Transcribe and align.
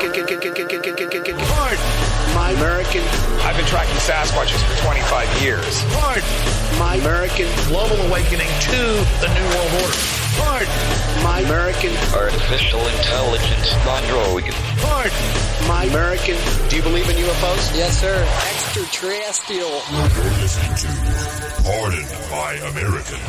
American. 0.00 1.36
Pardon. 1.36 1.78
My 2.34 2.50
American. 2.56 3.02
I've 3.44 3.56
been 3.56 3.66
tracking 3.66 3.94
Sasquatches 3.96 4.62
for 4.64 4.82
25 4.84 5.42
years. 5.42 5.84
Pardon. 5.94 6.24
My 6.78 6.96
American. 6.96 7.46
Global 7.68 7.96
awakening 8.08 8.48
to 8.48 8.80
the 9.20 9.28
New 9.28 9.46
World 9.52 9.72
Order. 9.84 10.00
Pardon. 10.40 11.22
My 11.22 11.40
American. 11.40 11.92
Artificial 12.14 12.80
intelligence 12.80 13.74
android. 13.84 14.44
Pardon. 14.80 15.68
My 15.68 15.84
American. 15.84 16.36
Do 16.68 16.76
you 16.76 16.82
believe 16.82 17.08
in 17.08 17.16
UFOs? 17.16 17.76
Yes, 17.76 18.00
sir. 18.00 18.16
Extraterrestrial. 18.48 19.70
You're 19.70 20.32
listening 20.40 20.74
to 20.76 21.62
Pardon 21.62 22.06
My 22.30 22.54
American. 22.70 23.20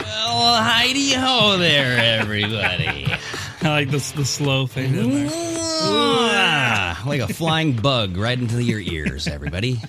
Well, 0.00 0.42
uh, 0.42 0.62
Heidi 0.62 1.14
ho 1.14 1.56
there, 1.58 2.20
everybody. 2.20 3.06
I 3.64 3.68
like 3.70 3.90
this 3.90 4.12
the 4.12 4.24
slow 4.26 4.66
fade 4.66 4.94
in 4.94 5.10
there. 5.10 5.30
Ah, 5.32 7.02
like 7.06 7.20
a 7.20 7.32
flying 7.32 7.72
bug 7.72 8.16
right 8.16 8.38
into 8.38 8.62
your 8.62 8.78
ears, 8.80 9.26
everybody. 9.26 9.80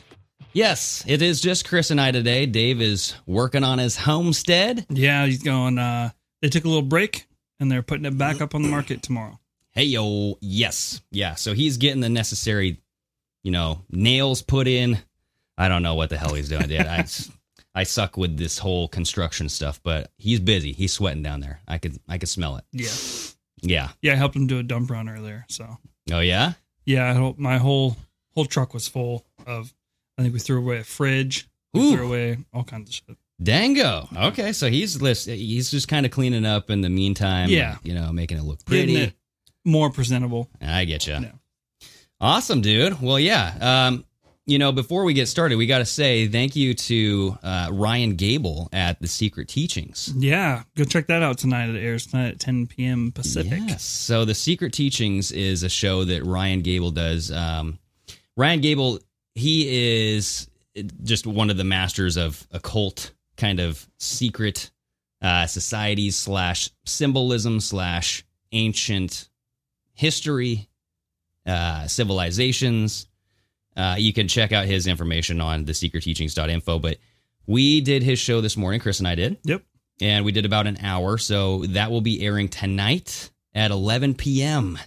Yes, 0.53 1.03
it 1.05 1.21
is 1.21 1.41
just 1.41 1.67
Chris 1.67 1.91
and 1.91 1.99
I 1.99 2.11
today. 2.11 2.45
Dave 2.45 2.81
is 2.81 3.15
working 3.25 3.65
on 3.65 3.77
his 3.77 3.97
homestead. 3.97 4.85
Yeah, 4.89 5.25
he's 5.25 5.43
going. 5.43 5.77
uh 5.77 6.11
They 6.41 6.47
took 6.47 6.63
a 6.63 6.67
little 6.69 6.81
break 6.83 7.27
and 7.59 7.69
they're 7.69 7.81
putting 7.83 8.05
it 8.05 8.17
back 8.17 8.39
up 8.39 8.55
on 8.55 8.61
the 8.61 8.69
market 8.69 9.01
tomorrow. 9.01 9.39
Hey 9.71 9.83
yo, 9.83 10.37
yes, 10.39 11.01
yeah. 11.11 11.35
So 11.35 11.53
he's 11.53 11.75
getting 11.75 11.99
the 11.99 12.07
necessary, 12.07 12.79
you 13.43 13.51
know, 13.51 13.81
nails 13.89 14.41
put 14.41 14.67
in. 14.69 14.97
I 15.57 15.67
don't 15.67 15.83
know 15.83 15.95
what 15.95 16.09
the 16.09 16.17
hell 16.17 16.33
he's 16.33 16.47
doing. 16.47 16.67
Dude. 16.69 16.79
I, 16.81 17.05
I 17.73 17.83
suck 17.83 18.15
with 18.15 18.37
this 18.37 18.57
whole 18.57 18.87
construction 18.87 19.49
stuff, 19.49 19.81
but 19.83 20.11
he's 20.17 20.39
busy. 20.39 20.71
He's 20.71 20.93
sweating 20.93 21.23
down 21.23 21.41
there. 21.41 21.59
I 21.67 21.77
could, 21.77 21.99
I 22.07 22.17
could 22.17 22.29
smell 22.29 22.55
it. 22.55 22.63
Yeah, 22.71 22.87
Yeah. 23.61 23.89
yeah. 24.01 24.13
I 24.13 24.15
helped 24.15 24.35
him 24.35 24.47
do 24.47 24.59
a 24.59 24.63
dump 24.63 24.89
run 24.91 25.09
earlier. 25.09 25.45
So 25.49 25.77
Oh 26.11 26.19
yeah. 26.19 26.53
yeah, 26.85 27.09
I 27.09 27.13
hope- 27.13 27.37
my 27.39 27.57
whole 27.57 27.97
whole 28.33 28.45
truck 28.45 28.73
was 28.73 28.87
full 28.87 29.25
of. 29.47 29.73
I 30.17 30.21
think 30.21 30.33
we 30.33 30.39
threw 30.39 30.59
away 30.59 30.77
a 30.79 30.83
fridge. 30.83 31.47
We 31.73 31.81
Ooh. 31.81 31.95
threw 31.95 32.07
away 32.07 32.37
all 32.53 32.63
kinds 32.63 32.89
of 32.89 32.95
shit. 32.95 33.17
Dango. 33.43 34.07
Okay, 34.15 34.53
so 34.53 34.69
he's 34.69 35.01
list. 35.01 35.27
He's 35.27 35.69
just 35.69 35.87
kind 35.89 36.05
of 36.05 36.11
cleaning 36.11 36.45
up 36.45 36.69
in 36.69 36.79
the 36.81 36.89
meantime. 36.89 37.49
Yeah. 37.49 37.77
you 37.83 37.93
know, 37.93 38.13
making 38.13 38.37
it 38.37 38.43
look 38.45 38.63
pretty. 38.63 38.95
it 38.95 39.13
more 39.65 39.89
presentable. 39.89 40.49
I 40.61 40.85
get 40.85 41.05
you. 41.07 41.13
Yeah. 41.15 41.31
Awesome, 42.21 42.61
dude. 42.61 43.01
Well, 43.01 43.19
yeah. 43.19 43.87
Um, 43.87 44.05
you 44.45 44.59
know, 44.59 44.71
before 44.71 45.03
we 45.03 45.13
get 45.13 45.27
started, 45.27 45.55
we 45.55 45.65
got 45.65 45.79
to 45.79 45.85
say 45.85 46.27
thank 46.27 46.55
you 46.55 46.73
to 46.75 47.37
uh, 47.41 47.69
Ryan 47.71 48.15
Gable 48.15 48.69
at 48.71 48.99
the 49.01 49.07
Secret 49.07 49.47
Teachings. 49.47 50.13
Yeah, 50.15 50.63
go 50.75 50.83
check 50.83 51.07
that 51.07 51.23
out 51.23 51.39
tonight. 51.39 51.69
It 51.69 51.83
airs 51.83 52.05
tonight 52.05 52.29
at 52.29 52.39
10 52.39 52.67
p.m. 52.67 53.11
Pacific. 53.11 53.59
Yes. 53.65 53.83
So 53.83 54.23
the 54.23 54.35
Secret 54.35 54.71
Teachings 54.71 55.31
is 55.31 55.63
a 55.63 55.69
show 55.69 56.03
that 56.03 56.23
Ryan 56.23 56.61
Gable 56.61 56.91
does. 56.91 57.31
Um, 57.31 57.79
Ryan 58.37 58.61
Gable, 58.61 58.99
he 59.33 60.05
is 60.05 60.47
just 61.03 61.25
one 61.25 61.49
of 61.49 61.57
the 61.57 61.63
masters 61.63 62.15
of 62.15 62.45
occult 62.51 63.13
kind 63.37 63.59
of 63.59 63.87
secret 63.97 64.69
uh, 65.21 65.47
societies 65.47 66.15
slash 66.15 66.69
symbolism 66.85 67.59
slash 67.59 68.23
ancient 68.51 69.29
history, 69.93 70.69
uh, 71.47 71.87
civilizations. 71.87 73.07
Uh, 73.75 73.95
you 73.97 74.13
can 74.13 74.27
check 74.27 74.51
out 74.51 74.65
his 74.65 74.87
information 74.87 75.41
on 75.41 75.65
thesecretteachings.info. 75.65 76.79
But 76.79 76.97
we 77.45 77.81
did 77.81 78.03
his 78.03 78.19
show 78.19 78.41
this 78.41 78.55
morning. 78.57 78.79
Chris 78.79 78.99
and 78.99 79.07
I 79.07 79.15
did 79.15 79.37
Yep. 79.43 79.63
and 80.01 80.25
we 80.25 80.31
did 80.31 80.45
about 80.45 80.67
an 80.67 80.77
hour. 80.81 81.17
So 81.17 81.65
that 81.67 81.91
will 81.91 82.01
be 82.01 82.21
airing 82.25 82.47
tonight 82.49 83.29
at 83.53 83.71
11 83.71 84.15
p.m. 84.15 84.77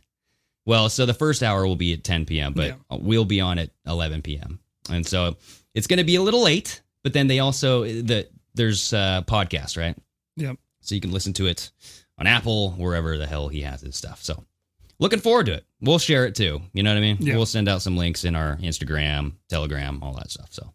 Well, 0.66 0.88
so 0.88 1.06
the 1.06 1.14
first 1.14 1.42
hour 1.42 1.66
will 1.66 1.76
be 1.76 1.94
at 1.94 2.04
10 2.04 2.26
p.m., 2.26 2.52
but 2.52 2.76
we'll 2.90 3.24
be 3.24 3.40
on 3.40 3.58
at 3.58 3.70
11 3.86 4.22
p.m. 4.22 4.58
And 4.90 5.06
so 5.06 5.36
it's 5.74 5.86
going 5.86 5.98
to 5.98 6.04
be 6.04 6.16
a 6.16 6.22
little 6.22 6.42
late, 6.42 6.82
but 7.02 7.12
then 7.12 7.26
they 7.26 7.38
also 7.38 7.84
the 7.84 8.28
there's 8.54 8.92
uh 8.92 9.22
podcast, 9.26 9.76
right? 9.78 9.96
Yep. 10.36 10.56
So 10.80 10.94
you 10.94 11.00
can 11.00 11.12
listen 11.12 11.32
to 11.34 11.46
it 11.46 11.70
on 12.18 12.26
Apple, 12.26 12.72
wherever 12.72 13.16
the 13.18 13.26
hell 13.26 13.48
he 13.48 13.62
has 13.62 13.80
his 13.82 13.96
stuff. 13.96 14.22
So 14.22 14.44
looking 14.98 15.20
forward 15.20 15.46
to 15.46 15.52
it. 15.54 15.64
We'll 15.80 15.98
share 15.98 16.26
it 16.26 16.34
too. 16.34 16.60
You 16.72 16.82
know 16.82 16.90
what 16.90 16.98
I 16.98 17.00
mean? 17.00 17.18
Yeah. 17.20 17.36
We'll 17.36 17.46
send 17.46 17.68
out 17.68 17.82
some 17.82 17.96
links 17.96 18.24
in 18.24 18.34
our 18.34 18.56
Instagram, 18.56 19.32
Telegram, 19.48 20.02
all 20.02 20.14
that 20.14 20.30
stuff. 20.30 20.48
So 20.52 20.72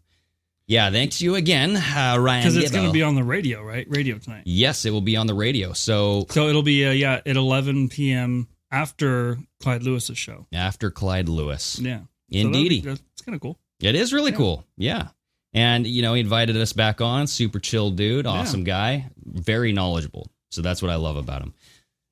yeah, 0.66 0.90
thanks 0.90 1.20
you 1.20 1.34
again, 1.34 1.76
uh, 1.76 2.16
Ryan. 2.18 2.42
Because 2.42 2.56
it's 2.56 2.70
going 2.70 2.86
to 2.86 2.92
be 2.92 3.02
on 3.02 3.14
the 3.14 3.22
radio, 3.24 3.62
right? 3.62 3.86
Radio 3.88 4.16
tonight. 4.18 4.44
Yes, 4.46 4.86
it 4.86 4.90
will 4.90 5.02
be 5.02 5.16
on 5.16 5.26
the 5.26 5.34
radio. 5.34 5.72
So 5.74 6.24
So 6.30 6.48
it'll 6.48 6.62
be 6.62 6.86
uh, 6.86 6.90
yeah 6.92 7.20
at 7.26 7.36
11 7.36 7.90
p.m. 7.90 8.48
after 8.70 9.36
Clyde 9.60 9.82
Lewis's 9.82 10.16
show. 10.16 10.46
after 10.54 10.90
Clyde 10.90 11.28
Lewis. 11.28 11.78
Yeah. 11.78 11.98
So 11.98 12.04
be- 12.30 12.40
Indeedy. 12.40 12.80
that's 12.80 13.02
kind 13.24 13.34
of 13.34 13.42
cool. 13.42 13.58
It 13.80 13.94
is 13.94 14.12
really 14.14 14.30
Yeah. 14.30 14.36
cool. 14.38 14.64
Yeah. 14.78 15.08
And, 15.52 15.86
you 15.86 16.00
know, 16.02 16.14
he 16.14 16.20
invited 16.20 16.56
us 16.56 16.72
back 16.72 17.00
on. 17.00 17.26
Super 17.26 17.60
chill 17.60 17.90
dude. 17.90 18.26
Awesome 18.26 18.64
guy. 18.64 19.10
Very 19.24 19.72
knowledgeable. 19.72 20.28
So 20.50 20.62
that's 20.62 20.80
what 20.82 20.90
I 20.90 20.96
love 20.96 21.16
about 21.16 21.42
him. 21.42 21.54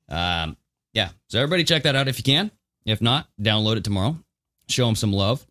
Um, 0.09 0.57
yeah. 0.93 1.09
So 1.27 1.39
everybody 1.39 1.63
check 1.63 1.83
that 1.83 1.95
out 1.95 2.07
if 2.07 2.17
you 2.19 2.23
can. 2.23 2.51
If 2.85 3.01
not, 3.01 3.27
download 3.41 3.77
it 3.77 3.83
tomorrow. 3.83 4.17
Show 4.67 4.85
them 4.85 4.95
some 4.95 5.13
love. 5.13 5.45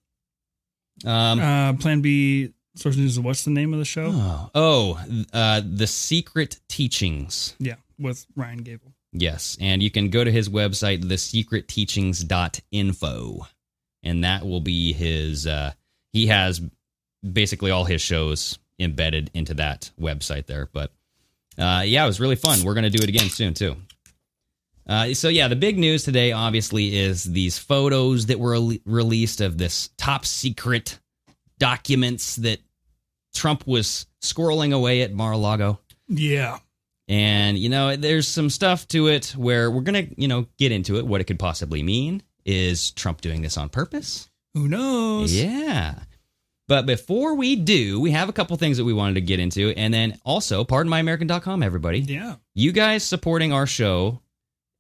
Um, 1.05 1.41
uh, 1.41 1.73
Plan 1.75 2.01
B 2.01 2.53
source 2.77 2.97
news. 2.97 3.19
What's 3.19 3.45
the 3.45 3.51
name 3.51 3.73
of 3.73 3.79
the 3.79 3.85
show? 3.85 4.11
oh, 4.13 4.51
oh 4.55 5.01
uh, 5.33 5.63
The 5.65 5.87
Secret 5.87 6.61
Teachings. 6.69 7.55
Yeah, 7.59 7.77
with 7.99 8.27
Ryan 8.37 8.59
Gable. 8.59 8.93
Yes. 9.13 9.59
And 9.61 9.83
you 9.83 9.91
can 9.91 10.09
go 10.09 10.25
to 10.25 10.33
his 10.33 10.49
website, 10.49 11.05
thesecretteachings.info. 11.05 13.47
And 14.03 14.25
that 14.25 14.45
will 14.45 14.61
be 14.61 14.93
his, 14.93 15.47
uh, 15.47 15.73
he 16.13 16.27
has 16.27 16.61
basically 17.23 17.71
all 17.71 17.85
his 17.85 18.01
shows 18.01 18.59
embedded 18.81 19.31
into 19.35 19.55
that 19.55 19.91
website 20.01 20.47
there. 20.47 20.69
But 20.73 20.93
uh, 21.59 21.83
yeah, 21.85 22.05
it 22.05 22.07
was 22.07 22.21
really 22.21 22.37
fun. 22.37 22.65
We're 22.65 22.75
going 22.75 22.85
to 22.85 22.91
do 22.91 23.03
it 23.03 23.09
again 23.09 23.29
soon, 23.29 23.55
too. 23.55 23.77
Uh, 24.87 25.15
so 25.15 25.29
yeah, 25.29 25.49
the 25.49 25.57
big 25.57 25.79
news 25.79 26.05
today 26.05 26.33
obviously 26.33 26.97
is 26.97 27.25
these 27.25 27.59
photos 27.59 28.27
that 28.27 28.39
were 28.41 28.57
rele- 28.57 28.81
released 28.85 29.41
of 29.41 29.59
this 29.59 29.91
top 29.97 30.27
secret 30.27 30.99
documents 31.59 32.37
that 32.37 32.61
Trump 33.35 33.67
was 33.67 34.07
squirreling 34.21 34.75
away 34.75 35.03
at 35.03 35.13
Mar-a-Lago. 35.13 35.79
Yeah. 36.09 36.59
And, 37.09 37.59
you 37.59 37.69
know, 37.69 37.95
there's 37.97 38.27
some 38.27 38.49
stuff 38.49 38.89
to 38.89 39.09
it 39.09 39.35
where 39.37 39.71
we're 39.71 39.83
going 39.83 40.07
to, 40.07 40.21
you 40.21 40.29
know, 40.29 40.47
get 40.59 40.73
into 40.73 40.97
it. 40.97 41.07
What 41.07 41.21
it 41.21 41.25
could 41.25 41.39
possibly 41.39 41.83
mean. 41.83 42.23
Is 42.45 42.91
Trump 42.93 43.21
doing 43.21 43.43
this 43.43 43.57
on 43.57 43.69
purpose? 43.69 44.31
Who 44.55 44.67
knows? 44.67 45.35
Yeah. 45.35 46.01
But 46.69 46.87
before 46.87 47.35
we 47.35 47.55
do, 47.55 48.01
we 48.01 48.13
have 48.13 48.29
a 48.31 48.33
couple 48.33 48.57
things 48.57 48.79
that 48.79 48.85
we 48.85 48.95
wanted 48.95 49.15
to 49.15 49.21
get 49.21 49.41
into. 49.41 49.71
And 49.77 49.93
then 49.93 50.19
also, 50.25 50.65
pardonmyamerican.com, 50.65 51.63
everybody. 51.63 51.99
Yeah. 51.99 52.37
You 52.55 52.73
guys 52.73 53.03
supporting 53.03 53.53
our 53.53 53.67
show, 53.67 54.22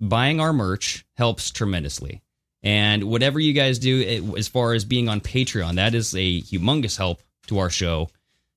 buying 0.02 0.40
our 0.40 0.52
merch 0.52 1.06
helps 1.16 1.50
tremendously. 1.50 2.20
And 2.62 3.04
whatever 3.04 3.40
you 3.40 3.52
guys 3.52 3.78
do 3.78 4.00
it, 4.00 4.38
as 4.38 4.48
far 4.48 4.74
as 4.74 4.84
being 4.84 5.08
on 5.08 5.20
Patreon, 5.20 5.76
that 5.76 5.94
is 5.94 6.14
a 6.14 6.42
humongous 6.42 6.98
help 6.98 7.22
to 7.46 7.58
our 7.58 7.70
show. 7.70 8.08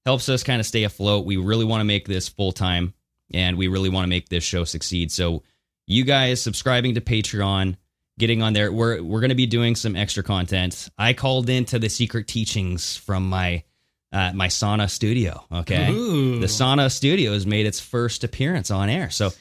Helps 0.05 0.29
us 0.29 0.43
kind 0.43 0.59
of 0.59 0.65
stay 0.67 0.83
afloat. 0.83 1.25
We 1.25 1.37
really 1.37 1.65
want 1.65 1.79
to 1.81 1.85
make 1.85 2.07
this 2.07 2.27
full 2.27 2.51
time 2.51 2.93
and 3.33 3.57
we 3.57 3.67
really 3.67 3.89
want 3.89 4.03
to 4.03 4.09
make 4.09 4.29
this 4.29 4.43
show 4.43 4.63
succeed. 4.63 5.11
So, 5.11 5.43
you 5.87 6.03
guys 6.03 6.41
subscribing 6.41 6.95
to 6.95 7.01
Patreon, 7.01 7.77
getting 8.17 8.41
on 8.41 8.53
there, 8.53 8.71
we're 8.71 9.01
we're 9.01 9.19
going 9.19 9.29
to 9.29 9.35
be 9.35 9.47
doing 9.47 9.75
some 9.75 9.95
extra 9.95 10.23
content. 10.23 10.89
I 10.97 11.13
called 11.13 11.49
into 11.49 11.79
the 11.79 11.89
secret 11.89 12.27
teachings 12.27 12.95
from 12.95 13.27
my 13.27 13.63
uh, 14.11 14.31
my 14.33 14.47
sauna 14.47 14.89
studio. 14.89 15.43
Okay, 15.51 15.91
Ooh. 15.91 16.39
the 16.39 16.47
sauna 16.47 16.91
studio 16.91 17.33
has 17.33 17.45
made 17.47 17.65
its 17.65 17.79
first 17.79 18.23
appearance 18.23 18.69
on 18.69 18.89
air. 18.89 19.09
So, 19.09 19.31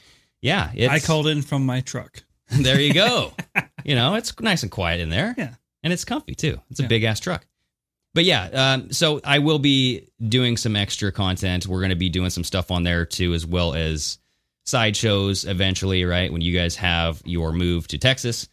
yeah, 0.45 0.71
it's, 0.75 0.93
I 0.93 0.99
called 0.99 1.27
in 1.27 1.41
from 1.41 1.65
my 1.65 1.81
truck. 1.81 2.23
there 2.51 2.79
you 2.79 2.93
go. 2.93 3.33
you 3.83 3.95
know, 3.95 4.13
it's 4.15 4.39
nice 4.39 4.61
and 4.63 4.71
quiet 4.71 5.01
in 5.01 5.09
there. 5.09 5.33
Yeah. 5.37 5.55
And 5.83 5.91
it's 5.91 6.05
comfy 6.05 6.35
too. 6.35 6.59
It's 6.69 6.79
a 6.79 6.83
Yeah. 6.83 6.87
big 6.89 7.03
ass 7.03 7.19
truck. 7.19 7.45
But 8.13 8.23
yeah, 8.23 8.43
um, 8.53 8.91
so 8.91 9.19
I 9.23 9.39
will 9.39 9.59
be 9.59 10.07
doing 10.25 10.55
some 10.55 10.75
extra 10.75 11.11
content. 11.11 11.67
We're 11.67 11.79
going 11.81 11.89
to 11.89 11.95
be 11.95 12.09
doing 12.09 12.29
some 12.29 12.43
stuff 12.43 12.69
on 12.71 12.83
there 12.83 13.05
too, 13.05 13.33
as 13.33 13.45
well 13.45 13.73
as 13.73 14.19
sideshows 14.65 15.45
eventually, 15.45 16.05
right? 16.05 16.31
When 16.31 16.41
you 16.41 16.57
guys 16.57 16.75
have 16.77 17.21
your 17.25 17.51
move 17.51 17.87
to 17.89 17.97
Texas. 17.97 18.47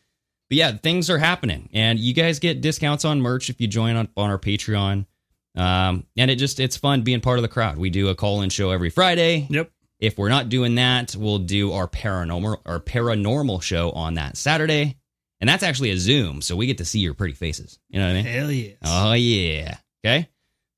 But 0.49 0.57
yeah, 0.59 0.73
things 0.73 1.09
are 1.11 1.19
happening. 1.19 1.69
And 1.73 1.99
you 1.99 2.13
guys 2.13 2.39
get 2.39 2.61
discounts 2.61 3.05
on 3.05 3.21
merch 3.21 3.51
if 3.51 3.61
you 3.61 3.69
join 3.69 3.97
on, 3.97 4.09
on 4.17 4.31
our 4.31 4.39
Patreon. 4.39 5.07
Um, 5.55 6.07
and 6.17 6.31
it 6.31 6.37
just, 6.37 6.59
it's 6.61 6.77
fun 6.77 7.03
being 7.03 7.21
part 7.21 7.39
of 7.39 7.43
the 7.43 7.49
crowd. 7.49 7.77
We 7.79 7.91
do 7.91 8.09
a 8.09 8.15
call 8.15 8.43
in 8.43 8.51
show 8.51 8.71
every 8.71 8.91
Friday. 8.91 9.47
Yep. 9.51 9.71
If 10.03 10.19
we're 10.19 10.29
not 10.29 10.49
doing 10.49 10.75
that, 10.75 11.15
we'll 11.17 11.39
do 11.39 11.73
our 11.73 11.87
paranormal 11.87 12.61
our 12.67 12.81
paranormal 12.81 13.63
show 13.63 13.93
on 13.93 14.15
that 14.15 14.37
Saturday. 14.37 14.97
And 15.41 15.49
that's 15.49 15.63
actually 15.63 15.91
a 15.91 15.97
Zoom, 15.97 16.43
so 16.43 16.57
we 16.57 16.67
get 16.67 16.79
to 16.79 16.85
see 16.85 16.99
your 16.99 17.15
pretty 17.15 17.35
faces. 17.35 17.79
You 17.89 18.01
know 18.01 18.07
what 18.07 18.11
I 18.11 18.15
mean? 18.15 18.25
Hell 18.25 18.51
yes. 18.51 18.77
Oh 18.85 19.13
yeah. 19.13 19.77
Okay. 20.05 20.29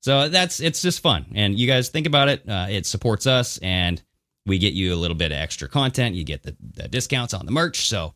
So 0.01 0.29
that's 0.29 0.59
it's 0.59 0.81
just 0.83 1.01
fun, 1.01 1.25
and 1.33 1.57
you 1.57 1.65
guys 1.65 1.89
think 1.89 2.05
about 2.05 2.29
it. 2.29 2.47
Uh, 2.47 2.67
it 2.69 2.85
supports 2.85 3.25
us, 3.25 3.57
and 3.63 4.01
we 4.45 4.59
get 4.59 4.73
you 4.73 4.93
a 4.93 4.95
little 4.95 5.17
bit 5.17 5.31
of 5.31 5.39
extra 5.39 5.67
content. 5.67 6.13
You 6.13 6.23
get 6.23 6.43
the, 6.43 6.55
the 6.61 6.87
discounts 6.87 7.33
on 7.33 7.47
the 7.47 7.51
merch, 7.51 7.87
so 7.87 8.13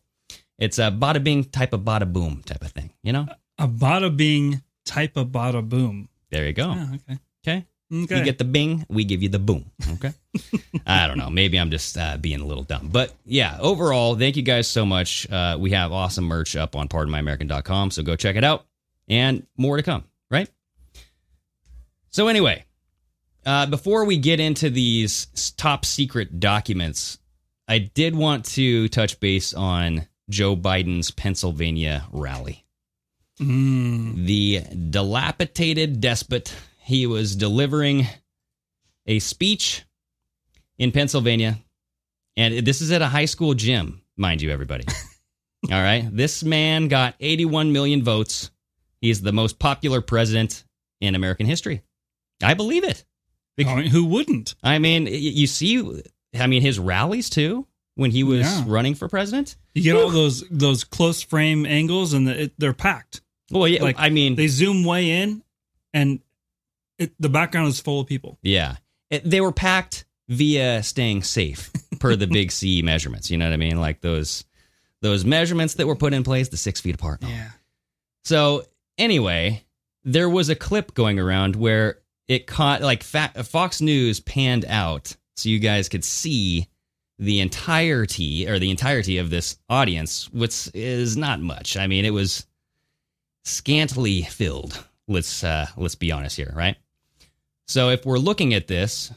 it's 0.58 0.78
a 0.78 0.92
bada 0.92 1.22
bing 1.22 1.42
type 1.42 1.72
of 1.72 1.80
bada 1.80 2.10
boom 2.12 2.42
type 2.46 2.62
of 2.62 2.70
thing. 2.70 2.92
You 3.02 3.12
know? 3.12 3.26
A 3.58 3.66
bada 3.66 4.16
bing 4.16 4.62
type 4.84 5.16
of 5.16 5.28
bada 5.28 5.68
boom. 5.68 6.08
There 6.30 6.46
you 6.46 6.52
go. 6.52 6.74
Oh, 6.76 6.94
okay. 6.94 7.18
Okay. 7.44 7.66
Okay. 7.92 8.18
You 8.18 8.24
get 8.24 8.38
the 8.38 8.44
bing, 8.44 8.86
we 8.88 9.04
give 9.04 9.22
you 9.22 9.28
the 9.28 9.38
boom. 9.40 9.70
Okay. 9.94 10.12
I 10.86 11.08
don't 11.08 11.18
know. 11.18 11.28
Maybe 11.28 11.58
I'm 11.58 11.70
just 11.72 11.98
uh, 11.98 12.16
being 12.18 12.40
a 12.40 12.46
little 12.46 12.62
dumb. 12.62 12.88
But 12.92 13.12
yeah, 13.26 13.58
overall, 13.60 14.14
thank 14.16 14.36
you 14.36 14.42
guys 14.42 14.68
so 14.68 14.86
much. 14.86 15.28
Uh, 15.30 15.56
we 15.58 15.72
have 15.72 15.90
awesome 15.90 16.24
merch 16.24 16.54
up 16.54 16.76
on 16.76 16.86
pardonmyamerican.com. 16.88 17.90
So 17.90 18.02
go 18.04 18.14
check 18.14 18.36
it 18.36 18.44
out 18.44 18.64
and 19.08 19.44
more 19.56 19.76
to 19.76 19.82
come, 19.82 20.04
right? 20.30 20.48
So, 22.10 22.28
anyway, 22.28 22.64
uh, 23.46 23.66
before 23.66 24.04
we 24.04 24.18
get 24.18 24.38
into 24.40 24.70
these 24.70 25.26
top 25.56 25.84
secret 25.84 26.38
documents, 26.40 27.18
I 27.68 27.78
did 27.78 28.14
want 28.16 28.44
to 28.46 28.88
touch 28.88 29.18
base 29.20 29.54
on 29.54 30.06
Joe 30.28 30.56
Biden's 30.56 31.10
Pennsylvania 31.10 32.04
rally 32.12 32.64
Mm. 33.40 34.26
the 34.26 34.60
dilapidated 34.90 36.00
despot. 36.00 36.54
He 36.82 37.06
was 37.06 37.36
delivering 37.36 38.06
a 39.06 39.18
speech 39.18 39.84
in 40.78 40.92
Pennsylvania, 40.92 41.58
and 42.36 42.66
this 42.66 42.80
is 42.80 42.90
at 42.90 43.02
a 43.02 43.06
high 43.06 43.24
school 43.26 43.54
gym, 43.54 44.02
mind 44.16 44.42
you, 44.42 44.50
everybody. 44.50 44.84
All 45.70 45.82
right. 45.82 46.08
This 46.10 46.42
man 46.42 46.88
got 46.88 47.14
81 47.20 47.72
million 47.72 48.02
votes. 48.02 48.50
He's 49.00 49.20
the 49.20 49.32
most 49.32 49.58
popular 49.58 50.00
president 50.00 50.64
in 51.00 51.14
American 51.14 51.46
history. 51.46 51.82
I 52.42 52.54
believe 52.54 52.84
it. 52.84 53.04
I 53.58 53.74
mean, 53.74 53.86
who 53.86 54.06
wouldn't? 54.06 54.54
I 54.62 54.78
mean, 54.78 55.06
you 55.06 55.46
see, 55.46 56.02
I 56.38 56.46
mean, 56.46 56.62
his 56.62 56.78
rallies 56.78 57.28
too, 57.28 57.66
when 57.96 58.10
he 58.10 58.24
was 58.24 58.40
Yeah. 58.40 58.64
running 58.66 58.94
for 58.94 59.06
president. 59.08 59.56
You 59.74 59.82
get 59.82 59.96
all 59.96 60.08
those 60.10 60.44
those 60.50 60.82
close 60.84 61.20
frame 61.20 61.66
angles, 61.66 62.14
and 62.14 62.26
the, 62.26 62.44
it, 62.44 62.52
they're 62.56 62.72
packed. 62.72 63.20
Well, 63.50 63.68
yeah, 63.68 63.82
Like 63.82 63.96
I 63.98 64.08
mean, 64.08 64.36
they 64.36 64.48
zoom 64.48 64.84
way 64.84 65.10
in, 65.22 65.42
and 65.92 66.20
it, 67.00 67.12
the 67.18 67.28
background 67.28 67.68
is 67.68 67.80
full 67.80 68.00
of 68.00 68.06
people. 68.06 68.38
Yeah. 68.42 68.76
It, 69.10 69.28
they 69.28 69.40
were 69.40 69.52
packed 69.52 70.04
via 70.28 70.82
staying 70.82 71.22
safe 71.24 71.72
per 71.98 72.14
the 72.14 72.26
big 72.26 72.52
C 72.52 72.82
measurements. 72.82 73.30
You 73.30 73.38
know 73.38 73.46
what 73.46 73.54
I 73.54 73.56
mean? 73.56 73.80
Like 73.80 74.00
those 74.00 74.44
those 75.02 75.24
measurements 75.24 75.74
that 75.74 75.86
were 75.86 75.96
put 75.96 76.12
in 76.12 76.22
place, 76.22 76.48
the 76.48 76.56
six 76.58 76.80
feet 76.80 76.94
apart. 76.94 77.22
Yeah. 77.22 77.50
So 78.24 78.64
anyway, 78.98 79.64
there 80.04 80.28
was 80.28 80.50
a 80.50 80.54
clip 80.54 80.94
going 80.94 81.18
around 81.18 81.56
where 81.56 81.98
it 82.28 82.46
caught 82.46 82.82
like 82.82 83.02
Fa- 83.02 83.32
Fox 83.44 83.80
News 83.80 84.20
panned 84.20 84.66
out 84.66 85.16
so 85.36 85.48
you 85.48 85.58
guys 85.58 85.88
could 85.88 86.04
see 86.04 86.68
the 87.18 87.40
entirety 87.40 88.48
or 88.48 88.58
the 88.58 88.70
entirety 88.70 89.18
of 89.18 89.30
this 89.30 89.58
audience, 89.68 90.30
which 90.32 90.70
is 90.74 91.16
not 91.16 91.40
much. 91.40 91.76
I 91.76 91.86
mean, 91.86 92.04
it 92.04 92.12
was 92.12 92.46
scantily 93.44 94.22
filled. 94.22 94.84
Let's 95.08 95.42
uh, 95.42 95.66
let's 95.76 95.94
be 95.94 96.12
honest 96.12 96.36
here, 96.36 96.52
right? 96.54 96.76
So 97.70 97.90
if 97.90 98.04
we're 98.04 98.18
looking 98.18 98.52
at 98.52 98.66
this, 98.66 99.12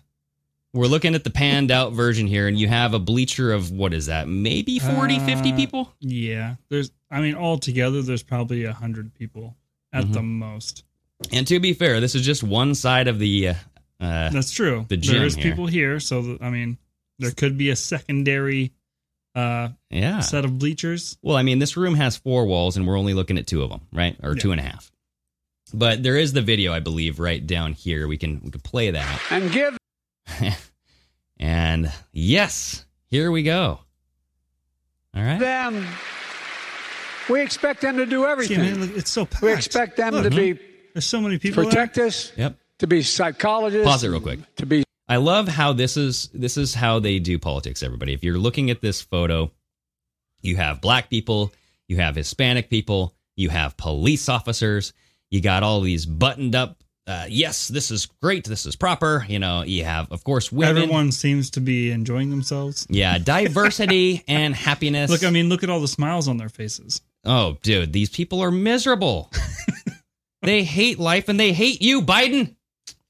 we're 0.73 0.85
looking 0.85 1.15
at 1.15 1.23
the 1.23 1.31
panned 1.31 1.71
out 1.71 1.93
version 1.93 2.27
here, 2.27 2.47
and 2.47 2.55
you 2.55 2.67
have 2.67 2.93
a 2.93 2.99
bleacher 2.99 3.51
of 3.51 3.71
what 3.71 3.95
is 3.95 4.05
that? 4.05 4.27
Maybe 4.27 4.77
40, 4.77 5.17
50 5.17 5.51
Uh, 5.51 5.55
people? 5.55 5.91
Yeah. 5.99 6.55
There's. 6.69 6.91
I 7.09 7.19
mean, 7.21 7.33
altogether, 7.33 8.03
there's 8.03 8.21
probably 8.21 8.65
a 8.65 8.73
hundred 8.73 9.13
people 9.15 9.55
at 9.91 10.03
Mm-hmm. 10.03 10.13
the 10.13 10.21
most. 10.21 10.83
And 11.31 11.47
to 11.47 11.59
be 11.59 11.73
fair, 11.73 11.99
this 11.99 12.13
is 12.13 12.23
just 12.23 12.43
one 12.43 12.75
side 12.75 13.07
of 13.07 13.17
the 13.17 13.49
uh, 13.49 13.53
uh, 13.99 14.29
That's 14.29 14.51
true. 14.51 14.85
the 14.87 14.97
gym 14.97 15.15
there 15.15 15.25
is 15.25 15.33
here. 15.35 15.43
people 15.51 15.65
here, 15.65 15.99
so 15.99 16.37
I 16.39 16.51
mean, 16.51 16.77
there 17.17 17.31
could 17.31 17.57
be 17.57 17.71
a 17.71 17.75
secondary 17.75 18.71
uh, 19.33 19.69
yeah. 19.89 20.19
set 20.19 20.45
of 20.45 20.59
bleachers. 20.59 21.17
Well, 21.23 21.37
I 21.37 21.41
mean, 21.41 21.57
this 21.57 21.75
room 21.75 21.95
has 21.95 22.17
four 22.17 22.45
walls, 22.45 22.77
and 22.77 22.85
we're 22.85 22.99
only 22.99 23.15
looking 23.15 23.39
at 23.39 23.47
two 23.47 23.63
of 23.63 23.71
them, 23.71 23.81
right? 23.91 24.15
Or 24.21 24.35
Yeah. 24.35 24.41
two 24.41 24.51
and 24.51 24.61
a 24.61 24.63
half. 24.63 24.91
But 25.73 26.03
there 26.03 26.17
is 26.17 26.33
the 26.33 26.41
video, 26.41 26.71
I 26.73 26.79
believe, 26.79 27.19
right 27.19 27.45
down 27.45 27.73
here. 27.73 28.07
We 28.07 28.17
can 28.17 28.41
we 28.43 28.51
can 28.51 28.61
play 28.61 28.91
that. 28.91 29.21
And 29.31 29.51
give 29.51 29.77
And 31.39 31.91
yes, 32.11 32.85
here 33.07 33.31
we 33.31 33.43
go. 33.43 33.79
All 35.15 35.21
right. 35.23 35.39
them. 35.39 35.85
We 37.29 37.41
expect 37.41 37.81
them 37.81 37.97
to 37.97 38.05
do 38.05 38.23
See, 38.23 38.27
everything. 38.29 38.57
man, 38.59 38.81
look, 38.81 38.97
it's 38.97 39.11
so 39.11 39.25
packed. 39.25 39.43
we 39.43 39.53
expect 39.53 39.97
them 39.97 40.13
Look, 40.13 40.23
to 40.25 40.29
be 40.29 40.59
There's 40.93 41.05
so 41.05 41.21
many 41.21 41.37
people. 41.39 41.63
protect 41.63 41.97
us, 41.97 42.31
Yep. 42.35 42.57
to 42.79 42.87
be 42.87 43.01
psychologists. 43.01 43.85
Pause 43.87 44.03
it 44.05 44.09
real 44.09 44.19
quick. 44.21 44.55
To 44.57 44.65
be 44.65 44.83
I 45.07 45.17
love 45.17 45.47
how 45.47 45.73
this 45.73 45.95
is 45.97 46.29
this 46.33 46.57
is 46.57 46.73
how 46.73 46.99
they 46.99 47.19
do 47.19 47.37
politics 47.39 47.81
everybody. 47.83 48.13
If 48.13 48.23
you're 48.23 48.37
looking 48.37 48.69
at 48.69 48.81
this 48.81 49.01
photo, 49.01 49.51
you 50.41 50.55
have 50.57 50.81
black 50.81 51.09
people, 51.09 51.53
you 51.87 51.97
have 51.97 52.15
Hispanic 52.15 52.69
people, 52.69 53.13
you 53.35 53.49
have 53.49 53.77
police 53.77 54.27
officers, 54.29 54.93
you 55.33 55.41
got 55.41 55.63
all 55.63 55.81
these 55.81 56.05
buttoned 56.05 56.55
up 56.55 56.77
uh, 57.05 57.25
yes, 57.27 57.67
this 57.67 57.91
is 57.91 58.05
great, 58.21 58.45
this 58.45 58.65
is 58.65 58.77
proper, 58.77 59.25
you 59.27 59.37
know, 59.37 59.61
you 59.63 59.83
have 59.83 60.09
of 60.09 60.23
course 60.23 60.51
women. 60.51 60.83
Everyone 60.83 61.11
seems 61.11 61.49
to 61.49 61.59
be 61.59 61.91
enjoying 61.91 62.29
themselves. 62.29 62.87
Yeah, 62.89 63.17
diversity 63.23 64.23
and 64.27 64.55
happiness. 64.55 65.11
Look, 65.11 65.25
I 65.25 65.29
mean, 65.29 65.49
look 65.49 65.63
at 65.63 65.69
all 65.69 65.81
the 65.81 65.87
smiles 65.87 66.29
on 66.29 66.37
their 66.37 66.47
faces. 66.47 67.01
Oh, 67.25 67.57
dude, 67.61 67.91
these 67.91 68.09
people 68.09 68.41
are 68.41 68.51
miserable. 68.51 69.29
they 70.43 70.63
hate 70.63 70.97
life 70.97 71.27
and 71.27 71.37
they 71.39 71.51
hate 71.51 71.81
you, 71.81 72.01
Biden. 72.01 72.55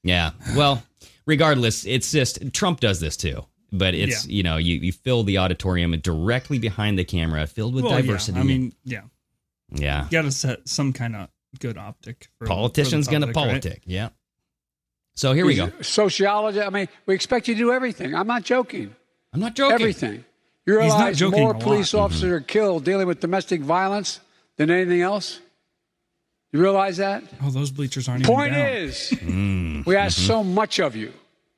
Yeah. 0.02 0.32
Well, 0.56 0.82
regardless, 1.26 1.84
it's 1.86 2.10
just 2.10 2.52
Trump 2.52 2.80
does 2.80 2.98
this 2.98 3.16
too. 3.16 3.44
But 3.70 3.94
it's, 3.94 4.26
you 4.26 4.44
know, 4.44 4.56
you, 4.56 4.76
you 4.76 4.92
fill 4.92 5.24
the 5.24 5.38
auditorium 5.38 5.98
directly 5.98 6.60
behind 6.60 6.96
the 6.96 7.04
camera, 7.04 7.44
filled 7.48 7.74
with 7.74 7.84
Well, 7.84 7.94
yeah, 7.94 8.02
diversity. 8.02 8.38
I 8.38 8.44
mean, 8.44 8.72
yeah, 8.84 9.02
yeah. 9.72 10.04
you 10.04 10.10
got 10.10 10.22
to 10.22 10.30
set 10.30 10.68
some 10.68 10.92
kind 10.92 11.16
of 11.16 11.28
good 11.60 11.78
optic. 11.78 12.28
For, 12.38 12.46
Politicians 12.46 13.08
going 13.08 13.22
to 13.22 13.28
public, 13.32 13.52
right? 13.54 13.62
politic. 13.62 13.82
Yeah. 13.86 14.10
So 15.14 15.32
here 15.32 15.46
we 15.46 15.54
go. 15.54 15.70
Sociology. 15.80 16.60
I 16.60 16.70
mean, 16.70 16.88
we 17.06 17.14
expect 17.14 17.46
you 17.48 17.54
to 17.54 17.58
do 17.58 17.72
everything. 17.72 18.14
I'm 18.14 18.26
not 18.26 18.42
joking. 18.42 18.94
I'm 19.32 19.40
not 19.40 19.54
joking. 19.54 19.74
Everything. 19.74 20.24
You 20.66 20.80
He's 20.80 20.88
not 20.90 20.96
realize 20.98 21.18
joking 21.18 21.40
more 21.40 21.50
a 21.50 21.54
lot. 21.54 21.62
police 21.62 21.88
mm-hmm. 21.90 21.98
officers 22.00 22.30
are 22.32 22.40
killed 22.40 22.84
dealing 22.84 23.06
with 23.06 23.20
domestic 23.20 23.60
violence 23.60 24.20
than 24.56 24.70
anything 24.70 25.02
else. 25.02 25.40
You 26.52 26.60
realize 26.60 26.96
that? 26.98 27.22
Oh, 27.42 27.50
those 27.50 27.70
bleachers 27.70 28.08
aren't 28.08 28.22
even 28.22 28.34
Point 28.34 28.54
down. 28.54 28.68
is, 28.68 29.10
Mm. 29.22 29.84
we 29.86 29.96
ask 29.96 30.16
mm-hmm. 30.18 30.26
so 30.26 30.44
much 30.44 30.78
of 30.80 30.94
you. 30.96 31.12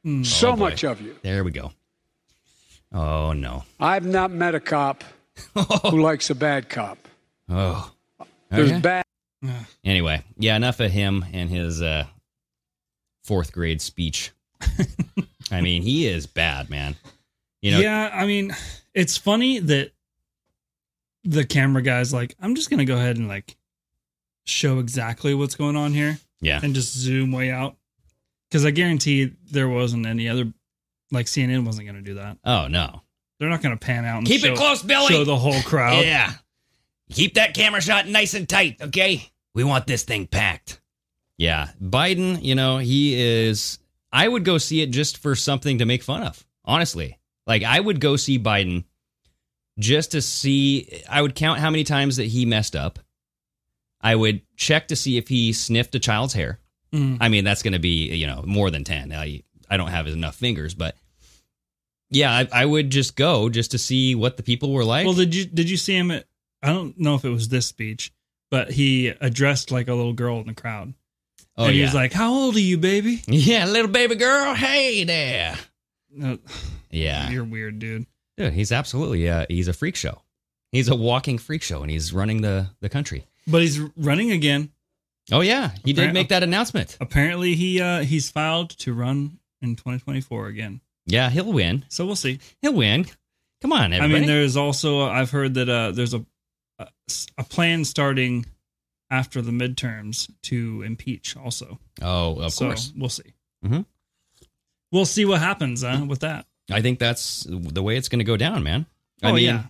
Mm. 0.05 0.25
So 0.25 0.53
Oh, 0.53 0.57
much 0.57 0.85
of 0.85 1.01
you. 1.01 1.17
There 1.23 1.45
we 1.45 1.51
go. 1.51 1.73
Oh, 2.93 3.33
no. 3.33 3.65
I've 3.79 4.07
not 4.07 4.31
met 4.31 4.55
a 4.55 4.61
cop 4.61 5.05
who 5.91 6.01
likes 6.01 6.31
a 6.31 6.35
bad 6.35 6.69
cop. 6.69 6.99
Oh. 7.49 7.91
There's 8.51 8.71
Okay. 8.73 8.81
bad. 8.81 9.05
Anyway, 9.85 10.23
yeah, 10.39 10.57
enough 10.57 10.81
of 10.81 10.91
him 10.91 11.25
and 11.33 11.51
his 11.51 11.83
uh, 11.83 12.07
fourth 13.25 13.53
grade 13.53 13.81
speech. 13.81 14.33
I 15.51 15.61
mean, 15.61 15.83
he 15.83 16.07
is 16.07 16.27
bad, 16.27 16.71
man. 16.71 16.97
You 17.63 17.73
know, 17.73 17.81
yeah, 17.81 18.11
I 18.13 18.27
mean, 18.27 18.55
it's 18.95 19.17
funny 19.17 19.59
that 19.59 19.93
the 21.25 21.45
camera 21.45 21.83
guy's 21.83 22.13
like, 22.13 22.35
I'm 22.41 22.55
just 22.55 22.71
gonna 22.71 22.85
go 22.85 22.97
ahead 22.97 23.17
and 23.17 23.29
like 23.29 23.57
show 24.45 24.79
exactly 24.79 25.35
what's 25.35 25.57
going 25.57 25.77
on 25.77 25.93
here 25.93 26.19
yeah, 26.41 26.61
and 26.63 26.75
just 26.75 26.95
zoom 26.95 27.33
way 27.33 27.51
out 27.51 27.77
because 28.49 28.65
I 28.65 28.71
guarantee 28.71 29.33
there 29.51 29.69
wasn't 29.69 30.07
any 30.07 30.29
other 30.29 30.53
Like 31.11 31.27
CNN 31.27 31.65
wasn't 31.65 31.87
going 31.89 32.03
to 32.03 32.09
do 32.09 32.15
that. 32.15 32.39
Oh 32.45 32.69
no. 32.69 33.03
They're 33.39 33.51
not 33.51 33.61
going 33.61 33.77
to 33.77 33.85
pan 33.85 34.05
out 34.05 34.19
and 34.19 34.27
Keep 34.27 34.45
it 34.45 34.57
close, 34.57 34.83
Billy. 34.83 35.09
show 35.09 35.25
the 35.25 35.37
whole 35.37 35.61
crowd. 35.63 36.05
Yeah. 36.05 36.33
Keep 37.11 37.35
that 37.35 37.55
camera 37.55 37.81
shot 37.83 38.09
nice 38.09 38.33
and 38.35 38.49
tight, 38.49 38.77
okay? 38.81 39.31
We 39.57 39.65
want 39.65 39.87
this 39.87 40.03
thing 40.03 40.27
packed. 40.27 40.83
Yeah. 41.39 41.71
Biden, 41.83 42.43
you 42.43 42.55
know, 42.55 42.77
he 42.77 43.19
is. 43.19 43.79
I 44.13 44.29
would 44.29 44.45
go 44.45 44.59
see 44.59 44.83
it 44.83 44.91
just 44.91 45.17
for 45.17 45.35
something 45.35 45.79
to 45.79 45.87
make 45.87 46.03
fun 46.03 46.23
of, 46.23 46.47
honestly. 46.67 47.19
Like, 47.47 47.65
I 47.65 47.81
would 47.81 47.99
go 47.99 48.17
see 48.17 48.39
Biden 48.39 48.85
just 49.79 50.13
to 50.13 50.21
see. 50.21 51.03
I 51.09 51.23
would 51.23 51.35
count 51.35 51.59
how 51.59 51.71
many 51.71 51.85
times 51.85 52.19
that 52.19 52.27
he 52.27 52.45
messed 52.45 52.77
up. 52.77 52.99
I 53.99 54.15
would 54.15 54.43
check 54.57 54.89
to 54.89 54.97
see 54.97 55.17
if 55.17 55.27
he 55.29 55.55
sniffed 55.55 55.95
a 55.95 56.01
child's 56.01 56.35
hair. 56.35 56.61
Mm. 56.93 57.17
I 57.23 57.31
mean, 57.31 57.45
that's 57.45 57.63
going 57.63 57.73
to 57.73 57.79
be, 57.79 58.15
you 58.15 58.27
know, 58.27 58.43
more 58.47 58.71
than 58.71 58.85
10. 58.85 59.11
I, 59.11 59.43
I 59.71 59.79
don't 59.79 59.89
have 59.89 60.07
enough 60.07 60.37
fingers, 60.37 60.75
but 60.75 60.97
yeah, 62.11 62.31
I, 62.31 62.49
I 62.53 62.67
would 62.67 62.91
just 62.91 63.17
go 63.17 63.49
just 63.49 63.71
to 63.71 63.79
see 63.79 64.15
what 64.15 64.37
the 64.37 64.43
people 64.43 64.71
were 64.71 64.85
like. 64.85 65.07
Well, 65.07 65.15
did 65.15 65.35
you 65.35 65.47
did 65.47 65.71
you 65.71 65.79
see 65.79 65.97
him 65.97 66.11
at? 66.11 66.27
I 66.63 66.69
don't 66.75 66.99
know 66.99 67.15
if 67.15 67.25
it 67.25 67.31
was 67.31 67.49
this 67.49 67.67
speech, 67.67 68.13
but 68.51 68.71
he 68.71 69.09
addressed 69.09 69.71
like 69.71 69.89
a 69.89 69.95
little 69.95 70.13
girl 70.13 70.41
in 70.41 70.47
the 70.47 70.55
crowd. 70.55 70.95
oh, 71.57 71.65
and 71.67 71.75
he 71.75 71.83
was 71.83 71.95
like, 71.95 72.13
"How 72.13 72.33
old 72.33 72.57
are 72.57 72.61
you, 72.61 72.79
baby?" 72.79 73.23
Yeah, 73.27 73.67
little 73.67 73.91
baby 73.91 74.15
girl. 74.15 74.55
Hey 74.55 75.05
there. 75.05 75.57
No, 76.11 76.39
Yeah. 76.91 77.31
you're 77.31 77.45
weird, 77.45 77.79
dude. 77.79 78.07
Yeah, 78.37 78.51
he's 78.51 78.73
absolutely 78.73 79.29
uh 79.29 79.47
he's 79.49 79.69
a 79.69 79.73
freak 79.73 79.97
show. 79.97 80.23
He's 80.73 80.89
a 80.89 80.97
walking 80.97 81.39
freak 81.39 81.63
show 81.63 81.83
and 81.83 81.91
he's 81.91 82.13
running 82.13 82.43
the 82.43 82.69
the 82.81 82.89
country. 82.89 83.25
But 83.47 83.63
he's 83.63 83.81
running 83.97 84.31
again. 84.33 84.71
Oh 85.33 85.41
yeah, 85.41 85.71
he 85.85 85.93
did 85.93 86.13
make 86.15 86.29
that 86.29 86.43
announcement. 86.43 86.97
Apparently, 87.01 87.55
he 87.55 87.81
uh 87.81 88.01
he's 88.03 88.31
filed 88.31 88.71
to 88.79 88.93
run 88.93 89.39
in 89.63 89.75
2024 89.77 90.47
again. 90.49 90.81
Yeah, 91.07 91.31
he'll 91.31 91.53
win. 91.53 91.85
So 91.89 92.05
we'll 92.05 92.17
see. 92.17 92.41
He'll 92.63 92.75
win. 92.75 93.07
Come 93.63 93.73
on, 93.73 93.93
I 93.95 94.07
mean, 94.07 94.27
there's 94.27 94.57
also 94.57 95.03
I've 95.03 95.31
heard 95.31 95.55
that 95.55 95.69
uh 95.69 95.93
there's 95.93 96.15
a 96.15 96.25
a, 96.79 96.89
a 97.39 97.45
plan 97.45 97.85
starting 97.85 98.47
after 99.11 99.41
the 99.41 99.53
midterms 99.53 100.31
to 100.43 100.83
impeach. 100.83 101.37
Also, 101.37 101.79
oh, 102.03 102.41
of 102.41 102.53
so 102.53 102.67
course. 102.67 102.93
we'll 102.97 103.09
see. 103.09 103.35
Mhm. 103.65 103.87
We'll 104.93 105.05
see 105.07 105.25
what 105.25 105.41
happens 105.41 105.83
uh, 105.85 106.05
with 106.09 106.21
that. 106.21 106.47
I 106.71 106.81
think 106.83 106.99
that's 106.99 107.47
the 107.49 107.83
way 107.83 107.97
it's 107.97 108.09
going 108.09 108.19
to 108.21 108.25
go 108.25 108.37
down, 108.37 108.63
man. 108.63 108.87
I 109.23 109.31
Oh, 109.31 109.35
mean, 109.35 109.45
yeah. 109.45 109.65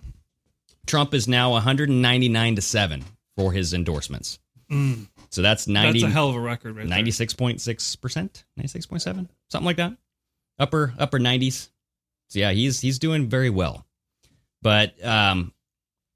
Trump 0.85 1.13
is 1.13 1.27
now 1.27 1.51
199 1.51 2.55
to 2.55 2.61
7 2.61 3.03
for 3.35 3.51
his 3.51 3.73
endorsements. 3.73 4.39
Mm. 4.71 5.07
So 5.29 5.41
that's 5.41 5.67
90 5.67 5.99
That's 6.01 6.11
a 6.11 6.13
hell 6.13 6.29
of 6.29 6.35
a 6.35 6.39
record, 6.39 6.75
right? 6.77 6.87
96.6%, 6.87 8.43
96.7, 8.59 9.27
something 9.49 9.65
like 9.65 9.77
that. 9.77 9.95
Upper 10.59 10.93
upper 10.97 11.19
90s. 11.19 11.69
So 12.29 12.39
yeah, 12.39 12.51
he's 12.51 12.79
he's 12.79 12.97
doing 12.99 13.29
very 13.29 13.49
well. 13.51 13.85
But 14.61 15.03
um 15.05 15.53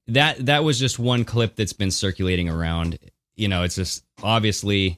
that 0.08 0.46
that 0.46 0.64
was 0.64 0.80
just 0.80 1.00
one 1.00 1.24
clip 1.26 1.56
that's 1.56 1.74
been 1.74 1.92
circulating 1.92 2.50
around. 2.50 2.98
You 3.36 3.48
know, 3.48 3.64
it's 3.64 3.76
just 3.76 4.04
obviously 4.22 4.98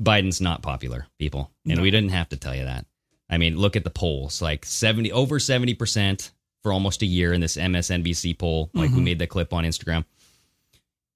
Biden's 0.00 0.40
not 0.40 0.62
popular, 0.62 1.06
people. 1.18 1.50
And 1.66 1.76
No. 1.76 1.82
we 1.82 1.90
didn't 1.90 2.10
have 2.10 2.28
to 2.30 2.36
tell 2.36 2.54
you 2.54 2.64
that. 2.64 2.86
I 3.28 3.38
mean, 3.38 3.56
look 3.56 3.76
at 3.76 3.84
the 3.84 3.90
polls. 3.90 4.40
Like 4.42 4.64
70 4.64 5.10
over 5.12 5.38
70% 5.38 6.30
for 6.62 6.72
almost 6.72 7.02
a 7.02 7.06
year 7.06 7.32
in 7.32 7.40
this 7.40 7.56
MSNBC 7.56 8.34
poll. 8.38 8.70
Like 8.74 8.90
we 8.90 8.98
Mhm. 8.98 9.04
made 9.04 9.18
the 9.18 9.26
clip 9.26 9.52
on 9.52 9.64
Instagram. 9.64 10.04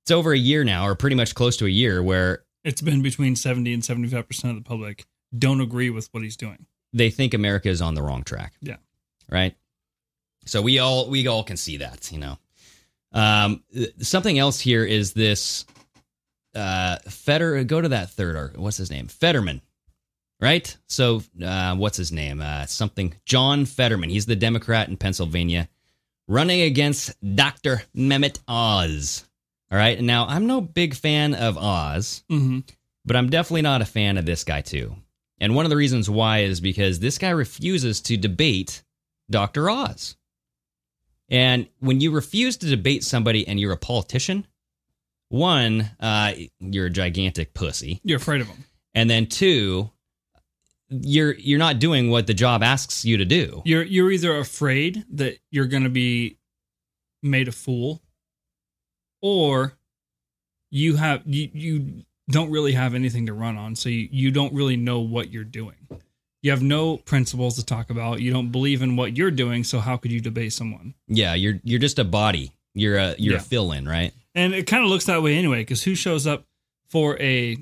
It's 0.03 0.11
over 0.11 0.33
a 0.33 0.39
year 0.39 0.65
now 0.65 0.87
or 0.87 0.95
pretty 0.95 1.17
much 1.17 1.35
close 1.35 1.57
to 1.59 1.67
a 1.67 1.71
year 1.71 2.03
where 2.03 2.45
It's 2.65 2.81
been 2.83 3.00
between 3.03 3.37
70 3.37 3.73
and 3.73 3.85
75 3.85 4.27
percent 4.29 4.57
of 4.57 4.62
the 4.65 4.69
public 4.69 5.07
don't 5.39 5.61
agree 5.61 5.91
with 5.91 6.09
what 6.12 6.23
he's 6.23 6.37
doing. 6.37 6.67
they 6.93 7.09
think 7.11 7.33
America 7.35 7.69
is 7.69 7.81
on 7.81 7.95
the 7.95 8.03
wrong 8.03 8.25
track. 8.25 8.55
Yeah. 8.61 8.77
Right. 9.29 9.55
So 10.47 10.61
we 10.62 10.79
all 10.81 11.09
we 11.09 11.27
all 11.29 11.45
can 11.45 11.57
see 11.57 11.77
that, 11.77 12.11
you 12.11 12.19
know. 12.19 12.39
Um, 13.12 13.62
th- 13.73 13.93
something 14.02 14.38
else 14.38 14.61
here 14.61 14.85
is 14.85 15.12
this. 15.12 15.64
Uh, 16.55 16.97
Feder. 17.09 17.62
Go 17.64 17.81
to 17.81 17.88
that 17.90 18.11
third 18.11 18.37
article. 18.37 18.62
What's 18.64 18.76
his 18.76 18.90
name? 18.90 19.07
Fetterman. 19.09 19.62
Right. 20.40 20.75
So, 20.88 21.23
uh, 21.45 21.76
what's 21.76 21.97
his 21.99 22.12
name? 22.12 22.40
Uh, 22.40 22.67
something. 22.67 23.14
John 23.26 23.67
Fetterman. 23.67 24.11
He's 24.11 24.26
the 24.26 24.37
Democrat 24.37 24.88
in 24.88 24.97
Pennsylvania, 24.97 25.69
running 26.29 26.62
against 26.62 27.14
Doctor 27.37 27.83
Mehmet 27.95 28.38
Oz. 28.49 29.25
All 29.71 29.79
right. 29.79 29.99
And 29.99 30.07
now 30.07 30.26
I'm 30.26 30.47
no 30.47 30.61
big 30.61 30.95
fan 30.95 31.35
of 31.35 31.57
Oz 31.59 32.25
Mm-hmm. 32.31 32.61
but 33.05 33.17
I'm 33.17 33.29
definitely 33.31 33.62
not 33.62 33.83
a 33.83 33.87
fan 33.87 34.17
of 34.19 34.25
this 34.26 34.43
guy 34.45 34.61
too. 34.62 34.97
And 35.38 35.55
one 35.55 35.64
of 35.67 35.71
the 35.71 35.76
reasons 35.76 36.11
why 36.11 36.38
is 36.40 36.61
because 36.61 36.99
this 37.00 37.19
guy 37.19 37.31
refuses 37.31 38.00
to 38.02 38.17
debate 38.17 38.83
Dr. 39.31 39.71
Oz. 39.71 40.17
And 41.30 41.68
when 41.78 42.00
you 42.00 42.10
refuse 42.10 42.56
to 42.58 42.66
debate 42.66 43.04
somebody 43.04 43.46
and 43.46 43.58
you're 43.60 43.72
a 43.72 43.76
politician, 43.76 44.46
one, 45.28 45.88
uh, 46.00 46.32
you're 46.58 46.87
a 46.87 46.90
gigantic 46.90 47.54
pussy, 47.54 48.00
You're 48.02 48.16
afraid 48.18 48.40
of 48.40 48.49
them. 48.49 48.64
and 48.94 49.08
then 49.08 49.26
two, 49.26 49.90
you're 50.88 51.34
you're 51.34 51.58
not 51.60 51.78
doing 51.78 52.10
what 52.10 52.26
the 52.26 52.34
job 52.34 52.64
asks 52.64 53.04
you 53.04 53.16
to 53.18 53.25
do. 53.25 53.62
You're 53.64 53.84
you're 53.84 54.10
either 54.10 54.37
afraid 54.38 55.04
that 55.12 55.38
you're 55.52 55.66
going 55.68 55.84
to 55.84 55.88
be 55.88 56.38
made 57.22 57.46
a 57.46 57.52
fool, 57.52 58.02
or 59.22 59.75
you 60.70 60.96
have 60.96 61.22
you 61.26 61.49
you 61.52 62.02
don't 62.28 62.50
really 62.50 62.72
have 62.72 62.94
anything 62.94 63.26
to 63.26 63.32
run 63.32 63.56
on, 63.56 63.76
so 63.76 63.88
you, 63.88 64.08
you 64.10 64.30
don't 64.32 64.52
really 64.52 64.76
know 64.76 64.99
what 65.00 65.30
you're 65.32 65.44
doing. 65.44 65.76
You 66.42 66.50
have 66.52 66.62
no 66.62 66.97
principles 66.97 67.56
to 67.56 67.64
talk 67.64 67.90
about. 67.90 68.20
You 68.20 68.32
don't 68.32 68.50
believe 68.50 68.80
in 68.82 68.97
what 68.97 69.16
you're 69.16 69.30
doing, 69.30 69.62
so 69.64 69.78
how 69.80 69.97
could 69.99 70.11
you 70.11 70.20
debate 70.20 70.52
someone? 70.52 70.94
Yeah, 71.09 71.35
you're 71.35 71.61
you're 71.64 71.78
just 71.80 71.99
a 71.99 72.04
body. 72.04 72.52
You're 72.75 72.97
a 72.97 73.14
you're 73.18 73.35
Yeah. 73.35 73.40
a 73.40 73.42
fill 73.42 73.73
in, 73.73 73.87
right? 73.88 74.12
And 74.35 74.54
it 74.54 74.66
kind 74.66 74.82
of 74.85 74.88
looks 74.90 75.06
that 75.06 75.23
way 75.23 75.37
anyway, 75.37 75.59
because 75.59 75.82
who 75.82 75.94
shows 75.94 76.26
up 76.26 76.44
for 76.88 77.20
a? 77.20 77.56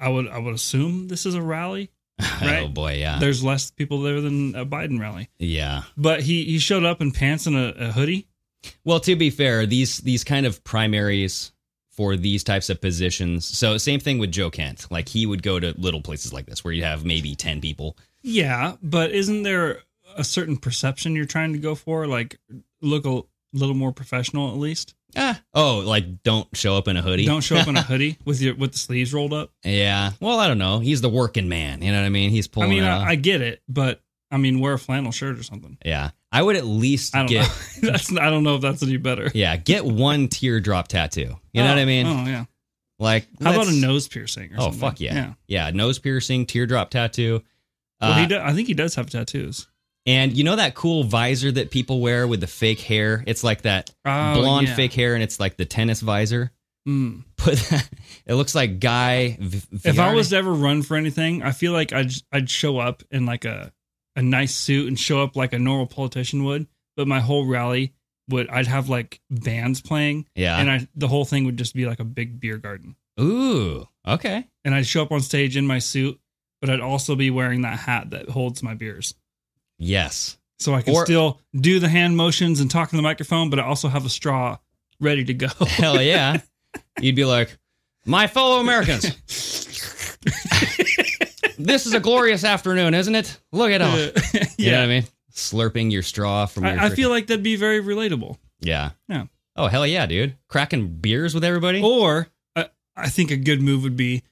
I 0.00 0.08
would 0.08 0.28
I 0.28 0.38
would 0.38 0.54
assume 0.54 1.08
this 1.08 1.26
is 1.26 1.34
a 1.34 1.42
rally. 1.42 1.90
Oh 2.42 2.68
boy, 2.68 2.94
yeah, 2.98 3.18
There's 3.18 3.42
less 3.44 3.70
people 3.70 4.02
there 4.02 4.20
than 4.20 4.54
a 4.54 4.66
Biden 4.66 5.00
rally, 5.00 5.28
yeah. 5.38 5.82
but 5.96 6.22
he 6.22 6.44
he 6.44 6.58
showed 6.58 6.84
up 6.84 7.00
in 7.00 7.12
pants 7.12 7.46
and 7.46 7.56
a, 7.56 7.88
a 7.88 7.92
hoodie. 7.92 8.26
Well, 8.84 9.00
to 9.00 9.16
be 9.16 9.30
fair, 9.30 9.64
these 9.66 9.98
these 9.98 10.24
kind 10.24 10.44
of 10.46 10.62
primaries 10.64 11.52
for 12.00 12.16
these 12.16 12.42
types 12.42 12.70
of 12.70 12.80
positions. 12.80 13.44
So 13.44 13.76
same 13.76 14.00
thing 14.00 14.16
with 14.16 14.32
Joe 14.32 14.48
Kent. 14.48 14.86
Like 14.90 15.06
he 15.06 15.26
would 15.26 15.42
go 15.42 15.60
to 15.60 15.74
little 15.76 16.00
places 16.00 16.32
like 16.32 16.46
this 16.46 16.64
where 16.64 16.72
you 16.72 16.82
have 16.82 17.04
maybe 17.04 17.34
ten 17.34 17.60
people. 17.60 17.94
Yeah, 18.22 18.76
but 18.82 19.10
isn't 19.10 19.42
there 19.42 19.80
a 20.16 20.24
certain 20.24 20.56
perception 20.56 21.14
you're 21.14 21.26
trying 21.26 21.52
to 21.52 21.58
go 21.58 21.74
for? 21.74 22.06
Like 22.06 22.40
look 22.80 23.04
a 23.04 23.20
little 23.52 23.74
more 23.74 23.92
professional 23.92 24.48
at 24.48 24.56
least. 24.56 24.94
Ah, 25.14 25.42
oh, 25.52 25.80
like 25.80 26.22
don't 26.22 26.48
show 26.56 26.74
up 26.74 26.88
in 26.88 26.96
a 26.96 27.02
hoodie. 27.02 27.26
Don't 27.26 27.42
show 27.42 27.56
up 27.56 27.68
in 27.68 27.76
a 27.76 27.82
hoodie 27.90 28.16
with 28.24 28.40
your 28.40 28.54
with 28.54 28.72
the 28.72 28.78
sleeves 28.78 29.12
rolled 29.12 29.34
up. 29.34 29.52
yeah. 29.62 30.12
Well, 30.20 30.40
I 30.40 30.48
don't 30.48 30.56
know. 30.56 30.78
He's 30.78 31.02
the 31.02 31.10
working 31.10 31.50
man. 31.50 31.82
You 31.82 31.92
know 31.92 32.00
what 32.00 32.06
I 32.06 32.10
mean? 32.10 32.30
He's 32.30 32.48
pulling. 32.48 32.70
I 32.70 32.74
mean. 32.74 32.84
I, 32.84 33.08
I 33.10 33.14
get 33.16 33.42
it, 33.42 33.60
but 33.68 34.00
I 34.30 34.36
mean, 34.36 34.60
wear 34.60 34.74
a 34.74 34.78
flannel 34.78 35.12
shirt 35.12 35.38
or 35.38 35.42
something. 35.42 35.76
yeah. 35.84 36.10
I 36.32 36.42
would 36.42 36.54
at 36.56 36.64
least 36.64 37.16
I 37.16 37.20
don't 37.20 37.26
get. 37.28 37.48
know. 37.48 37.54
That's 37.90 38.10
I 38.16 38.30
don't 38.30 38.44
know 38.44 38.54
if 38.54 38.62
that's 38.62 38.84
any 38.84 38.96
better. 38.98 39.32
Yeah, 39.34 39.56
get 39.56 39.84
one 39.84 40.28
teardrop 40.28 40.86
tattoo. 40.86 41.36
You 41.52 41.62
know 41.62 41.66
Oh, 41.66 41.70
what 41.70 41.78
I 41.78 41.84
mean? 41.84 42.06
Oh 42.06 42.24
yeah. 42.24 42.44
Like, 43.00 43.26
How 43.42 43.52
about 43.52 43.66
a 43.66 43.72
nose 43.72 44.06
piercing? 44.06 44.52
Or 44.52 44.56
Oh 44.58 44.62
something? 44.64 44.78
fuck 44.80 45.00
yeah. 45.00 45.14
Yeah. 45.14 45.32
yeah, 45.48 45.70
nose 45.70 45.98
piercing, 45.98 46.46
teardrop 46.46 46.90
tattoo. 46.90 47.42
Well, 48.00 48.12
Uh, 48.12 48.18
he 48.20 48.26
do, 48.26 48.38
I 48.38 48.52
think 48.52 48.68
he 48.68 48.74
does 48.74 48.94
have 48.94 49.10
tattoos. 49.10 49.66
And 50.06 50.36
you 50.36 50.44
know 50.44 50.54
that 50.56 50.74
cool 50.76 51.02
visor 51.04 51.50
that 51.52 51.70
people 51.72 52.00
wear 52.00 52.26
with 52.28 52.40
the 52.40 52.46
fake 52.46 52.80
hair? 52.80 53.24
It's 53.26 53.42
like 53.42 53.62
that 53.62 53.90
Oh, 54.04 54.34
blonde 54.40 54.68
yeah. 54.68 54.76
fake 54.76 54.92
hair, 54.92 55.14
and 55.14 55.22
it's 55.24 55.40
like 55.40 55.56
the 55.56 55.64
tennis 55.66 56.00
visor. 56.00 56.52
Mm. 56.88 57.24
Put 57.36 57.58
that, 57.70 57.88
it 58.26 58.34
looks 58.34 58.54
like 58.54 58.78
Guy. 58.80 59.36
V- 59.40 59.62
If 59.84 59.98
I 59.98 60.14
was 60.14 60.28
to 60.30 60.36
ever 60.36 60.52
run 60.52 60.82
for 60.82 60.96
anything, 60.96 61.42
I 61.42 61.50
feel 61.52 61.72
like 61.72 61.92
I'd 61.92 62.12
I'd 62.32 62.48
show 62.48 62.78
up 62.78 63.02
in 63.10 63.26
like 63.26 63.44
a 63.44 63.72
a 64.16 64.22
nice 64.22 64.54
suit 64.54 64.88
and 64.88 64.98
show 64.98 65.22
up 65.22 65.36
like 65.36 65.52
a 65.52 65.58
normal 65.58 65.86
politician 65.86 66.44
would, 66.44 66.66
but 66.96 67.06
my 67.08 67.20
whole 67.20 67.46
rally 67.46 67.94
would 68.28 68.48
I'd 68.48 68.66
have 68.66 68.88
like 68.88 69.20
bands 69.30 69.80
playing, 69.80 70.26
yeah. 70.34 70.58
and 70.58 70.70
I 70.70 70.86
the 70.94 71.08
whole 71.08 71.24
thing 71.24 71.44
would 71.44 71.56
just 71.56 71.74
be 71.74 71.86
like 71.86 72.00
a 72.00 72.04
big 72.04 72.40
beer 72.40 72.58
garden, 72.58 72.96
Ooh, 73.20 73.86
okay. 74.06 74.46
and 74.64 74.74
I'd 74.74 74.86
show 74.86 75.02
up 75.02 75.12
on 75.12 75.20
stage 75.20 75.56
in 75.56 75.66
my 75.66 75.78
suit, 75.80 76.20
but 76.60 76.70
I'd 76.70 76.80
also 76.80 77.16
be 77.16 77.30
wearing 77.30 77.62
that 77.62 77.78
hat 77.78 78.10
that 78.10 78.28
holds 78.28 78.62
my 78.62 78.74
beers. 78.74 79.14
Yes. 79.78 80.36
So 80.58 80.74
I 80.74 80.82
can 80.82 80.94
Or- 80.94 81.06
still 81.06 81.40
do 81.58 81.80
the 81.80 81.88
hand 81.88 82.16
motions 82.16 82.60
and 82.60 82.70
talk 82.70 82.92
in 82.92 82.98
the 82.98 83.02
microphone, 83.02 83.48
but 83.50 83.58
I 83.58 83.64
also 83.64 83.88
have 83.88 84.04
a 84.04 84.10
straw 84.10 84.58
ready 85.00 85.24
to 85.24 85.34
go. 85.34 85.48
Hell 85.66 86.02
yeah. 86.02 86.40
You'd 87.00 87.16
be 87.16 87.24
like, 87.24 87.56
my 88.04 88.26
fellow 88.26 88.60
Americans. 88.60 89.06
this 91.64 91.86
is 91.86 91.94
a 91.94 92.00
glorious 92.00 92.44
afternoon, 92.44 92.94
isn't 92.94 93.14
it? 93.14 93.38
Look 93.52 93.70
at 93.70 93.82
all. 93.82 93.96
You 93.98 94.06
know 94.06 94.46
yeah, 94.58 94.78
what 94.78 94.84
I 94.84 94.86
mean? 94.86 95.04
Slurping 95.32 95.92
your 95.92 96.02
straw 96.02 96.46
from 96.46 96.64
your. 96.64 96.72
I, 96.74 96.86
I 96.86 96.88
freaking- 96.90 96.96
feel 96.96 97.10
like 97.10 97.26
that'd 97.28 97.42
be 97.42 97.56
very 97.56 97.82
relatable. 97.82 98.36
Yeah. 98.60 98.90
Yeah. 99.08 99.24
Oh 99.56 99.66
hell 99.66 99.86
yeah, 99.86 100.06
dude! 100.06 100.36
Cracking 100.48 100.88
beers 100.88 101.34
with 101.34 101.44
everybody. 101.44 101.82
Or 101.82 102.28
uh, 102.56 102.64
I 102.96 103.08
think 103.08 103.30
a 103.30 103.36
good 103.36 103.60
move 103.60 103.82
would 103.82 103.96
be 103.96 104.22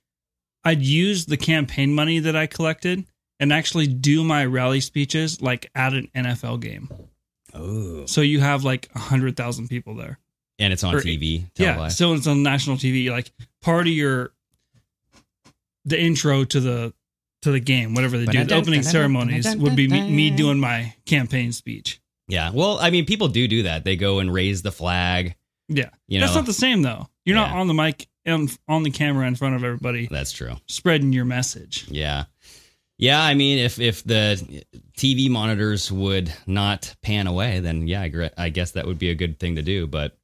I'd 0.64 0.82
use 0.82 1.26
the 1.26 1.37
campaign 1.37 1.94
money 1.94 2.18
that 2.20 2.37
I 2.37 2.47
collected 2.47 3.04
and 3.40 3.52
actually 3.52 3.87
do 3.87 4.23
my 4.25 4.44
rally 4.44 4.80
speeches 4.80 5.40
like 5.40 5.70
at 5.75 5.92
an 5.94 6.08
NFL 6.14 6.61
game. 6.61 6.88
Oh. 7.54 8.06
So 8.06 8.20
you 8.20 8.40
have 8.40 8.64
like 8.64 8.88
a 8.94 8.99
hundred 8.99 9.37
thousand 9.37 9.68
people 9.68 9.94
there. 9.94 10.18
And 10.58 10.73
it's 10.73 10.82
on 10.85 10.94
Or- 10.94 11.00
TV. 11.00 11.44
Yeah, 11.56 11.73
televised. 11.73 11.99
so 11.99 12.14
it's 12.14 12.26
on 12.26 12.42
national 12.42 12.76
TV. 12.76 13.11
Like 13.11 13.30
part 13.62 13.87
of 13.87 13.92
your 13.92 14.32
the 15.85 16.00
intro 16.00 16.44
to 16.44 16.61
the 16.61 16.92
to 17.42 17.50
the 17.52 17.61
game, 17.61 17.95
whatever 17.95 18.18
they 18.18 18.26
do, 18.26 18.45
the 18.45 18.54
opening 18.54 18.83
ceremonies 18.83 19.57
would 19.57 19.76
be 19.76 19.88
me, 19.88 20.11
me 20.11 20.30
doing 20.30 20.59
my 20.59 20.95
campaign 21.07 21.52
speech. 21.52 22.00
Yeah. 22.26 22.50
Well, 22.52 22.78
I 22.80 22.90
mean, 22.90 23.07
people 23.07 23.28
do 23.28 23.49
do 23.49 23.62
that. 23.64 23.85
They 23.85 23.97
go 23.97 24.18
and 24.18 24.33
raise 24.33 24.62
the 24.62 24.73
flag. 24.73 25.35
Yeah, 25.68 25.90
You 26.09 26.21
that's 26.21 26.33
know. 26.33 26.40
not 26.40 26.47
the 26.47 26.52
same 26.54 26.83
though. 26.83 27.09
You're 27.25 27.37
not 27.37 27.52
on 27.52 27.66
the 27.68 27.75
mic 27.75 28.09
on, 28.26 28.49
on 28.68 28.83
the 28.83 28.90
camera 28.90 29.26
in 29.26 29.35
front 29.37 29.54
of 29.54 29.62
everybody 29.64 30.07
That's 30.11 30.33
true. 30.33 30.57
spreading 30.66 31.12
your 31.12 31.26
message. 31.26 31.87
Yeah. 31.90 32.25
Yeah, 32.97 33.23
I 33.23 33.35
mean, 33.35 33.59
if 33.59 33.78
if 33.78 34.02
the 34.02 34.64
TV 34.97 35.30
monitors 35.30 35.92
would 35.92 36.33
not 36.47 36.97
pan 37.02 37.26
away, 37.28 37.61
then 37.61 37.87
yeah, 37.87 38.00
I, 38.02 38.30
I 38.37 38.49
guess 38.49 38.73
that 38.73 38.87
would 38.87 38.99
be 38.99 39.11
a 39.11 39.14
good 39.14 39.38
thing 39.38 39.54
to 39.54 39.62
do. 39.62 39.87
But 39.87 40.18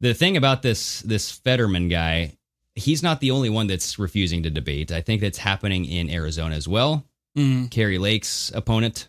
the 0.00 0.14
thing 0.14 0.36
about 0.38 0.62
this 0.62 1.00
this 1.02 1.30
Fetterman 1.30 1.88
guy, 1.88 2.32
he's 2.76 3.02
not 3.02 3.20
the 3.20 3.32
only 3.32 3.50
one 3.50 3.66
that's 3.66 3.98
refusing 3.98 4.44
to 4.44 4.50
debate. 4.50 4.92
I 4.92 5.00
think 5.00 5.20
that's 5.20 5.38
happening 5.38 5.84
in 5.86 6.08
Arizona 6.10 6.54
as 6.54 6.68
well. 6.68 7.04
Mm. 7.36 7.70
Kari 7.70 7.98
Lake's 7.98 8.52
opponent, 8.54 9.08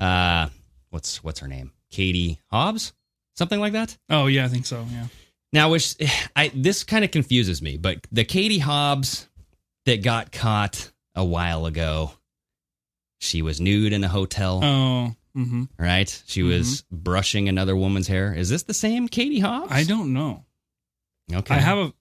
uh, 0.00 0.48
what's 0.90 1.22
what's 1.22 1.38
her 1.40 1.48
name? 1.48 1.72
Katie 1.90 2.40
Hobbs, 2.50 2.92
something 3.36 3.60
like 3.60 3.74
that. 3.74 3.96
Oh 4.10 4.26
yeah, 4.26 4.44
I 4.44 4.48
think 4.48 4.66
so. 4.66 4.84
Yeah. 4.90 5.06
Now, 5.52 5.70
which 5.70 5.94
I 6.36 6.50
this 6.54 6.82
kind 6.84 7.04
of 7.04 7.10
confuses 7.10 7.62
me, 7.62 7.76
but 7.76 7.98
the 8.10 8.24
Katie 8.24 8.58
Hobbs 8.58 9.28
that 9.86 10.02
got 10.02 10.32
caught 10.32 10.90
a 11.14 11.24
while 11.24 11.66
ago, 11.66 12.12
she 13.20 13.42
was 13.42 13.60
nude 13.60 13.92
in 13.92 14.02
a 14.04 14.08
hotel, 14.08 14.60
Oh. 14.62 15.14
hmm 15.34 15.64
right? 15.78 16.22
She 16.26 16.42
was 16.42 16.82
brushing 16.90 17.48
another 17.48 17.76
woman's 17.76 18.08
hair. 18.08 18.34
Is 18.34 18.48
this 18.48 18.62
the 18.64 18.74
same 18.74 19.08
Katie 19.08 19.40
Hobbs? 19.40 19.72
I 19.72 19.84
don't 19.84 20.12
know. 20.12 20.44
Okay. 21.32 21.54
I 21.54 21.58
have 21.58 21.78
a. 21.78 21.92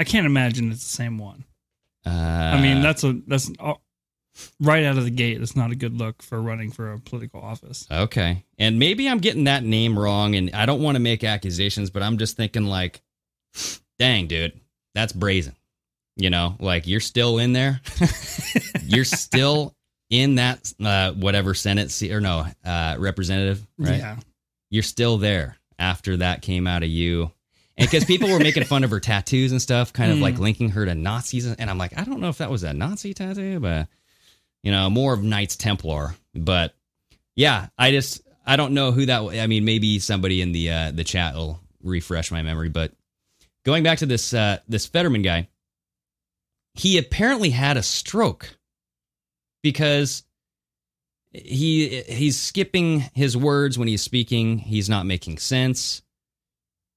I 0.00 0.04
can't 0.04 0.24
imagine 0.24 0.72
it's 0.72 0.82
the 0.82 0.94
same 0.94 1.18
one. 1.18 1.44
Uh, 2.06 2.10
I 2.10 2.62
mean, 2.62 2.80
that's 2.80 3.04
a 3.04 3.20
that's 3.26 3.50
uh, 3.60 3.74
right 4.58 4.84
out 4.84 4.96
of 4.96 5.04
the 5.04 5.10
gate. 5.10 5.38
That's 5.38 5.54
not 5.54 5.72
a 5.72 5.74
good 5.74 5.92
look 5.92 6.22
for 6.22 6.40
running 6.40 6.70
for 6.70 6.94
a 6.94 6.98
political 6.98 7.42
office. 7.42 7.86
okay. 7.90 8.46
And 8.58 8.78
maybe 8.78 9.06
I'm 9.06 9.18
getting 9.18 9.44
that 9.44 9.62
name 9.62 9.98
wrong, 9.98 10.36
and 10.36 10.50
I 10.54 10.64
don't 10.64 10.80
want 10.80 10.96
to 10.96 11.00
make 11.00 11.22
accusations, 11.22 11.90
but 11.90 12.02
I'm 12.02 12.16
just 12.16 12.34
thinking 12.34 12.64
like, 12.64 13.02
dang, 13.98 14.26
dude, 14.26 14.58
that's 14.94 15.12
brazen. 15.12 15.54
You 16.16 16.30
know, 16.30 16.56
like 16.58 16.86
you're 16.86 17.00
still 17.00 17.38
in 17.38 17.52
there. 17.52 17.82
you're 18.82 19.04
still 19.04 19.74
in 20.08 20.36
that 20.36 20.72
uh, 20.82 21.12
whatever 21.12 21.52
Senate 21.52 21.90
seat 21.90 22.12
or 22.12 22.22
no 22.22 22.46
uh, 22.64 22.96
representative, 22.98 23.66
right? 23.76 23.98
Yeah. 23.98 24.16
You're 24.70 24.82
still 24.82 25.18
there 25.18 25.58
after 25.78 26.16
that 26.18 26.40
came 26.40 26.66
out 26.66 26.82
of 26.82 26.88
you. 26.88 27.32
And 27.80 27.88
because 27.88 28.04
people 28.04 28.30
were 28.30 28.38
making 28.38 28.64
fun 28.64 28.84
of 28.84 28.90
her 28.90 29.00
tattoos 29.00 29.52
and 29.52 29.60
stuff, 29.62 29.92
kind 29.92 30.12
of 30.12 30.18
Mm. 30.18 30.22
like 30.22 30.38
linking 30.38 30.68
her 30.70 30.84
to 30.84 30.94
Nazis. 30.94 31.46
And 31.46 31.70
I'm 31.70 31.78
like, 31.78 31.98
I 31.98 32.04
don't 32.04 32.20
know 32.20 32.28
if 32.28 32.38
that 32.38 32.50
was 32.50 32.62
a 32.62 32.72
Nazi 32.74 33.14
tattoo, 33.14 33.58
but, 33.58 33.88
you 34.62 34.70
know, 34.70 34.90
more 34.90 35.14
of 35.14 35.22
Knights 35.22 35.56
Templar. 35.56 36.14
But 36.34 36.74
yeah, 37.36 37.68
I 37.78 37.90
just, 37.90 38.20
I 38.46 38.56
don't 38.56 38.74
know 38.74 38.92
who 38.92 39.06
that, 39.06 39.22
I 39.22 39.46
mean, 39.46 39.64
maybe 39.64 39.98
somebody 39.98 40.42
in 40.42 40.52
the, 40.52 40.70
uh, 40.70 40.90
the 40.92 41.04
chat 41.04 41.34
will 41.34 41.58
refresh 41.82 42.30
my 42.30 42.42
memory. 42.42 42.68
But 42.68 42.92
going 43.64 43.82
back 43.82 43.98
to 43.98 44.06
this, 44.06 44.34
uh, 44.34 44.58
this 44.68 44.86
Fetterman 44.86 45.22
guy, 45.22 45.48
he 46.74 46.98
apparently 46.98 47.50
had 47.50 47.76
a 47.76 47.82
stroke 47.82 48.56
because 49.62 50.22
he 51.32 52.02
he's 52.02 52.40
skipping 52.40 53.00
his 53.14 53.36
words 53.36 53.78
when 53.78 53.88
he's 53.88 54.02
speaking. 54.02 54.58
He's 54.58 54.88
not 54.88 55.06
making 55.06 55.38
sense. 55.38 56.02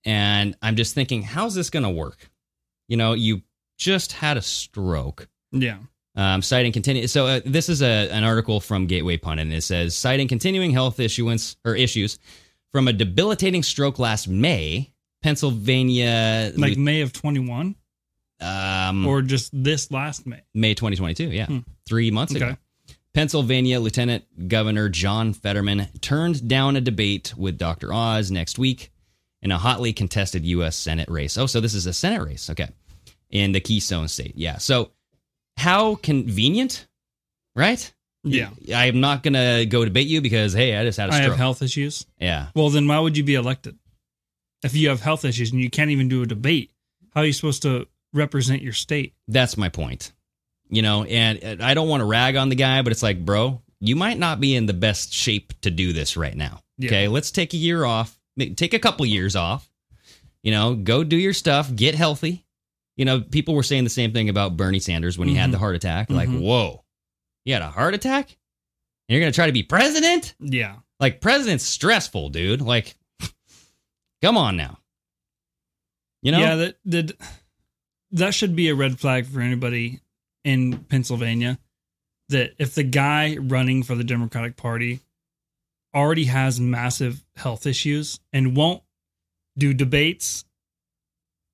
And 0.06 0.56
I'm 0.62 0.76
just 0.76 0.94
thinking, 0.96 1.22
how's 1.24 1.56
this 1.56 1.70
going 1.70 1.84
to 1.84 1.90
work? 1.90 2.30
You 2.88 2.98
know, 2.98 3.14
you 3.14 3.42
just 3.78 4.12
had 4.14 4.38
a 4.38 4.42
stroke. 4.42 5.28
Yeah. 5.52 5.78
Um, 6.16 6.42
citing 6.42 6.72
continue. 6.72 7.08
So 7.08 7.26
uh, 7.26 7.40
this 7.46 7.70
is 7.70 7.82
a, 7.82 8.10
an 8.12 8.24
article 8.24 8.60
from 8.60 8.86
Gateway 8.86 9.18
Pundit, 9.18 9.48
and 9.48 9.54
it 9.54 9.64
says 9.64 9.96
citing 9.98 10.28
continuing 10.28 10.72
health 10.72 11.00
issuance 11.00 11.56
or 11.66 11.76
issues 11.76 12.20
from 12.72 12.88
a 12.88 12.94
debilitating 12.94 13.64
stroke 13.64 13.98
last 13.98 14.28
May, 14.28 14.92
Pennsylvania, 15.24 16.52
Like 16.56 16.78
May 16.78 17.02
of 17.02 17.14
21 17.14 17.76
um, 18.42 19.08
or 19.08 19.22
just 19.22 19.50
this 19.54 19.90
last 19.92 20.26
May. 20.28 20.42
May 20.54 20.74
2022. 20.74 21.30
Yeah, 21.32 21.46
Hmm. 21.48 21.60
three 21.88 22.12
months 22.12 22.36
ago. 22.36 22.58
Pennsylvania 23.14 23.80
Lieutenant 23.80 24.48
Governor 24.48 24.90
John 24.90 25.34
Fetterman 25.34 25.88
turned 26.02 26.48
down 26.48 26.76
a 26.76 26.82
debate 26.82 27.34
with 27.38 27.58
Dr. 27.60 27.94
Oz 27.94 28.32
next 28.32 28.58
week 28.58 28.92
in 29.44 29.52
a 29.52 29.58
hotly 29.58 29.94
contested 29.94 30.46
U.S. 30.46 30.76
Senate 30.76 31.10
race. 31.10 31.38
Oh, 31.38 31.46
so 31.46 31.60
this 31.60 31.76
is 31.76 31.86
a 31.86 31.94
Senate 31.94 32.26
race. 32.26 32.50
Okay. 32.50 32.70
In 33.30 33.52
the 33.52 33.60
Keystone 33.60 34.08
State. 34.08 34.34
Yeah. 34.36 34.58
So 34.58 34.92
how 35.58 35.96
convenient, 35.96 36.88
right? 37.56 37.94
Yeah. 38.24 38.50
I 38.74 38.86
am 38.86 39.02
not 39.02 39.22
going 39.22 39.34
to 39.34 39.66
go 39.66 39.84
debate 39.84 40.08
you 40.08 40.22
because, 40.22 40.54
hey, 40.54 40.78
I 40.78 40.84
just 40.84 40.98
had 40.98 41.10
a 41.10 41.14
I 41.14 41.18
stroke. 41.18 41.32
have 41.32 41.38
health 41.38 41.62
issues. 41.62 42.06
Yeah. 42.20 42.48
Well, 42.56 42.70
then 42.70 42.88
why 42.88 43.00
would 43.00 43.18
you 43.18 43.24
be 43.24 43.36
elected? 43.36 43.78
If 44.64 44.76
you 44.76 44.90
have 44.90 45.02
health 45.02 45.26
issues 45.26 45.52
and 45.52 45.60
you 45.60 45.70
can't 45.70 45.92
even 45.92 46.08
do 46.08 46.22
a 46.22 46.26
debate, 46.26 46.72
how 47.14 47.22
are 47.22 47.26
you 47.26 47.34
supposed 47.34 47.64
to 47.64 47.88
represent 48.14 48.62
your 48.62 48.74
state? 48.74 49.14
That's 49.28 49.58
my 49.58 49.68
point. 49.68 50.14
You 50.70 50.82
know, 50.82 51.04
and 51.04 51.62
I 51.62 51.74
don't 51.74 51.90
want 51.90 52.02
to 52.02 52.06
rag 52.06 52.38
on 52.38 52.50
the 52.50 52.56
guy, 52.56 52.82
but 52.82 52.94
it's 52.94 53.04
like, 53.04 53.26
bro, 53.26 53.62
you 53.80 53.98
might 53.98 54.18
not 54.18 54.40
be 54.40 54.56
in 54.56 54.66
the 54.66 54.74
best 54.74 55.14
shape 55.14 55.54
to 55.62 55.70
do 55.70 55.92
this 55.92 56.16
right 56.16 56.36
now. 56.36 56.62
Yeah. 56.78 56.88
Okay, 56.88 57.08
let's 57.10 57.30
take 57.30 57.54
a 57.54 57.58
year 57.58 57.84
off, 57.84 58.18
take 58.38 58.74
a 58.74 58.80
couple 58.80 59.06
years 59.06 59.36
off. 59.36 59.70
You 60.44 60.52
know, 60.52 60.76
go 60.76 61.04
do 61.04 61.16
your 61.16 61.34
stuff, 61.34 61.74
get 61.74 61.96
healthy. 61.96 62.46
You 62.98 63.06
know, 63.06 63.22
people 63.22 63.56
were 63.56 63.64
saying 63.64 63.86
the 63.86 63.90
same 63.90 64.12
thing 64.14 64.30
about 64.30 64.58
Bernie 64.58 64.80
Sanders 64.80 65.18
when 65.18 65.28
he 65.28 65.36
had 65.36 65.50
Mhm. 65.50 65.54
the 65.54 65.60
heart 65.60 65.76
attack. 65.76 66.10
Like, 66.10 66.30
Mhm. 66.30 66.42
whoa, 66.42 66.84
you 67.46 67.54
had 67.54 67.62
a 67.62 67.70
heart 67.72 67.94
attack? 67.94 68.28
And 68.30 69.16
you're 69.16 69.20
going 69.20 69.32
to 69.32 69.36
try 69.36 69.48
to 69.48 69.52
be 69.52 69.64
president? 69.64 70.36
Yeah. 70.40 70.78
Like, 71.00 71.20
president's 71.22 71.64
stressful, 71.66 72.30
dude. 72.30 72.62
Like, 72.62 72.96
come 74.22 74.38
on 74.38 74.56
now. 74.58 74.80
You 76.22 76.32
know? 76.32 76.40
Yeah, 76.40 76.56
that 76.56 76.76
that 76.86 77.18
that 78.12 78.34
should 78.34 78.56
be 78.56 78.70
a 78.70 78.76
red 78.76 79.00
flag 79.00 79.26
for 79.26 79.42
anybody 79.42 80.02
in 80.44 80.84
Pennsylvania. 80.86 81.60
That 82.30 82.54
if 82.60 82.76
the 82.76 82.84
guy 82.84 83.38
running 83.38 83.84
for 83.84 83.96
the 83.96 84.04
Democratic 84.04 84.56
Party 84.56 85.00
already 85.96 86.26
has 86.26 86.60
massive 86.60 87.24
health 87.36 87.66
issues 87.66 88.20
and 88.32 88.56
won't 88.56 88.82
do 89.58 89.74
debates 89.74 90.46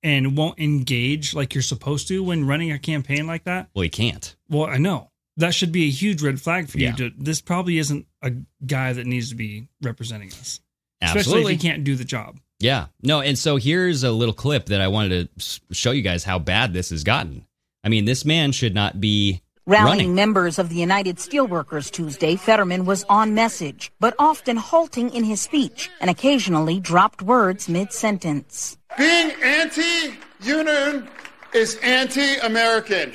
and 0.02 0.36
won't 0.36 0.58
engage 0.58 1.34
like 1.34 1.54
you're 1.54 1.62
supposed 1.62 2.08
to 2.08 2.22
when 2.24 2.46
running 2.46 2.72
a 2.72 2.78
campaign 2.78 3.26
like 3.26 3.44
that, 3.44 3.68
well, 3.74 3.82
he 3.82 3.88
can't. 3.90 4.34
well, 4.48 4.64
I 4.66 4.78
know 4.78 5.10
that 5.36 5.54
should 5.54 5.72
be 5.72 5.84
a 5.86 5.90
huge 5.90 6.22
red 6.22 6.40
flag 6.40 6.68
for 6.68 6.78
Yeah. 6.78 6.90
you. 6.96 7.10
To 7.10 7.16
this 7.18 7.40
probably 7.40 7.78
isn't 7.78 8.06
a 8.22 8.32
guy 8.66 8.92
that 8.94 9.06
needs 9.06 9.28
to 9.30 9.34
be 9.34 9.68
representing 9.82 10.28
us, 10.28 10.60
especially 11.02 11.20
Absolutely. 11.20 11.54
if 11.54 11.60
he 11.62 11.68
can't 11.68 11.84
do 11.84 11.96
the 11.96 12.04
job. 12.04 12.38
Yeah. 12.58 12.86
No, 13.02 13.20
and 13.20 13.38
so 13.38 13.56
here's 13.56 14.02
a 14.02 14.10
little 14.12 14.34
clip 14.34 14.66
that 14.66 14.80
I 14.80 14.88
wanted 14.88 15.28
to 15.38 15.60
show 15.72 15.92
you 15.92 16.02
guys 16.02 16.24
how 16.24 16.38
bad 16.38 16.72
this 16.72 16.90
has 16.90 17.04
gotten. 17.04 17.46
I 17.84 17.88
mean, 17.88 18.04
this 18.04 18.24
man 18.26 18.52
should 18.52 18.74
not 18.74 19.00
be 19.00 19.42
Rallying 19.66 19.98
running. 19.98 20.14
members 20.14 20.58
of 20.58 20.70
the 20.70 20.76
United 20.76 21.16
Steelworkers 21.16 21.90
Tuesday, 21.90 22.36
Fetterman 22.36 22.86
was 22.86 23.04
on 23.10 23.34
message, 23.34 23.92
but 24.00 24.14
often 24.18 24.56
halting 24.56 25.10
in 25.12 25.22
his 25.22 25.42
speech 25.42 25.90
and 26.00 26.08
occasionally 26.08 26.80
dropped 26.80 27.20
words 27.20 27.68
mid 27.68 27.92
sentence. 27.92 28.78
Being 28.96 29.32
anti 29.42 30.16
union 30.40 31.08
is 31.52 31.76
anti 31.82 32.36
American. 32.36 33.12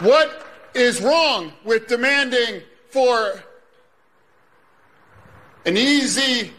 What 0.00 0.46
is 0.74 1.02
wrong 1.02 1.52
with 1.64 1.86
demanding 1.86 2.62
for 2.88 3.42
an 5.66 5.76
easy, 5.76 6.52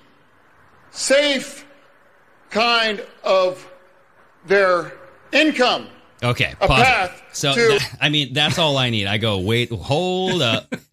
safe 0.91 1.65
kind 2.51 3.03
of 3.23 3.67
their 4.45 4.93
income? 5.31 5.87
Okay, 6.23 6.53
A 6.61 6.67
pause 6.67 6.83
path 6.83 7.23
So, 7.33 7.53
to- 7.53 7.67
th- 7.79 7.81
I 7.99 8.09
mean, 8.09 8.33
that's 8.33 8.57
all 8.57 8.77
I 8.77 8.89
need. 8.89 9.07
I 9.07 9.17
go, 9.17 9.39
wait, 9.39 9.71
hold 9.71 10.41
up. 10.41 10.73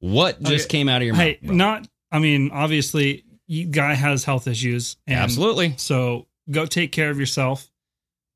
What 0.00 0.40
just 0.44 0.66
Okay. 0.66 0.78
came 0.78 0.88
out 0.88 1.02
of 1.02 1.06
your 1.06 1.16
Hey, 1.16 1.32
mouth? 1.42 1.48
bro? 1.48 1.56
not. 1.56 1.88
I 2.12 2.20
mean, 2.20 2.50
obviously, 2.52 3.24
you 3.48 3.64
guy 3.66 3.94
has 3.94 4.22
health 4.22 4.46
issues. 4.46 4.96
And 5.08 5.18
Absolutely. 5.18 5.74
So 5.76 6.28
go 6.48 6.66
take 6.66 6.92
care 6.92 7.10
of 7.10 7.18
yourself. 7.18 7.68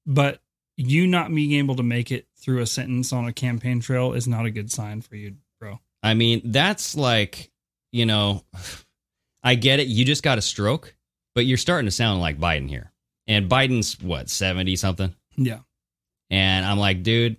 But 0.05 0.41
you 0.77 1.07
not 1.07 1.33
being 1.33 1.53
able 1.53 1.77
to 1.77 1.85
make 1.85 2.11
it 2.11 2.27
through 2.37 2.63
a 2.63 2.67
sentence 2.67 3.13
on 3.13 3.27
a 3.29 3.33
campaign 3.33 3.79
trail 3.81 4.13
is 4.13 4.27
not 4.27 4.45
a 4.45 4.51
good 4.51 4.73
sign 4.73 5.03
for 5.03 5.15
you, 5.15 5.37
bro. 5.61 5.79
I 6.03 6.15
mean, 6.15 6.41
that's 6.47 6.97
like, 6.97 7.53
you 7.93 8.07
know, 8.07 8.43
I 9.45 9.55
get 9.55 9.79
it. 9.79 9.87
You 9.87 10.05
just 10.05 10.25
got 10.25 10.39
a 10.39 10.43
stroke, 10.43 10.97
but 11.37 11.47
you're 11.47 11.59
starting 11.59 11.87
to 11.87 11.93
sound 11.93 12.21
like 12.21 12.41
Biden 12.41 12.69
here. 12.69 12.91
And 13.29 13.49
Biden's 13.49 14.01
what, 14.01 14.29
70 14.29 14.75
something? 14.75 15.15
Yeah. 15.37 15.61
And 16.33 16.65
I'm 16.67 16.79
like, 16.79 17.03
dude, 17.03 17.37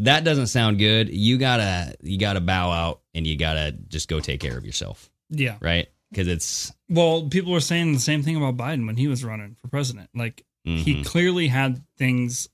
that 0.00 0.24
doesn't 0.24 0.48
sound 0.48 0.78
good. 0.78 1.08
You 1.08 1.38
gotta 1.38 1.94
you 2.02 2.18
gotta 2.18 2.40
bow 2.40 2.70
out 2.70 3.00
and 3.14 3.26
you 3.26 3.36
gotta 3.36 3.72
just 3.72 4.08
go 4.08 4.20
take 4.20 4.40
care 4.40 4.58
of 4.58 4.66
yourself, 4.66 5.08
Yeah. 5.30 5.56
right? 5.60 5.88
Because 6.10 6.26
it's 6.28 6.72
Well, 6.88 7.28
people 7.28 7.52
were 7.52 7.60
saying 7.60 7.92
the 7.94 8.00
same 8.00 8.22
thing 8.22 8.36
about 8.36 8.56
Biden 8.56 8.86
when 8.86 8.96
he 8.96 9.06
was 9.08 9.22
running 9.24 9.54
for 9.54 9.68
president. 9.68 10.10
Like 10.14 10.44
he 10.64 10.96
Mhm. 10.96 11.04
clearly 11.06 11.48
had 11.48 11.82
things 11.96 12.48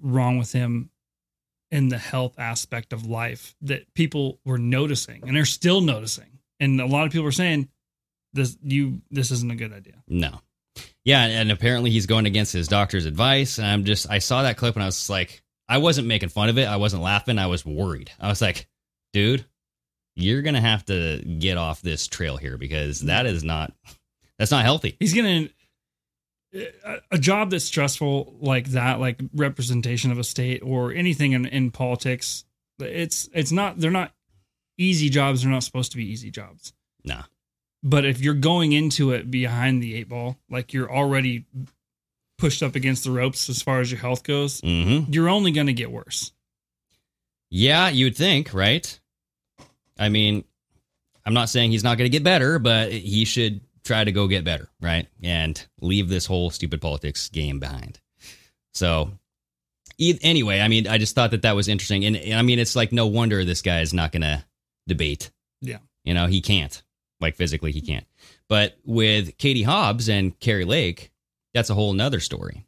wrong 0.00 0.38
with 0.38 0.52
him 0.52 0.90
in 1.70 1.88
the 1.88 1.98
health 1.98 2.38
aspect 2.38 2.92
of 2.92 3.06
life 3.06 3.54
that 3.60 3.92
people 3.94 4.40
were 4.44 4.58
noticing 4.58 5.22
and 5.26 5.36
they're 5.36 5.44
still 5.44 5.80
noticing. 5.80 6.38
And 6.58 6.80
a 6.80 6.86
lot 6.86 7.06
of 7.06 7.12
people 7.12 7.26
are 7.28 7.32
saying 7.32 7.68
this 8.32 8.56
you 8.62 9.02
this 9.10 9.30
isn't 9.30 9.50
a 9.52 9.56
good 9.56 9.72
idea. 9.72 10.02
no, 10.08 10.40
yeah, 11.04 11.24
and 11.24 11.50
apparently 11.50 11.90
he's 11.90 12.06
going 12.06 12.26
against 12.26 12.52
his 12.52 12.68
doctor's 12.68 13.06
advice. 13.06 13.58
And 13.58 13.66
I'm 13.66 13.84
just 13.84 14.10
I 14.10 14.18
saw 14.18 14.42
that 14.42 14.56
clip 14.56 14.76
and 14.76 14.82
I 14.82 14.86
was 14.86 15.08
like, 15.08 15.42
I 15.68 15.78
wasn't 15.78 16.08
making 16.08 16.28
fun 16.28 16.48
of 16.48 16.58
it. 16.58 16.68
I 16.68 16.76
wasn't 16.76 17.02
laughing. 17.02 17.38
I 17.38 17.46
was 17.46 17.64
worried. 17.64 18.10
I 18.20 18.28
was 18.28 18.40
like, 18.40 18.68
dude, 19.12 19.44
you're 20.14 20.42
gonna 20.42 20.60
have 20.60 20.84
to 20.86 21.18
get 21.22 21.56
off 21.56 21.80
this 21.80 22.06
trail 22.06 22.36
here 22.36 22.56
because 22.58 23.02
mm. 23.02 23.06
that 23.06 23.26
is 23.26 23.42
not 23.44 23.72
that's 24.38 24.50
not 24.50 24.64
healthy. 24.64 24.96
He's 24.98 25.14
gonna 25.14 25.48
a, 26.52 26.88
uh, 26.88 27.00
a 27.12 27.18
job 27.18 27.50
that's 27.50 27.64
stressful 27.64 28.36
like 28.40 28.68
that, 28.70 29.00
like 29.00 29.20
representation 29.34 30.10
of 30.10 30.18
a 30.18 30.24
state 30.24 30.62
or 30.62 30.92
anything 30.92 31.32
in, 31.32 31.46
in 31.46 31.70
politics. 31.70 32.44
It's 32.78 33.28
it's 33.32 33.52
not 33.52 33.78
they're 33.78 33.90
not 33.90 34.12
easy 34.78 35.08
jobs. 35.08 35.42
They're 35.42 35.52
not 35.52 35.62
supposed 35.62 35.92
to 35.92 35.96
be 35.96 36.10
easy 36.10 36.30
jobs. 36.30 36.72
Nah. 37.04 37.22
But 37.82 38.04
if 38.04 38.20
you're 38.20 38.34
going 38.34 38.72
into 38.72 39.12
it 39.12 39.30
behind 39.30 39.82
the 39.82 39.94
eight 39.94 40.08
ball, 40.08 40.36
like 40.50 40.72
you're 40.72 40.90
already 40.92 41.46
pushed 42.38 42.62
up 42.62 42.74
against 42.74 43.04
the 43.04 43.10
ropes 43.10 43.48
as 43.48 43.62
far 43.62 43.80
as 43.80 43.90
your 43.90 44.00
health 44.00 44.22
goes, 44.22 44.60
Mm-hmm. 44.60 45.12
you're 45.12 45.28
only 45.28 45.50
going 45.52 45.66
to 45.66 45.72
get 45.72 45.90
worse. 45.90 46.32
Yeah, 47.50 47.88
you 47.88 48.06
would 48.06 48.16
think, 48.16 48.54
right? 48.54 48.98
I 49.98 50.08
mean, 50.08 50.44
I'm 51.24 51.34
not 51.34 51.48
saying 51.48 51.70
he's 51.70 51.84
not 51.84 51.98
going 51.98 52.10
to 52.10 52.16
get 52.16 52.22
better, 52.24 52.58
but 52.58 52.92
he 52.92 53.24
should 53.24 53.60
try 53.84 54.04
to 54.04 54.12
go 54.12 54.28
get 54.28 54.44
better, 54.44 54.68
right? 54.80 55.06
And 55.22 55.62
leave 55.80 56.08
this 56.08 56.26
whole 56.26 56.50
stupid 56.50 56.80
politics 56.80 57.28
game 57.28 57.58
behind. 57.60 57.98
So, 58.72 59.10
anyway, 59.98 60.60
I 60.60 60.68
mean, 60.68 60.86
I 60.86 60.98
just 60.98 61.14
thought 61.14 61.32
that 61.32 61.42
that 61.42 61.56
was 61.56 61.66
interesting. 61.68 62.04
And, 62.04 62.16
and 62.16 62.38
I 62.38 62.42
mean, 62.42 62.58
it's 62.58 62.76
like 62.76 62.92
no 62.92 63.06
wonder 63.06 63.44
this 63.44 63.62
guy 63.62 63.80
is 63.80 63.92
not 63.92 64.12
going 64.12 64.22
to 64.22 64.44
debate. 64.86 65.30
Yeah. 65.60 65.78
You 66.04 66.14
know, 66.14 66.26
he 66.26 66.40
can't. 66.40 66.82
Like 67.20 67.36
physically, 67.36 67.72
he 67.72 67.80
can't. 67.80 68.06
But 68.48 68.78
with 68.84 69.36
Katie 69.38 69.62
Hobbs 69.62 70.08
and 70.08 70.38
Kari 70.40 70.64
Lake, 70.64 71.12
that's 71.54 71.70
a 71.70 71.74
whole 71.74 71.92
nother 71.92 72.20
story. 72.20 72.66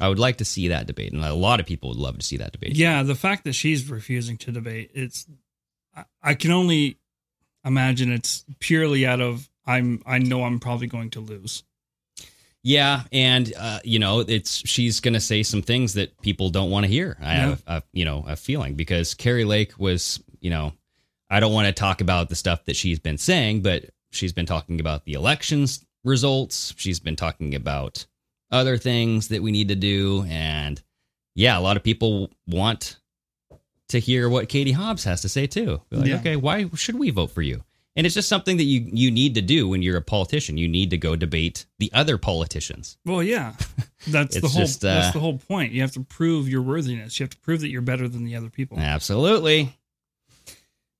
I 0.00 0.08
would 0.08 0.18
like 0.18 0.38
to 0.38 0.44
see 0.44 0.68
that 0.68 0.86
debate, 0.86 1.12
and 1.12 1.22
a 1.22 1.34
lot 1.34 1.60
of 1.60 1.66
people 1.66 1.90
would 1.90 1.98
love 1.98 2.18
to 2.18 2.24
see 2.24 2.38
that 2.38 2.52
debate. 2.52 2.74
Yeah, 2.74 3.02
the 3.02 3.14
fact 3.14 3.44
that 3.44 3.52
she's 3.52 3.88
refusing 3.90 4.38
to 4.38 4.50
debate, 4.50 4.90
it's 4.94 5.26
I, 6.22 6.34
can 6.34 6.52
only 6.52 6.98
imagine 7.64 8.10
it's 8.10 8.44
purely 8.60 9.06
out 9.06 9.20
of 9.20 9.50
I'm 9.66 10.02
I 10.06 10.18
know 10.18 10.44
I'm 10.44 10.58
probably 10.58 10.86
going 10.86 11.10
to 11.10 11.20
lose. 11.20 11.64
Yeah, 12.62 13.02
and 13.12 13.52
uh, 13.58 13.80
you 13.84 13.98
know, 13.98 14.20
it's 14.20 14.66
she's 14.66 15.00
going 15.00 15.14
to 15.14 15.20
say 15.20 15.42
some 15.42 15.62
things 15.62 15.94
that 15.94 16.18
people 16.22 16.50
don't 16.50 16.70
want 16.70 16.84
to 16.84 16.92
hear. 16.92 17.16
I 17.20 17.34
have, 17.34 17.62
a, 17.66 17.82
you 17.92 18.04
know, 18.04 18.24
a 18.26 18.36
feeling 18.36 18.74
because 18.74 19.14
Kari 19.14 19.44
Lake 19.44 19.78
was, 19.78 20.22
you 20.40 20.50
know, 20.50 20.72
I 21.30 21.40
don't 21.40 21.52
want 21.52 21.66
to 21.66 21.72
talk 21.72 22.00
about 22.00 22.28
the 22.28 22.34
stuff 22.34 22.64
that 22.64 22.76
she's 22.76 22.98
been 22.98 23.18
saying, 23.18 23.62
but 23.62 23.86
she's 24.10 24.32
been 24.32 24.46
talking 24.46 24.80
about 24.80 25.04
the 25.04 25.12
elections 25.14 25.84
results. 26.04 26.74
She's 26.76 26.98
been 27.00 27.16
talking 27.16 27.54
about 27.54 28.06
other 28.50 28.76
things 28.76 29.28
that 29.28 29.42
we 29.42 29.52
need 29.52 29.68
to 29.68 29.76
do, 29.76 30.24
and 30.28 30.82
yeah, 31.36 31.56
a 31.56 31.60
lot 31.60 31.76
of 31.76 31.84
people 31.84 32.30
want 32.48 32.98
to 33.88 33.98
hear 34.00 34.28
what 34.28 34.48
Katie 34.48 34.72
Hobbs 34.72 35.04
has 35.04 35.22
to 35.22 35.28
say 35.28 35.46
too. 35.46 35.80
Like, 35.90 36.08
Yeah. 36.08 36.16
okay, 36.16 36.36
why 36.36 36.68
should 36.74 36.96
we 36.98 37.10
vote 37.10 37.30
for 37.30 37.42
you? 37.42 37.62
And 37.96 38.06
it's 38.06 38.14
just 38.14 38.28
something 38.28 38.56
that 38.56 38.64
you 38.64 38.88
you 38.92 39.10
need 39.10 39.34
to 39.34 39.42
do 39.42 39.68
when 39.68 39.82
you're 39.82 39.96
a 39.96 40.02
politician. 40.02 40.56
You 40.56 40.68
need 40.68 40.90
to 40.90 40.96
go 40.96 41.16
debate 41.16 41.66
the 41.80 41.92
other 41.92 42.18
politicians. 42.18 42.96
Well, 43.04 43.22
yeah, 43.22 43.54
that's 44.08 44.40
the 44.40 44.48
whole 44.48 44.60
just, 44.60 44.84
uh, 44.84 44.94
that's 44.94 45.12
the 45.12 45.20
whole 45.20 45.38
point. 45.38 45.72
You 45.72 45.80
have 45.82 45.92
to 45.92 46.00
prove 46.00 46.48
your 46.48 46.62
worthiness. 46.62 47.18
You 47.18 47.24
have 47.24 47.30
to 47.30 47.38
prove 47.38 47.60
that 47.60 47.68
you're 47.68 47.82
better 47.82 48.08
than 48.08 48.24
the 48.24 48.36
other 48.36 48.48
people. 48.48 48.78
Absolutely. 48.78 49.76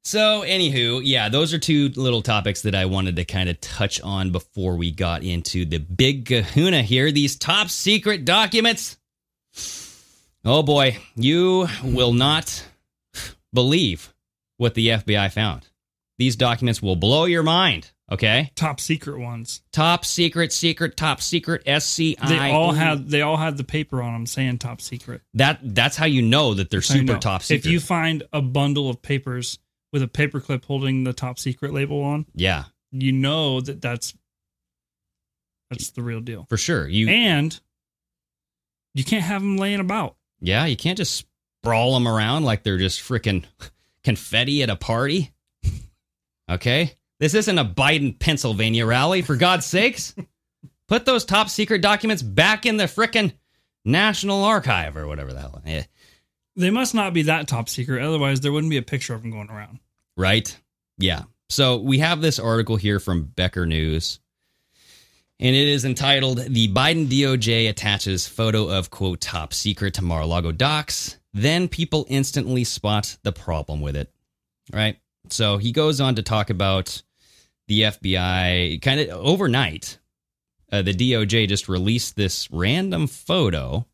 So, 0.02 0.42
anywho, 0.42 1.02
yeah, 1.04 1.28
those 1.28 1.52
are 1.52 1.58
two 1.58 1.90
little 1.90 2.22
topics 2.22 2.62
that 2.62 2.74
I 2.74 2.86
wanted 2.86 3.16
to 3.16 3.24
kind 3.24 3.48
of 3.50 3.60
touch 3.60 4.00
on 4.00 4.30
before 4.32 4.76
we 4.76 4.90
got 4.92 5.22
into 5.22 5.66
the 5.66 5.78
big 5.78 6.26
kahuna 6.26 6.82
here. 6.82 7.12
These 7.12 7.36
top 7.36 7.68
secret 7.68 8.24
documents. 8.24 8.96
Oh 10.44 10.62
boy, 10.62 10.96
you 11.16 11.68
will 11.84 12.14
not 12.14 12.66
believe 13.52 14.14
what 14.56 14.74
the 14.74 14.88
FBI 14.88 15.30
found. 15.32 15.68
These 16.16 16.36
documents 16.36 16.80
will 16.80 16.96
blow 16.96 17.26
your 17.26 17.42
mind, 17.42 17.90
okay? 18.10 18.52
Top 18.54 18.80
secret 18.80 19.18
ones. 19.18 19.60
Top 19.70 20.06
secret, 20.06 20.52
secret, 20.52 20.96
top 20.96 21.20
secret, 21.20 21.62
SCI. 21.66 22.16
They 22.26 22.50
all 22.52 22.72
had 22.72 23.08
they 23.08 23.20
all 23.20 23.36
had 23.36 23.58
the 23.58 23.64
paper 23.64 24.02
on 24.02 24.14
them 24.14 24.26
saying 24.26 24.58
top 24.58 24.80
secret. 24.80 25.20
that. 25.34 25.60
That's 25.62 25.96
how 25.96 26.06
you 26.06 26.22
know 26.22 26.54
that 26.54 26.70
they're 26.70 26.80
super 26.80 27.18
top 27.18 27.42
secret. 27.42 27.66
If 27.66 27.70
you 27.70 27.80
find 27.80 28.22
a 28.32 28.40
bundle 28.40 28.88
of 28.88 29.02
papers 29.02 29.58
with 29.92 30.02
a 30.02 30.08
paperclip 30.08 30.64
holding 30.64 31.04
the 31.04 31.12
top 31.12 31.38
secret 31.38 31.72
label 31.72 32.02
on, 32.02 32.26
yeah, 32.34 32.64
you 32.92 33.12
know 33.12 33.60
that 33.60 33.80
that's 33.80 34.14
that's 35.70 35.90
the 35.90 36.02
real 36.02 36.20
deal. 36.20 36.46
for 36.48 36.56
sure. 36.56 36.88
You 36.88 37.08
And 37.08 37.58
you 38.94 39.04
can't 39.04 39.22
have 39.22 39.40
them 39.42 39.56
laying 39.56 39.80
about. 39.80 40.16
Yeah, 40.40 40.64
you 40.66 40.76
can't 40.76 40.96
just 40.96 41.26
sprawl 41.60 41.94
them 41.94 42.08
around 42.08 42.44
like 42.44 42.62
they're 42.62 42.78
just 42.78 43.00
freaking 43.00 43.44
confetti 44.04 44.62
at 44.62 44.70
a 44.70 44.76
party. 44.76 45.32
Okay? 46.50 46.94
This 47.20 47.34
isn't 47.34 47.58
a 47.58 47.64
Biden, 47.64 48.18
Pennsylvania 48.18 48.84
rally, 48.84 49.22
for 49.22 49.36
God's 49.36 49.66
sakes. 49.66 50.16
Put 50.88 51.04
those 51.04 51.24
top 51.24 51.48
secret 51.48 51.80
documents 51.80 52.22
back 52.22 52.66
in 52.66 52.76
the 52.76 52.86
frickin' 52.86 53.34
National 53.84 54.42
Archive 54.42 54.96
or 54.96 55.06
whatever 55.06 55.32
the 55.32 55.38
hell. 55.38 55.62
Yeah. 55.64 55.84
They 56.56 56.70
must 56.70 56.94
not 56.94 57.14
be 57.14 57.22
that 57.22 57.48
top 57.48 57.68
secret, 57.68 58.02
otherwise 58.02 58.40
there 58.40 58.52
wouldn't 58.52 58.70
be 58.70 58.76
a 58.76 58.82
picture 58.82 59.14
of 59.14 59.22
them 59.22 59.30
going 59.30 59.50
around. 59.50 59.78
Right? 60.16 60.54
Yeah. 60.98 61.22
So 61.48 61.78
we 61.78 61.98
have 61.98 62.20
this 62.20 62.38
article 62.38 62.76
here 62.76 63.00
from 63.00 63.24
Becker 63.24 63.66
News, 63.66 64.20
and 65.38 65.56
it 65.56 65.68
is 65.68 65.84
entitled 65.84 66.38
The 66.38 66.68
Biden 66.68 67.08
DOJ 67.08 67.68
attaches 67.68 68.28
photo 68.28 68.68
of 68.68 68.90
quote 68.90 69.20
top 69.20 69.54
secret 69.54 69.94
to 69.94 70.02
Mar 70.02 70.22
a 70.22 70.26
Lago 70.26 70.52
docs. 70.52 71.16
Then 71.32 71.68
people 71.68 72.06
instantly 72.08 72.64
spot 72.64 73.16
the 73.22 73.32
problem 73.32 73.80
with 73.80 73.96
it. 73.96 74.12
Right? 74.72 74.98
So 75.30 75.58
he 75.58 75.72
goes 75.72 76.00
on 76.00 76.16
to 76.16 76.22
talk 76.22 76.50
about 76.50 77.02
the 77.68 77.82
FBI 77.82 78.82
kind 78.82 79.00
of 79.00 79.08
overnight. 79.10 79.98
Uh, 80.72 80.82
the 80.82 80.94
DOJ 80.94 81.48
just 81.48 81.68
released 81.68 82.16
this 82.16 82.50
random 82.50 83.06
photo 83.06 83.86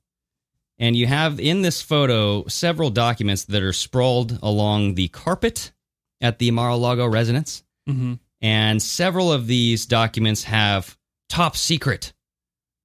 and 0.79 0.95
you 0.95 1.07
have 1.07 1.41
in 1.41 1.62
this 1.62 1.81
photo 1.81 2.47
several 2.47 2.91
documents 2.91 3.45
that 3.45 3.62
are 3.62 3.73
sprawled 3.73 4.39
along 4.43 4.95
the 4.95 5.09
carpet 5.09 5.73
at 6.21 6.39
the 6.39 6.51
Mar-a-Lago 6.51 7.07
residence. 7.07 7.62
Mm-hmm. 7.89 8.15
And 8.43 8.83
several 8.83 9.33
of 9.33 9.47
these 9.47 9.87
documents 9.87 10.45
have 10.45 10.97
top 11.29 11.57
secret, 11.57 12.12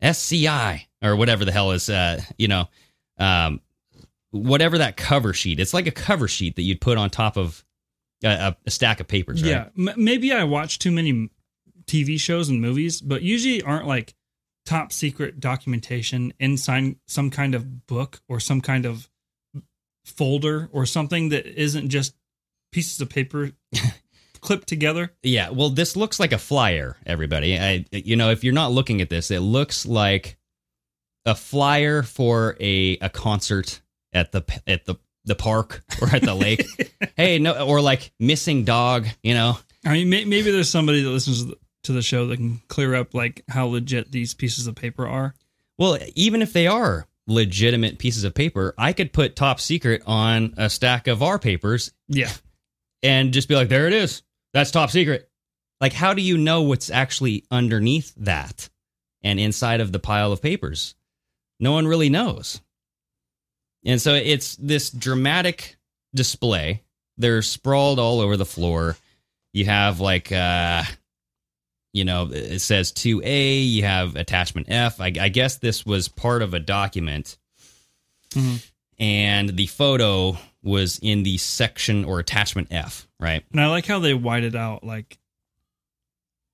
SCI, 0.02 0.88
or 1.04 1.16
whatever 1.16 1.44
the 1.44 1.52
hell 1.52 1.72
is, 1.72 1.90
uh, 1.90 2.22
you 2.38 2.48
know, 2.48 2.70
um, 3.18 3.60
whatever 4.32 4.78
that 4.78 4.96
cover 4.96 5.34
sheet. 5.34 5.60
It's 5.60 5.74
like 5.74 5.88
a 5.88 5.92
cover 5.92 6.28
sheet 6.28 6.56
that 6.56 6.64
you'd 6.64 6.82
put 6.82 6.98
on 6.98 7.10
top 7.10 7.38
of 7.38 7.64
a, 8.24 8.28
a, 8.28 8.58
a 8.66 8.72
stack 8.72 9.00
of 9.00 9.08
papers, 9.08 9.44
right? 9.44 9.50
Yeah, 9.50 9.66
M- 9.78 10.04
maybe 10.04 10.32
I 10.32 10.46
watch 10.46 10.80
too 10.80 10.92
many 10.92 11.30
TV 11.86 12.20
shows 12.20 12.48
and 12.48 12.62
movies, 12.62 13.02
but 13.02 13.22
usually 13.22 13.62
aren't 13.62 13.88
like 13.88 14.14
top 14.66 14.92
secret 14.92 15.40
documentation 15.40 16.34
inside 16.40 16.96
some 17.08 17.30
kind 17.30 17.56
of 17.56 17.88
book 17.88 18.22
or 18.30 18.40
some 18.40 18.62
kind 18.62 18.86
of 18.86 19.10
folder 20.06 20.70
or 20.72 20.86
something 20.86 21.30
that 21.30 21.46
isn't 21.46 21.90
just 21.90 22.16
pieces 22.72 23.02
of 23.02 23.10
paper 23.10 23.52
clipped 24.42 24.68
together. 24.68 25.12
Yeah, 25.24 25.50
well, 25.50 25.70
this 25.70 25.96
looks 25.96 26.20
like 26.20 26.32
a 26.32 26.38
flyer, 26.38 26.98
everybody. 27.06 27.58
I, 27.58 27.86
you 27.92 28.16
know, 28.16 28.30
if 28.32 28.44
you're 28.44 28.54
not 28.54 28.72
looking 28.72 29.02
at 29.02 29.10
this, 29.10 29.32
it 29.32 29.40
looks 29.40 29.86
like 29.86 30.38
a 31.26 31.36
flyer 31.36 32.02
for 32.02 32.58
a 32.60 32.98
a 32.98 33.10
concert 33.10 33.82
at 34.14 34.32
the 34.32 34.44
at 34.66 34.86
the 34.86 34.96
the 35.26 35.36
park 35.36 35.84
or 36.02 36.10
at 36.10 36.24
the 36.24 36.34
lake. 36.34 36.66
hey, 37.16 37.38
no, 37.38 37.66
or 37.68 37.80
like 37.82 38.12
missing 38.20 38.64
dog. 38.64 39.08
You 39.22 39.36
know, 39.36 39.58
I 39.86 39.94
mean, 39.94 40.10
maybe 40.10 40.52
there's 40.52 40.70
somebody 40.70 41.04
that 41.04 41.10
listens 41.10 41.44
to 41.44 41.50
the- 41.50 41.58
to 41.84 41.92
the 41.94 42.02
show 42.02 42.28
that 42.28 42.38
can 42.38 42.62
clear 42.68 42.94
up 42.96 43.14
like 43.14 43.44
how 43.50 43.66
legit 43.68 44.12
these 44.12 44.34
pieces 44.34 44.68
of 44.68 44.76
paper 44.76 45.08
are. 45.08 45.34
well, 45.78 45.98
even 46.16 46.42
if 46.42 46.54
they 46.54 46.68
are 46.68 47.08
legitimate 47.28 47.98
pieces 48.00 48.24
of 48.24 48.34
paper, 48.34 48.74
I 48.78 48.94
could 48.94 49.14
put 49.14 49.36
top 49.36 49.60
secret 49.60 50.02
on 50.06 50.54
a 50.58 50.70
stack 50.70 51.08
of 51.08 51.24
our 51.24 51.40
papers 51.40 51.92
Yeah. 52.08 52.32
and 53.04 53.32
just 53.34 53.48
be 53.48 53.56
like, 53.56 53.70
there 53.70 53.88
it 53.88 53.94
is. 53.94 54.22
That's 54.54 54.70
top 54.72 54.90
secret. 54.92 55.30
Like, 55.80 55.94
how 55.94 56.14
do 56.14 56.22
you 56.22 56.38
know 56.38 56.62
what's 56.64 56.90
actually 56.92 57.46
underneath 57.50 58.14
that 58.18 58.70
and 59.24 59.40
inside 59.40 59.82
of 59.82 59.92
the 59.92 60.00
pile 60.00 60.32
of 60.32 60.42
papers? 60.42 60.94
No 61.60 61.72
one 61.72 61.88
really 61.88 62.10
knows. 62.10 62.62
And 63.86 64.00
so 64.02 64.14
it's 64.14 64.56
this 64.58 64.90
dramatic 64.92 65.78
display. 66.14 66.84
They're 67.18 67.42
sprawled 67.42 67.98
all 67.98 68.20
over 68.20 68.38
the 68.38 68.46
floor. 68.46 68.98
You 69.54 69.66
have 69.66 70.00
like, 70.00 70.32
uh, 70.32 70.84
you 71.94 72.06
know, 72.06 72.30
it 72.32 72.60
says 72.60 72.92
2A, 72.92 73.70
you 73.70 73.84
have 73.84 74.16
attachment 74.16 74.68
F. 74.70 75.02
I, 75.02 75.12
I 75.20 75.30
guess 75.30 75.58
this 75.58 75.86
was 75.86 76.08
part 76.08 76.42
of 76.42 76.54
a 76.54 76.60
document. 76.60 77.38
And 78.98 79.50
the 79.50 79.68
photo 79.68 80.38
was 80.64 81.00
in 81.02 81.24
the 81.24 81.38
section 81.38 82.06
or 82.06 82.20
attachment 82.20 82.70
F, 82.72 83.08
right? 83.20 83.44
And 83.52 83.60
I 83.60 83.68
like 83.68 83.86
how 83.86 84.00
they 84.00 84.14
whited 84.14 84.56
out 84.56 84.84
like 84.84 85.18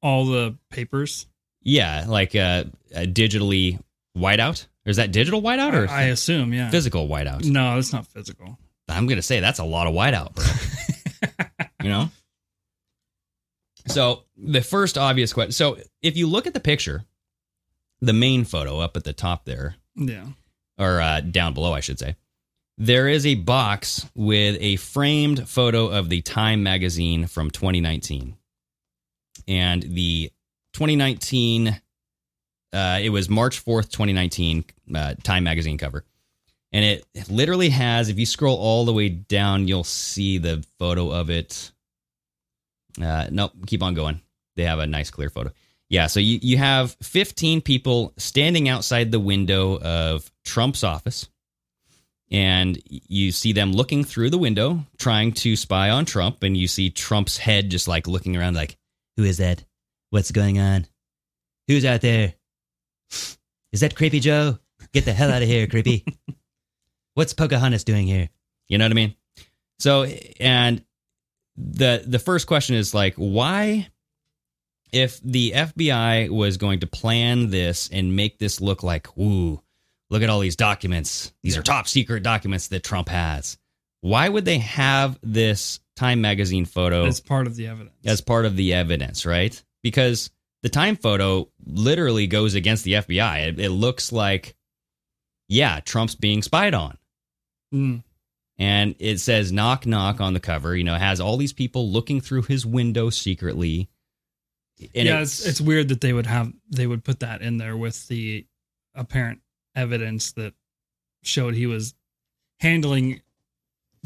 all 0.01 0.25
the 0.25 0.57
papers. 0.69 1.27
Yeah, 1.61 2.05
like 2.07 2.35
uh, 2.35 2.63
a 2.95 3.05
digitally 3.05 3.79
whiteout. 4.17 4.65
Or 4.85 4.89
is 4.89 4.97
that 4.97 5.11
digital 5.11 5.41
whiteout 5.41 5.73
or 5.73 5.89
I, 5.89 6.03
I 6.03 6.03
assume, 6.05 6.53
yeah. 6.53 6.69
physical 6.69 7.07
whiteout? 7.07 7.43
No, 7.43 7.77
it's 7.77 7.91
not 7.91 8.07
physical. 8.07 8.57
I'm 8.87 9.05
gonna 9.05 9.21
say 9.21 9.41
that's 9.41 9.59
a 9.59 9.65
lot 9.65 9.85
of 9.85 9.93
whiteout, 9.93 10.33
bro. 10.33 11.57
you 11.83 11.89
know. 11.89 12.09
So 13.87 14.23
the 14.37 14.61
first 14.61 14.97
obvious 14.97 15.33
question. 15.33 15.51
So 15.51 15.77
if 16.01 16.17
you 16.17 16.27
look 16.27 16.47
at 16.47 16.53
the 16.53 16.59
picture, 16.59 17.03
the 18.01 18.13
main 18.13 18.43
photo 18.45 18.79
up 18.79 18.95
at 18.97 19.03
the 19.03 19.13
top 19.13 19.45
there, 19.45 19.75
Yeah. 19.95 20.27
or 20.77 21.01
uh, 21.01 21.21
down 21.21 21.53
below, 21.53 21.73
I 21.73 21.79
should 21.79 21.99
say, 21.99 22.15
there 22.77 23.07
is 23.07 23.25
a 23.25 23.35
box 23.35 24.05
with 24.13 24.57
a 24.61 24.75
framed 24.75 25.49
photo 25.49 25.87
of 25.87 26.09
the 26.09 26.21
Time 26.21 26.61
magazine 26.61 27.25
from 27.25 27.49
2019, 27.49 28.35
and 29.47 29.81
the 29.83 30.31
2019. 30.73 31.81
Uh, 32.73 32.99
it 33.01 33.09
was 33.09 33.29
March 33.29 33.63
4th, 33.63 33.89
2019, 33.89 34.65
uh, 34.93 35.15
Time 35.23 35.43
magazine 35.45 35.77
cover. 35.77 36.03
And 36.73 36.83
it 36.83 37.05
literally 37.31 37.69
has, 37.69 38.09
if 38.09 38.19
you 38.19 38.25
scroll 38.25 38.57
all 38.57 38.83
the 38.85 38.91
way 38.93 39.07
down, 39.09 39.67
you'll 39.69 39.85
see 39.85 40.37
the 40.37 40.63
photo 40.77 41.09
of 41.09 41.29
it. 41.29 41.71
Uh, 43.01 43.27
nope, 43.31 43.51
keep 43.65 43.83
on 43.83 43.93
going. 43.93 44.21
They 44.55 44.63
have 44.63 44.79
a 44.79 44.87
nice 44.87 45.11
clear 45.11 45.29
photo. 45.29 45.51
Yeah, 45.89 46.07
so 46.07 46.19
you, 46.19 46.39
you 46.41 46.57
have 46.57 46.97
15 47.01 47.61
people 47.61 48.13
standing 48.17 48.67
outside 48.67 49.11
the 49.11 49.19
window 49.19 49.79
of 49.79 50.29
Trump's 50.43 50.83
office. 50.83 51.27
And 52.29 52.77
you 52.89 53.31
see 53.31 53.53
them 53.53 53.71
looking 53.71 54.03
through 54.03 54.31
the 54.31 54.37
window, 54.37 54.83
trying 54.97 55.31
to 55.33 55.55
spy 55.55 55.91
on 55.91 56.03
Trump. 56.03 56.43
And 56.43 56.57
you 56.57 56.67
see 56.67 56.89
Trump's 56.89 57.37
head 57.37 57.69
just 57.69 57.87
like 57.87 58.05
looking 58.05 58.35
around, 58.35 58.55
like, 58.55 58.77
who 59.15 59.23
is 59.23 59.37
that? 59.37 59.63
What's 60.09 60.31
going 60.31 60.59
on? 60.59 60.87
Who's 61.67 61.85
out 61.85 62.01
there? 62.01 62.33
Is 63.71 63.79
that 63.79 63.95
Creepy 63.95 64.19
Joe? 64.19 64.59
Get 64.91 65.05
the 65.05 65.13
hell 65.13 65.31
out 65.31 65.41
of 65.41 65.47
here, 65.47 65.67
Creepy. 65.67 66.05
What's 67.13 67.33
Pocahontas 67.33 67.85
doing 67.85 68.07
here? 68.07 68.29
You 68.67 68.77
know 68.77 68.85
what 68.85 68.91
I 68.91 68.95
mean? 68.95 69.15
So, 69.79 70.03
and 70.39 70.83
the 71.57 72.03
the 72.05 72.19
first 72.19 72.47
question 72.47 72.75
is 72.75 72.93
like, 72.93 73.15
why, 73.15 73.89
if 74.91 75.19
the 75.21 75.51
FBI 75.51 76.29
was 76.29 76.57
going 76.57 76.79
to 76.81 76.87
plan 76.87 77.49
this 77.49 77.89
and 77.91 78.15
make 78.15 78.37
this 78.37 78.61
look 78.61 78.83
like, 78.83 79.15
ooh, 79.17 79.61
look 80.09 80.21
at 80.21 80.29
all 80.29 80.39
these 80.39 80.55
documents. 80.55 81.33
These 81.43 81.57
are 81.57 81.63
top 81.63 81.87
secret 81.87 82.23
documents 82.23 82.67
that 82.69 82.83
Trump 82.83 83.09
has. 83.09 83.57
Why 84.01 84.29
would 84.29 84.45
they 84.45 84.59
have 84.59 85.17
this 85.23 85.79
Time 85.97 86.21
magazine 86.21 86.65
photo 86.65 87.07
as 87.07 87.19
part 87.19 87.47
of 87.47 87.55
the 87.55 87.65
evidence. 87.65 87.95
as 88.05 88.21
part 88.21 88.45
of 88.45 88.55
the 88.55 88.75
evidence, 88.75 89.25
right? 89.25 89.59
Because 89.81 90.29
the 90.61 90.69
time 90.69 90.95
photo 90.95 91.49
literally 91.65 92.27
goes 92.27 92.53
against 92.53 92.83
the 92.83 92.93
FBI. 92.93 93.47
It, 93.47 93.59
it 93.59 93.71
looks 93.71 94.11
like, 94.11 94.55
yeah, 95.47 95.79
Trump's 95.79 96.13
being 96.13 96.43
spied 96.43 96.75
on. 96.75 96.99
Mm. 97.73 98.03
And 98.59 98.95
it 98.97 99.19
says 99.19 99.51
knock, 99.51 99.85
knock 99.85 100.19
on 100.19 100.33
the 100.33 100.39
cover. 100.39 100.75
You 100.75 100.83
know, 100.83 100.95
it 100.95 101.01
has 101.01 101.19
all 101.21 101.37
these 101.37 101.53
people 101.53 101.89
looking 101.91 102.21
through 102.21 102.43
his 102.43 102.65
window 102.65 103.09
secretly. 103.11 103.87
And 104.95 105.07
yeah, 105.07 105.21
it's, 105.21 105.45
it's 105.45 105.61
weird 105.61 105.89
that 105.89 106.01
they 106.01 106.13
would 106.13 106.25
have 106.25 106.51
they 106.69 106.87
would 106.87 107.03
put 107.03 107.19
that 107.21 107.41
in 107.41 107.57
there 107.57 107.75
with 107.77 108.07
the 108.07 108.45
apparent 108.95 109.41
evidence 109.75 110.31
that 110.33 110.53
showed 111.23 111.53
he 111.55 111.65
was 111.67 111.93
handling 112.59 113.21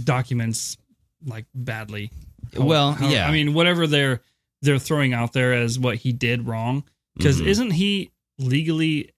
documents 0.02 0.78
like 1.26 1.46
badly. 1.54 2.12
Well, 2.58 2.98
yeah. 3.02 3.28
I 3.28 3.32
mean, 3.32 3.54
whatever 3.54 3.88
they're 3.88 4.22
they're 4.62 4.80
throwing 4.80 5.14
out 5.14 5.34
there 5.34 5.54
as 5.54 5.80
what 5.80 5.96
he 5.98 6.12
did 6.14 6.48
wrong, 6.48 6.84
because 7.16 7.42
Mhm. 7.42 7.48
isn't 7.48 7.72
he 7.72 8.12
legally 8.38 9.12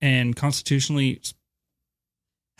and 0.00 0.34
constitutionally 0.36 1.20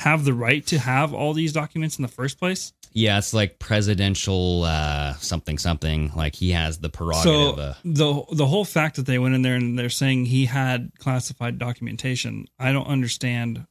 have 0.01 0.25
the 0.25 0.35
right 0.35 0.67
to 0.67 0.79
have 0.79 1.15
all 1.15 1.33
these 1.33 1.53
documents 1.53 1.99
in 1.99 2.03
the 2.03 2.09
first 2.09 2.39
place? 2.39 2.73
yeah, 2.93 3.19
it's 3.19 3.33
like 3.33 3.59
presidential 3.59 4.65
uh, 4.65 5.15
something, 5.15 5.59
something. 5.59 6.13
Like 6.17 6.35
he 6.35 6.51
has 6.51 6.79
the 6.79 6.89
prerogative. 6.89 7.25
So 7.25 7.51
uh, 7.51 7.75
the 7.85 8.25
the 8.33 8.47
whole 8.47 8.65
fact 8.65 8.97
that 8.97 9.07
they 9.07 9.19
went 9.19 9.35
in 9.35 9.43
there 9.43 9.55
and 9.55 9.79
they're 9.79 9.89
saying 9.89 10.27
he 10.27 10.47
had 10.47 10.91
classified 10.99 11.59
documentation, 11.59 12.47
I 12.59 12.73
don't 12.73 12.87
understand 12.87 13.67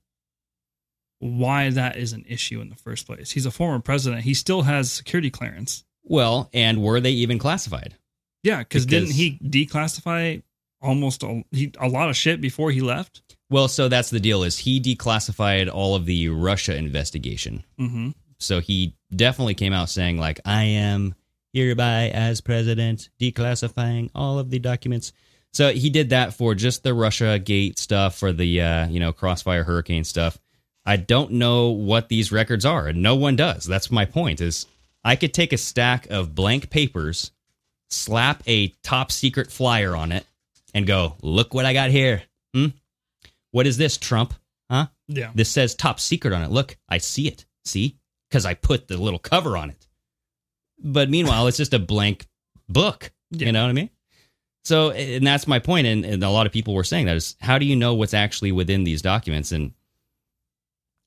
why 1.20 1.70
that 1.72 1.98
is 1.98 2.13
an 2.13 2.24
issue 2.30 2.62
in 2.62 2.70
the 2.70 2.76
first 2.76 3.06
place. 3.06 3.32
He's 3.32 3.46
a 3.46 3.52
former 3.52 3.80
president. 3.80 4.22
He 4.22 4.34
still 4.34 4.62
has 4.62 4.92
security 4.92 5.30
clearance. 5.30 5.84
well, 6.04 6.50
and 6.54 6.82
were 6.82 7.02
they 7.02 7.12
even 7.12 7.39
classified? 7.39 7.96
Yeah, 8.42 8.60
because 8.60 8.86
didn't 8.86 9.12
he 9.12 9.38
declassify 9.44 10.44
almost 10.82 11.24
a, 11.24 11.44
he, 11.52 11.74
a 11.78 11.89
lot 11.89 12.10
of 12.10 12.15
shit 12.15 12.39
before 12.39 12.72
he 12.72 12.80
left? 12.80 13.22
Well, 13.50 13.68
so 13.68 13.88
that's 13.88 14.10
the 14.10 14.20
deal. 14.20 14.44
Is 14.44 14.60
he 14.60 14.80
declassified 14.80 15.70
all 15.74 15.96
of 15.96 16.06
the 16.06 16.30
Russia 16.30 16.76
investigation? 16.76 17.64
Mm-hmm. 17.80 18.10
So 18.38 18.60
he 18.62 18.96
definitely 19.16 19.56
came 19.56 19.74
out 19.74 19.90
saying 19.90 20.18
like, 20.18 20.40
"I 20.46 20.64
am 20.64 21.16
hereby 21.52 22.10
as 22.10 22.42
president 22.42 23.10
declassifying 23.20 24.12
all 24.14 24.40
of 24.40 24.50
the 24.50 24.60
documents." 24.60 25.12
So 25.52 25.72
he 25.72 25.90
did 25.90 26.12
that 26.12 26.34
for 26.34 26.54
just 26.54 26.84
the 26.84 26.94
Russia 26.94 27.40
Gate 27.40 27.80
stuff, 27.80 28.16
for 28.16 28.32
the 28.32 28.62
uh, 28.62 28.88
you 28.88 29.00
know 29.00 29.14
Crossfire 29.14 29.64
Hurricane 29.64 30.04
stuff. 30.04 30.38
I 30.86 30.96
don't 30.98 31.34
know 31.34 31.70
what 31.70 32.10
these 32.10 32.32
records 32.32 32.66
are, 32.66 32.88
and 32.88 33.02
no 33.02 33.16
one 33.16 33.36
does. 33.36 33.66
That's 33.66 33.92
my 33.92 34.06
point. 34.06 34.42
Is 34.42 34.68
I 35.04 35.16
could 35.16 35.34
take 35.34 35.54
a 35.54 35.58
stack 35.58 36.08
of 36.10 36.36
blank 36.36 36.70
papers, 36.70 37.32
slap 37.90 38.44
a 38.46 38.70
top 38.84 39.12
secret 39.12 39.52
flyer 39.52 39.96
on 39.96 40.12
it, 40.12 40.26
and 40.74 40.86
go, 40.86 41.16
"Look 41.22 41.54
what 41.54 41.66
I 41.66 41.74
got 41.74 41.90
here." 41.90 42.24
Hmm? 42.54 42.68
What 43.52 43.68
is 43.68 43.78
this, 43.78 43.98
Trump? 43.98 44.34
Huh? 44.70 44.88
Yeah. 45.08 45.32
This 45.34 45.50
says 45.50 45.76
top 45.76 46.00
secret 46.00 46.34
on 46.34 46.44
it. 46.44 46.52
Look, 46.52 46.78
I 46.88 47.00
see 47.00 47.28
it. 47.28 47.46
See? 47.66 47.98
Because 48.30 48.46
I 48.46 48.54
put 48.54 48.88
the 48.88 48.98
little 48.98 49.20
cover 49.20 49.58
on 49.58 49.70
it. 49.70 49.88
But 50.82 51.10
meanwhile, 51.10 51.48
it's 51.48 51.58
just 51.58 51.74
a 51.74 51.80
blank 51.80 52.28
book. 52.68 53.12
You 53.32 53.52
know 53.52 53.64
what 53.64 53.70
I 53.70 53.74
mean? 53.74 53.90
So, 54.64 54.92
and 54.92 55.26
that's 55.26 55.48
my 55.48 55.60
point. 55.60 55.88
And, 55.88 56.06
and 56.06 56.24
a 56.24 56.30
lot 56.30 56.46
of 56.46 56.52
people 56.52 56.74
were 56.74 56.84
saying 56.84 57.06
that 57.06 57.16
is 57.16 57.36
how 57.40 57.58
do 57.58 57.66
you 57.66 57.76
know 57.76 57.94
what's 57.94 58.14
actually 58.14 58.52
within 58.52 58.84
these 58.84 59.02
documents? 59.02 59.52
And 59.52 59.74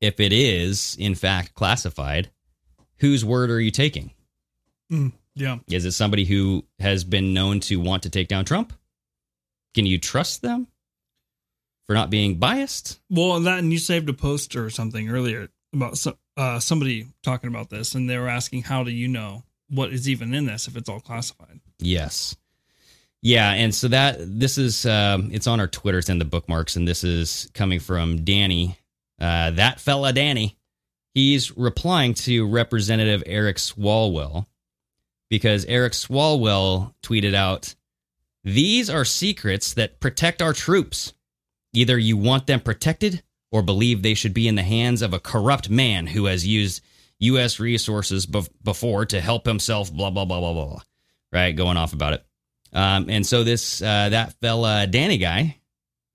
if 0.01 0.19
it 0.21 0.33
is, 0.33 0.97
in 0.99 1.15
fact, 1.15 1.55
classified, 1.55 2.31
whose 2.99 3.25
word 3.25 3.51
are 3.51 3.61
you 3.61 3.71
taking? 3.71 4.11
Mm, 4.91 5.13
yeah. 5.35 5.59
Is 5.69 5.85
it 5.85 5.93
somebody 5.93 6.25
who 6.25 6.65
has 6.81 7.05
been 7.05 7.33
known 7.33 7.61
to 7.61 7.77
want 7.81 8.03
to 8.03 8.11
take 8.11 8.29
down 8.29 8.45
Trump? 8.45 8.73
Can 9.75 9.87
you 9.87 9.99
trust 9.99 10.43
them 10.43 10.67
for 11.87 11.95
not 11.95 12.11
being 12.11 12.37
biased? 12.37 13.01
Well, 13.11 13.41
that 13.41 13.59
and 13.59 13.73
you 13.73 13.79
saved 13.79 14.09
a 14.09 14.13
post 14.13 14.57
or 14.57 14.71
something 14.71 15.09
earlier 15.09 15.49
about 15.73 15.99
some, 15.99 16.17
uh, 16.37 16.61
somebody 16.61 17.07
talking 17.23 17.49
about 17.49 17.71
this, 17.71 17.95
and 17.95 18.09
they 18.09 18.19
were 18.19 18.29
asking, 18.29 18.63
"How 18.63 18.85
do 18.85 18.91
you 18.91 19.09
know 19.09 19.45
what 19.69 19.93
is 19.93 20.09
even 20.09 20.35
in 20.35 20.47
this 20.47 20.69
if 20.69 20.77
it's 20.77 20.89
all 20.89 21.01
classified?" 21.01 21.61
Yes. 21.79 22.37
Yeah, 23.25 23.53
and 23.53 23.73
so 23.73 23.87
that 23.89 24.17
this 24.19 24.59
is 24.59 24.85
um, 24.85 25.31
it's 25.33 25.47
on 25.47 25.61
our 25.61 25.69
Twitter, 25.69 25.99
it's 25.99 26.09
in 26.09 26.19
the 26.19 26.25
bookmarks, 26.25 26.75
and 26.75 26.89
this 26.89 27.05
is 27.05 27.49
coming 27.55 27.79
from 27.79 28.25
Danny, 28.25 28.79
uh, 29.21 29.53
that 29.53 29.81
fella 29.81 30.13
Danny. 30.13 30.59
He's 31.15 31.57
replying 31.57 32.15
to 32.15 32.49
Representative 32.49 33.23
Eric 33.27 33.59
Swalwell 33.59 34.47
because 35.31 35.65
Eric 35.67 35.93
Swalwell 35.93 36.95
tweeted 37.03 37.35
out, 37.35 37.75
"These 38.43 38.91
are 38.91 39.05
secrets 39.05 39.75
that 39.75 40.01
protect 40.01 40.43
our 40.43 40.53
troops. 40.53 41.13
Either 41.73 41.99
you 41.99 42.17
want 42.17 42.47
them 42.47 42.61
protected 42.61 43.23
or 43.51 43.63
believe 43.63 44.03
they 44.03 44.15
should 44.15 44.35
be 44.35 44.49
in 44.49 44.55
the 44.55 44.63
hands 44.63 45.03
of 45.03 45.13
a 45.15 45.21
corrupt 45.21 45.69
man 45.71 46.07
who 46.07 46.27
has 46.27 46.47
used 46.47 46.83
U.S. 47.21 47.59
resources 47.61 48.27
bef- 48.27 48.49
before 48.63 49.07
to 49.07 49.21
help 49.21 49.47
himself." 49.47 49.93
Blah 49.93 50.11
blah 50.11 50.25
blah 50.25 50.41
blah 50.41 50.53
blah. 50.53 50.67
blah. 50.67 50.83
Right, 51.33 51.57
going 51.57 51.77
off 51.79 51.93
about 51.95 52.13
it. 52.13 52.25
Um, 52.75 53.09
and 53.09 53.27
so 53.27 53.43
this 53.45 53.81
uh, 53.83 54.09
that 54.11 54.35
fella 54.41 54.87
Danny 54.87 55.19
guy 55.19 55.59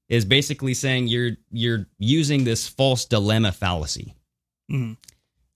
is 0.09 0.25
basically 0.25 0.73
saying 0.73 1.07
you're 1.07 1.31
you're 1.51 1.85
using 1.99 2.43
this 2.43 2.67
false 2.67 3.05
dilemma 3.05 3.51
fallacy, 3.51 4.15
Mhm. 4.71 4.97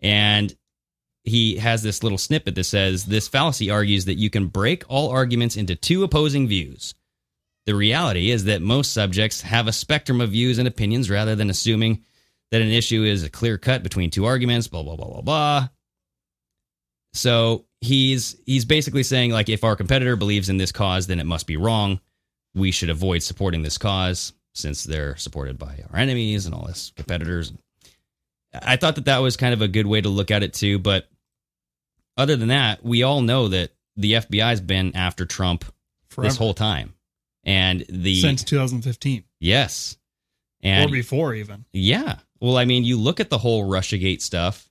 and 0.01 0.55
he 1.23 1.57
has 1.57 1.83
this 1.83 2.01
little 2.03 2.17
snippet 2.17 2.55
that 2.55 2.63
says 2.63 3.05
this 3.05 3.27
fallacy 3.27 3.69
argues 3.69 4.05
that 4.05 4.15
you 4.15 4.29
can 4.31 4.47
break 4.47 4.83
all 4.89 5.09
arguments 5.09 5.55
into 5.55 5.75
two 5.75 6.03
opposing 6.03 6.47
views. 6.47 6.95
The 7.65 7.75
reality 7.75 8.31
is 8.31 8.45
that 8.45 8.61
most 8.61 8.93
subjects 8.93 9.41
have 9.41 9.67
a 9.67 9.73
spectrum 9.73 10.19
of 10.19 10.31
views 10.31 10.57
and 10.57 10.67
opinions 10.67 11.09
rather 11.09 11.35
than 11.35 11.49
assuming 11.49 12.03
that 12.49 12.61
an 12.61 12.69
issue 12.69 13.03
is 13.03 13.23
a 13.23 13.29
clear 13.29 13.57
cut 13.57 13.83
between 13.83 14.09
two 14.09 14.25
arguments, 14.25 14.67
blah 14.67 14.83
blah 14.83 14.95
blah 14.95 15.07
blah 15.07 15.21
blah. 15.21 15.67
So 17.13 17.65
he's 17.81 18.35
he's 18.45 18.65
basically 18.65 19.03
saying 19.03 19.31
like 19.31 19.49
if 19.49 19.63
our 19.63 19.75
competitor 19.75 20.15
believes 20.15 20.49
in 20.49 20.57
this 20.57 20.71
cause, 20.71 21.07
then 21.07 21.19
it 21.19 21.25
must 21.25 21.47
be 21.47 21.57
wrong. 21.57 21.99
We 22.53 22.71
should 22.71 22.89
avoid 22.89 23.23
supporting 23.23 23.63
this 23.63 23.77
cause 23.77 24.33
since 24.53 24.83
they're 24.83 25.15
supported 25.15 25.57
by 25.57 25.83
our 25.91 25.99
enemies 25.99 26.45
and 26.45 26.55
all 26.55 26.65
this 26.65 26.91
competitors. 26.95 27.53
I 28.53 28.75
thought 28.75 28.95
that 28.95 29.05
that 29.05 29.19
was 29.19 29.37
kind 29.37 29.53
of 29.53 29.61
a 29.61 29.67
good 29.67 29.87
way 29.87 30.01
to 30.01 30.09
look 30.09 30.31
at 30.31 30.43
it 30.43 30.53
too, 30.53 30.77
but 30.79 31.07
other 32.17 32.35
than 32.35 32.49
that, 32.49 32.83
we 32.83 33.03
all 33.03 33.21
know 33.21 33.47
that 33.47 33.71
the 33.95 34.13
FBI's 34.13 34.59
been 34.59 34.95
after 34.95 35.25
Trump 35.25 35.63
Forever. 36.09 36.27
this 36.27 36.37
whole 36.37 36.53
time. 36.53 36.93
And 37.43 37.85
the 37.89 38.21
since 38.21 38.43
2015 38.43 39.23
yes. 39.39 39.97
And 40.63 40.89
or 40.89 40.93
before 40.93 41.33
even. 41.33 41.65
yeah. 41.73 42.17
Well, 42.39 42.57
I 42.57 42.65
mean, 42.65 42.83
you 42.83 42.97
look 42.97 43.19
at 43.19 43.29
the 43.29 43.37
whole 43.37 43.69
Russiagate 43.69 44.21
stuff, 44.21 44.67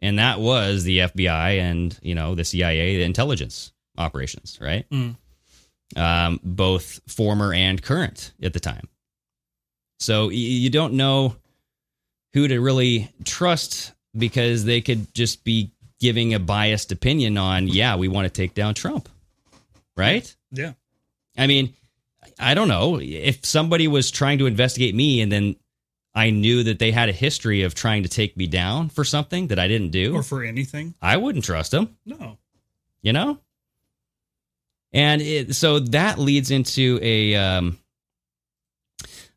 and 0.00 0.18
that 0.18 0.40
was 0.40 0.84
the 0.84 1.00
FBI 1.00 1.58
and, 1.58 1.98
you 2.02 2.14
know, 2.14 2.34
the 2.34 2.44
CIA, 2.44 2.96
the 2.96 3.04
intelligence 3.04 3.72
operations, 3.98 4.58
right? 4.60 4.88
Mm. 4.90 5.16
Um, 5.96 6.40
both 6.42 7.00
former 7.06 7.52
and 7.52 7.82
current 7.82 8.32
at 8.42 8.54
the 8.54 8.60
time. 8.60 8.88
So 9.98 10.30
you 10.30 10.70
don't 10.70 10.94
know 10.94 11.36
who 12.32 12.48
to 12.48 12.58
really 12.58 13.12
trust 13.24 13.92
because 14.16 14.64
they 14.64 14.80
could 14.80 15.12
just 15.12 15.44
be 15.44 15.72
giving 16.00 16.32
a 16.32 16.38
biased 16.38 16.90
opinion 16.90 17.36
on, 17.36 17.68
yeah, 17.68 17.96
we 17.96 18.08
want 18.08 18.24
to 18.24 18.30
take 18.30 18.54
down 18.54 18.72
Trump, 18.72 19.08
right? 19.96 20.34
Yeah. 20.52 20.72
I 21.36 21.46
mean, 21.46 21.74
I 22.40 22.54
don't 22.54 22.68
know 22.68 22.98
if 23.00 23.44
somebody 23.44 23.88
was 23.88 24.10
trying 24.10 24.38
to 24.38 24.46
investigate 24.46 24.94
me 24.94 25.20
and 25.20 25.30
then 25.30 25.56
I 26.14 26.30
knew 26.30 26.64
that 26.64 26.78
they 26.78 26.90
had 26.90 27.08
a 27.08 27.12
history 27.12 27.62
of 27.62 27.74
trying 27.74 28.02
to 28.02 28.08
take 28.08 28.36
me 28.36 28.46
down 28.46 28.88
for 28.88 29.04
something 29.04 29.48
that 29.48 29.58
I 29.58 29.68
didn't 29.68 29.90
do, 29.90 30.16
Or 30.16 30.22
for 30.22 30.42
anything. 30.42 30.94
I 31.00 31.16
wouldn't 31.16 31.44
trust 31.44 31.70
them, 31.70 31.96
No. 32.04 32.38
you 33.02 33.12
know? 33.12 33.38
And 34.92 35.22
it, 35.22 35.54
so 35.54 35.78
that 35.78 36.18
leads 36.18 36.50
into 36.50 36.98
a, 37.00 37.36
um, 37.36 37.78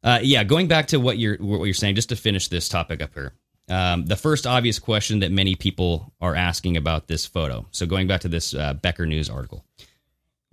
uh, 0.03 0.19
yeah, 0.23 0.43
going 0.43 0.67
back 0.67 0.87
to 0.87 0.97
what 0.97 1.17
you're 1.19 1.37
what 1.37 1.63
you're 1.63 1.73
saying, 1.75 1.95
just 1.95 2.09
to 2.09 2.15
finish 2.15 2.47
this 2.47 2.67
topic 2.67 3.01
up 3.01 3.13
here. 3.13 3.33
Um, 3.69 4.05
the 4.05 4.17
first 4.17 4.45
obvious 4.45 4.79
question 4.79 5.19
that 5.19 5.31
many 5.31 5.55
people 5.55 6.11
are 6.19 6.35
asking 6.35 6.75
about 6.75 7.07
this 7.07 7.25
photo. 7.25 7.65
So 7.71 7.85
going 7.85 8.07
back 8.07 8.21
to 8.21 8.27
this 8.27 8.53
uh, 8.53 8.73
Becker 8.73 9.05
News 9.05 9.29
article, 9.29 9.63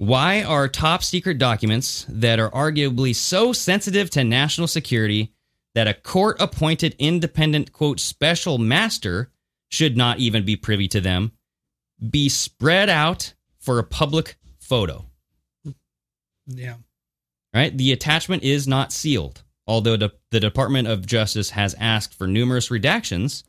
why 0.01 0.43
are 0.43 0.67
top 0.67 1.05
secret 1.05 1.37
documents 1.37 2.07
that 2.09 2.41
are 2.41 2.51
arguably 2.53 3.15
so 3.15 3.53
sensitive 3.53 4.09
to 4.09 4.25
national 4.25 4.67
security 4.67 5.31
that 5.75 5.87
a 5.87 5.93
court 5.93 6.41
appointed 6.41 6.97
independent 6.99 7.71
quote 7.71 8.01
special 8.01 8.57
master 8.57 9.31
should 9.69 9.99
not 9.99 10.19
even 10.19 10.43
be 10.43 10.57
privy 10.57 10.89
to 10.89 11.03
them 11.03 11.33
be 12.09 12.31
spread 12.31 12.89
out 12.89 13.35
for 13.59 13.79
a 13.79 13.85
public 13.85 14.39
photo? 14.59 15.05
Yeah. 16.47 16.77
right? 17.53 17.77
The 17.77 17.93
attachment 17.93 18.43
is 18.43 18.67
not 18.67 18.95
sealed, 18.95 19.43
although 19.67 19.99
the, 19.99 20.15
the 20.31 20.41
Department 20.41 20.89
of 20.89 21.05
Justice 21.05 21.51
has 21.51 21.75
asked 21.79 22.15
for 22.15 22.27
numerous 22.27 22.71
redactions 22.71 23.43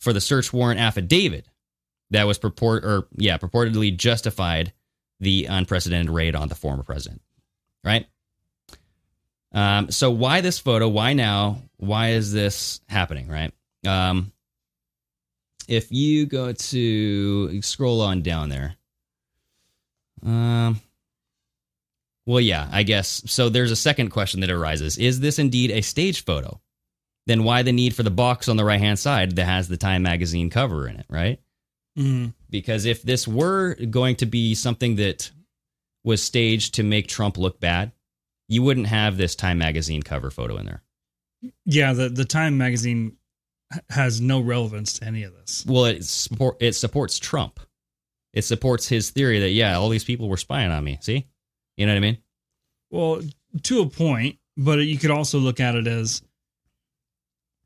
for 0.00 0.14
the 0.14 0.22
search 0.22 0.54
warrant 0.54 0.80
affidavit 0.80 1.44
that 2.08 2.26
was 2.26 2.38
purport 2.38 2.82
or 2.82 3.08
yeah 3.18 3.36
purportedly 3.36 3.94
justified 3.94 4.72
the 5.20 5.46
unprecedented 5.46 6.10
raid 6.10 6.34
on 6.34 6.48
the 6.48 6.54
former 6.54 6.82
president, 6.82 7.22
right? 7.84 8.06
Um, 9.52 9.90
so 9.90 10.10
why 10.10 10.40
this 10.40 10.58
photo? 10.58 10.88
Why 10.88 11.14
now? 11.14 11.62
Why 11.78 12.10
is 12.10 12.32
this 12.32 12.80
happening? 12.88 13.28
Right? 13.28 13.52
Um, 13.86 14.32
if 15.68 15.90
you 15.90 16.26
go 16.26 16.52
to 16.52 17.62
scroll 17.62 18.00
on 18.02 18.22
down 18.22 18.48
there, 18.48 18.76
um, 20.24 20.80
well, 22.26 22.40
yeah, 22.40 22.68
I 22.70 22.82
guess. 22.82 23.22
So 23.26 23.48
there's 23.48 23.70
a 23.70 23.76
second 23.76 24.10
question 24.10 24.40
that 24.40 24.50
arises. 24.50 24.98
Is 24.98 25.20
this 25.20 25.38
indeed 25.38 25.70
a 25.70 25.80
stage 25.80 26.24
photo? 26.24 26.60
Then 27.26 27.44
why 27.44 27.62
the 27.62 27.72
need 27.72 27.94
for 27.94 28.02
the 28.02 28.10
box 28.10 28.48
on 28.48 28.56
the 28.56 28.64
right 28.64 28.80
hand 28.80 28.98
side 28.98 29.36
that 29.36 29.44
has 29.44 29.68
the 29.68 29.76
Time 29.76 30.02
magazine 30.02 30.50
cover 30.50 30.86
in 30.86 30.96
it, 30.96 31.06
right? 31.08 31.40
Mm. 31.98 32.34
Because 32.50 32.84
if 32.84 33.02
this 33.02 33.26
were 33.26 33.74
going 33.74 34.16
to 34.16 34.26
be 34.26 34.54
something 34.54 34.96
that 34.96 35.30
was 36.04 36.22
staged 36.22 36.74
to 36.74 36.82
make 36.82 37.08
Trump 37.08 37.36
look 37.36 37.60
bad, 37.60 37.92
you 38.48 38.62
wouldn't 38.62 38.86
have 38.86 39.16
this 39.16 39.34
Time 39.34 39.58
magazine 39.58 40.02
cover 40.02 40.30
photo 40.30 40.56
in 40.56 40.66
there. 40.66 40.82
Yeah, 41.64 41.92
the 41.92 42.08
the 42.08 42.24
Time 42.24 42.56
magazine 42.56 43.16
has 43.90 44.20
no 44.20 44.40
relevance 44.40 44.94
to 44.94 45.06
any 45.06 45.24
of 45.24 45.34
this. 45.34 45.64
Well, 45.66 45.86
it 45.86 46.04
support 46.04 46.56
it 46.60 46.74
supports 46.74 47.18
Trump. 47.18 47.60
It 48.32 48.42
supports 48.42 48.88
his 48.88 49.10
theory 49.10 49.40
that 49.40 49.50
yeah, 49.50 49.76
all 49.76 49.88
these 49.88 50.04
people 50.04 50.28
were 50.28 50.36
spying 50.36 50.70
on 50.70 50.84
me. 50.84 50.98
See, 51.00 51.26
you 51.76 51.86
know 51.86 51.92
what 51.92 51.98
I 51.98 52.00
mean? 52.00 52.18
Well, 52.90 53.22
to 53.64 53.80
a 53.80 53.88
point, 53.88 54.38
but 54.56 54.78
you 54.78 54.98
could 54.98 55.10
also 55.10 55.38
look 55.38 55.58
at 55.60 55.74
it 55.74 55.86
as 55.86 56.22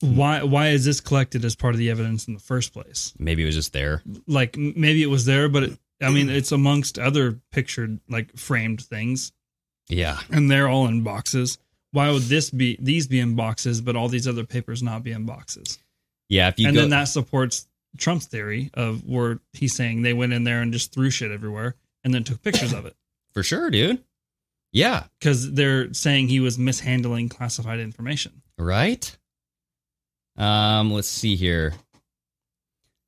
why 0.00 0.42
why 0.42 0.68
is 0.68 0.84
this 0.84 1.00
collected 1.00 1.44
as 1.44 1.54
part 1.56 1.74
of 1.74 1.78
the 1.78 1.90
evidence 1.90 2.26
in 2.26 2.34
the 2.34 2.40
first 2.40 2.72
place? 2.72 3.12
Maybe 3.18 3.42
it 3.42 3.46
was 3.46 3.54
just 3.54 3.72
there. 3.72 4.02
Like 4.26 4.56
maybe 4.56 5.02
it 5.02 5.06
was 5.10 5.24
there, 5.26 5.48
but 5.48 5.62
it, 5.64 5.78
I 6.02 6.10
mean 6.10 6.28
it's 6.30 6.52
amongst 6.52 6.98
other 6.98 7.38
pictured 7.52 8.00
like 8.08 8.36
framed 8.36 8.82
things, 8.82 9.32
Yeah, 9.88 10.18
and 10.30 10.50
they're 10.50 10.68
all 10.68 10.86
in 10.86 11.02
boxes. 11.02 11.58
Why 11.92 12.10
would 12.10 12.22
this 12.22 12.50
be 12.50 12.78
these 12.80 13.06
be 13.08 13.20
in 13.20 13.34
boxes, 13.34 13.80
but 13.80 13.96
all 13.96 14.08
these 14.08 14.28
other 14.28 14.44
papers 14.44 14.82
not 14.82 15.02
be 15.02 15.12
in 15.12 15.26
boxes? 15.26 15.78
yeah. 16.28 16.48
If 16.48 16.58
you 16.58 16.68
and 16.68 16.74
go, 16.74 16.80
then 16.82 16.90
that 16.90 17.04
supports 17.08 17.66
Trump's 17.98 18.26
theory 18.26 18.70
of 18.74 19.04
where 19.04 19.40
he's 19.52 19.74
saying 19.74 20.02
they 20.02 20.12
went 20.12 20.32
in 20.32 20.44
there 20.44 20.62
and 20.62 20.72
just 20.72 20.92
threw 20.92 21.10
shit 21.10 21.32
everywhere 21.32 21.74
and 22.04 22.14
then 22.14 22.22
took 22.24 22.40
pictures 22.42 22.72
of 22.72 22.86
it 22.86 22.94
for 23.34 23.42
sure, 23.42 23.68
dude. 23.70 24.02
Yeah, 24.72 25.04
because 25.18 25.52
they're 25.52 25.92
saying 25.92 26.28
he 26.28 26.38
was 26.38 26.56
mishandling 26.56 27.28
classified 27.28 27.80
information. 27.80 28.42
right? 28.56 29.16
Um, 30.40 30.92
let's 30.92 31.08
see 31.08 31.36
here. 31.36 31.74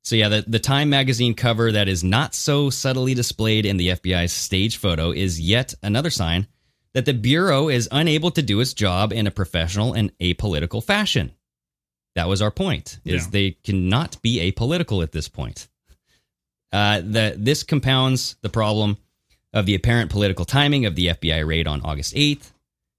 So 0.03 0.15
yeah, 0.15 0.29
the, 0.29 0.43
the 0.45 0.59
Time 0.59 0.89
magazine 0.89 1.33
cover 1.33 1.71
that 1.71 1.87
is 1.87 2.03
not 2.03 2.35
so 2.35 2.69
subtly 2.69 3.13
displayed 3.13 3.65
in 3.65 3.77
the 3.77 3.89
FBI's 3.89 4.33
stage 4.33 4.77
photo 4.77 5.11
is 5.11 5.39
yet 5.39 5.73
another 5.81 6.09
sign 6.09 6.47
that 6.93 7.05
the 7.05 7.13
Bureau 7.13 7.69
is 7.69 7.89
unable 7.91 8.29
to 8.31 8.41
do 8.41 8.59
its 8.59 8.73
job 8.73 9.11
in 9.13 9.25
a 9.27 9.31
professional 9.31 9.93
and 9.93 10.15
apolitical 10.19 10.83
fashion. 10.83 11.31
That 12.15 12.27
was 12.27 12.41
our 12.41 12.51
point, 12.51 12.99
is 13.05 13.23
Yeah. 13.23 13.29
they 13.31 13.51
cannot 13.63 14.21
be 14.21 14.51
apolitical 14.51 15.01
at 15.01 15.11
this 15.11 15.27
point. 15.27 15.67
Uh, 16.71 16.99
the, 16.99 17.35
this 17.37 17.63
compounds 17.63 18.35
the 18.41 18.49
problem 18.49 18.97
of 19.53 19.65
the 19.65 19.75
apparent 19.75 20.11
political 20.11 20.45
timing 20.45 20.85
of 20.85 20.95
the 20.95 21.07
FBI 21.07 21.45
raid 21.47 21.65
on 21.67 21.81
August 21.81 22.13
8th, 22.13 22.51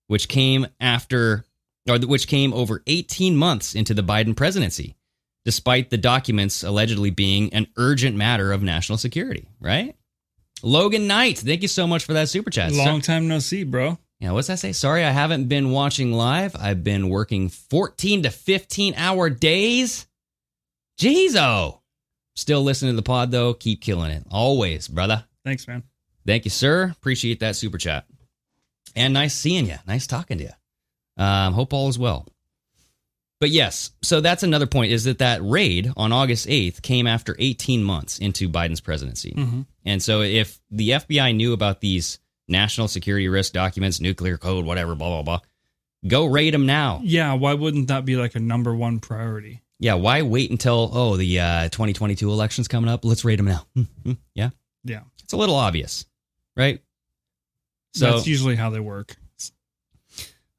which 0.07 0.27
came 0.29 0.67
after, 0.81 1.45
or 1.89 1.99
which 1.99 2.29
came 2.29 2.53
over 2.53 2.83
18 2.87 3.37
months 3.37 3.75
into 3.75 3.95
the 3.95 4.03
Biden 4.03 4.37
presidency, 4.37 4.97
despite 5.45 5.91
the 5.91 5.99
documents 5.99 6.63
allegedly 6.63 7.11
being 7.11 7.53
an 7.53 7.67
urgent 7.77 8.17
matter 8.17 8.53
of 8.53 8.63
national 8.63 8.99
security, 8.99 9.47
right? 9.61 9.95
Logan 10.63 11.07
Knight, 11.07 11.39
thank 11.39 11.63
you 11.63 11.69
so 11.69 11.87
much 11.87 12.05
for 12.05 12.15
that 12.15 12.29
super 12.29 12.51
chat. 12.51 12.73
Long 12.73 13.01
time 13.01 13.29
no 13.29 13.39
see, 13.39 13.65
bro. 13.65 13.99
Yeah, 14.21 14.33
what's 14.33 14.49
that 14.49 14.59
say? 14.59 14.73
Sorry, 14.73 15.05
I 15.05 15.11
haven't 15.11 15.49
been 15.49 15.71
watching 15.71 16.13
live. 16.13 16.57
I've 16.57 16.83
been 16.83 17.11
working 17.11 17.51
14 17.51 18.23
to 18.23 18.31
15 18.31 18.95
hour 18.97 19.29
days. 19.29 20.07
Jeez, 20.99 21.37
oh. 21.37 21.83
Still 22.35 22.63
listening 22.63 22.93
to 22.93 22.97
the 22.97 23.03
pod, 23.03 23.31
though. 23.31 23.53
Keep 23.53 23.83
killing 23.83 24.11
it. 24.11 24.25
Always, 24.31 24.89
brother. 24.89 25.25
Thanks, 25.45 25.69
man. 25.69 25.83
Thank 26.27 26.47
you, 26.47 26.51
sir. 26.51 26.91
Appreciate 26.97 27.41
that 27.41 27.57
super 27.57 27.77
chat. 27.77 28.07
And 28.97 29.13
nice 29.13 29.35
seeing 29.35 29.67
you. 29.67 29.77
Nice 29.87 30.07
talking 30.07 30.39
to 30.39 30.45
you. 30.45 30.51
Um, 31.17 31.53
hope 31.53 31.73
all 31.73 31.89
is 31.89 31.99
well. 31.99 32.27
But 33.41 33.51
yes, 33.51 33.91
so 34.03 34.21
that's 34.21 34.43
another 34.43 34.67
point 34.67 34.93
is 34.93 35.05
that 35.05 35.19
that 35.19 35.41
raid 35.43 35.93
on 35.97 36.13
August 36.13 36.47
8th 36.47 36.81
came 36.83 37.07
after 37.07 37.37
18 37.39 37.83
months 37.85 38.19
into 38.19 38.49
Biden's 38.49 38.81
presidency. 38.81 39.35
Mhm. 39.37 39.67
And 39.85 40.03
so 40.03 40.23
if 40.23 40.61
the 40.71 40.91
FBI 40.93 41.33
knew 41.37 41.53
about 41.53 41.81
these 41.81 42.19
national 42.49 42.89
security 42.89 43.29
risk 43.29 43.53
documents, 43.53 44.01
nuclear 44.01 44.39
code, 44.39 44.65
whatever, 44.65 44.95
blah, 44.95 45.09
blah, 45.09 45.23
blah, 45.23 45.41
go 46.07 46.25
raid 46.25 46.55
them 46.55 46.65
now. 46.65 47.01
Yeah, 47.05 47.35
why 47.35 47.55
wouldn't 47.55 47.89
that 47.89 48.05
be 48.05 48.17
like 48.17 48.35
a 48.35 48.41
number 48.41 48.75
one 48.75 48.99
priority? 49.01 49.63
Yeah, 49.79 49.95
why 49.95 50.23
wait 50.23 50.51
until, 50.51 50.91
oh, 50.95 51.17
the 51.17 51.41
uh, 51.41 51.63
2022 51.69 52.31
election's 52.31 52.69
coming 52.69 52.89
up? 52.89 53.05
Let's 53.05 53.25
raid 53.25 53.39
them 53.41 53.47
now. 53.47 53.67
Yeah, 54.35 54.51
Yeah, 54.85 55.01
it's 55.23 55.33
a 55.33 55.37
little 55.37 55.57
obvious, 55.57 56.07
right? 56.57 56.81
So 57.95 58.13
that's 58.13 58.27
usually 58.27 58.57
how 58.57 58.71
they 58.71 58.81
work. 58.81 59.17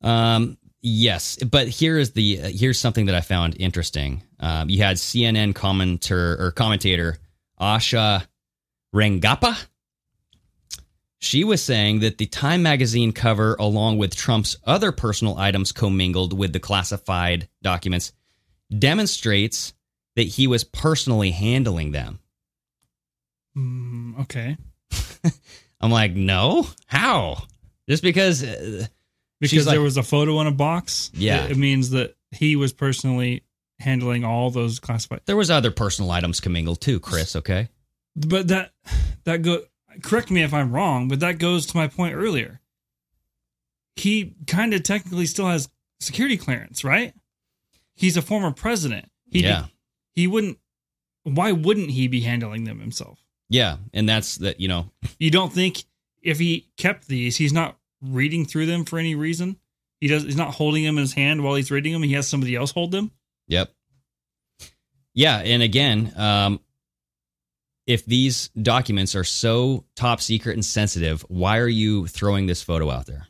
Um, 0.05 0.57
yes, 0.81 1.37
but 1.37 1.67
here 1.67 1.97
is 1.97 2.11
the 2.11 2.41
uh, 2.41 2.49
here's 2.49 2.79
something 2.79 3.07
that 3.07 3.15
I 3.15 3.21
found 3.21 3.57
interesting. 3.59 4.23
Um, 4.39 4.69
you 4.69 4.83
had 4.83 4.97
CNN 4.97 5.53
commenter 5.53 6.39
or 6.39 6.51
commentator 6.51 7.17
Asha 7.59 8.25
Rangappa. 8.93 9.65
She 11.19 11.43
was 11.43 11.63
saying 11.63 12.01
that 12.01 12.19
the 12.19 12.27
Time 12.27 12.61
magazine 12.61 13.11
cover, 13.11 13.55
along 13.55 13.97
with 13.97 14.15
Trump's 14.15 14.57
other 14.63 14.91
personal 14.91 15.37
items 15.39 15.71
commingled 15.71 16.37
with 16.37 16.53
the 16.53 16.59
classified 16.59 17.49
documents, 17.63 18.13
demonstrates 18.77 19.73
that 20.15 20.27
he 20.27 20.45
was 20.45 20.63
personally 20.63 21.31
handling 21.31 21.91
them. 21.91 22.19
Mm, 23.57 24.21
okay. 24.21 24.57
I'm 25.81 25.89
like, 25.89 26.13
no, 26.13 26.67
how? 26.85 27.43
Just 27.89 28.03
because 28.03 28.43
uh, 28.43 28.85
Because 29.39 29.51
she's 29.51 29.65
there 29.65 29.81
was 29.81 29.97
a 29.97 30.03
photo 30.03 30.39
in 30.41 30.47
a 30.47 30.51
box. 30.51 31.11
Yeah. 31.13 31.45
It, 31.45 31.51
it 31.51 31.57
means 31.57 31.89
that 31.91 32.15
he 32.31 32.55
was 32.55 32.73
personally 32.73 33.43
handling 33.79 34.23
all 34.23 34.49
those 34.51 34.79
classified. 34.79 35.21
there 35.25 35.35
was 35.35 35.51
other 35.51 35.71
personal 35.71 36.09
items 36.11 36.39
commingled 36.39 36.79
too, 36.81 36.99
Chris. 36.99 37.35
Okay, 37.35 37.67
But 38.15 38.47
that 38.47 38.71
that 39.25 39.41
go 39.41 39.63
correct 40.01 40.31
me 40.31 40.43
if 40.43 40.53
I'm 40.53 40.71
wrong, 40.71 41.07
but 41.09 41.19
that 41.19 41.37
goes 41.39 41.65
to 41.67 41.77
my 41.77 41.87
point 41.87 42.15
earlier. 42.15 42.61
He 43.95 44.35
kind 44.47 44.73
of 44.73 44.83
technically 44.83 45.25
still 45.25 45.47
has 45.47 45.69
security 45.99 46.37
clearance, 46.37 46.83
right? 46.83 47.13
He's 47.95 48.17
a 48.17 48.21
former 48.21 48.51
president. 48.51 49.09
He 49.29 49.43
yeah, 49.43 49.65
he 50.13 50.27
wouldn't 50.27 50.57
why 51.23 51.51
wouldn't 51.51 51.91
he 51.91 52.07
be 52.07 52.21
handling 52.21 52.63
them 52.65 52.79
himself? 52.79 53.19
yeah, 53.49 53.77
and 53.93 54.07
that's 54.09 54.37
that. 54.37 54.59
You 54.59 54.67
know, 54.67 54.91
You 55.19 55.31
don't 55.31 55.51
think 55.53 55.83
if 56.21 56.39
he 56.39 56.67
kept 56.77 57.07
these, 57.07 57.37
he's 57.37 57.53
not 57.53 57.77
reading 58.01 58.45
through 58.45 58.65
them 58.65 58.85
for 58.85 58.99
any 58.99 59.15
reason? 59.15 59.57
He 60.01 60.07
does 60.07 60.23
he's 60.23 60.35
not 60.35 60.53
holding 60.53 60.83
them 60.83 60.97
in 60.97 61.01
his 61.01 61.13
hand 61.13 61.43
while 61.43 61.55
he's 61.55 61.71
reading 61.71 61.93
them. 61.93 62.03
He 62.03 62.13
has 62.13 62.27
somebody 62.27 62.55
else 62.55 62.71
hold 62.71 62.91
them. 62.91 63.11
Yep. 63.47 63.71
Yeah, 65.13 65.37
and 65.37 65.63
again, 65.63 66.11
um, 66.17 66.59
if 67.87 68.05
these 68.05 68.49
documents 68.49 69.15
are 69.15 69.23
so 69.23 69.85
top 69.95 70.19
secret 70.19 70.53
and 70.53 70.65
sensitive, 70.65 71.21
why 71.29 71.59
are 71.59 71.67
you 71.67 72.07
throwing 72.07 72.47
this 72.47 72.61
photo 72.61 72.89
out 72.89 73.05
there? 73.05 73.27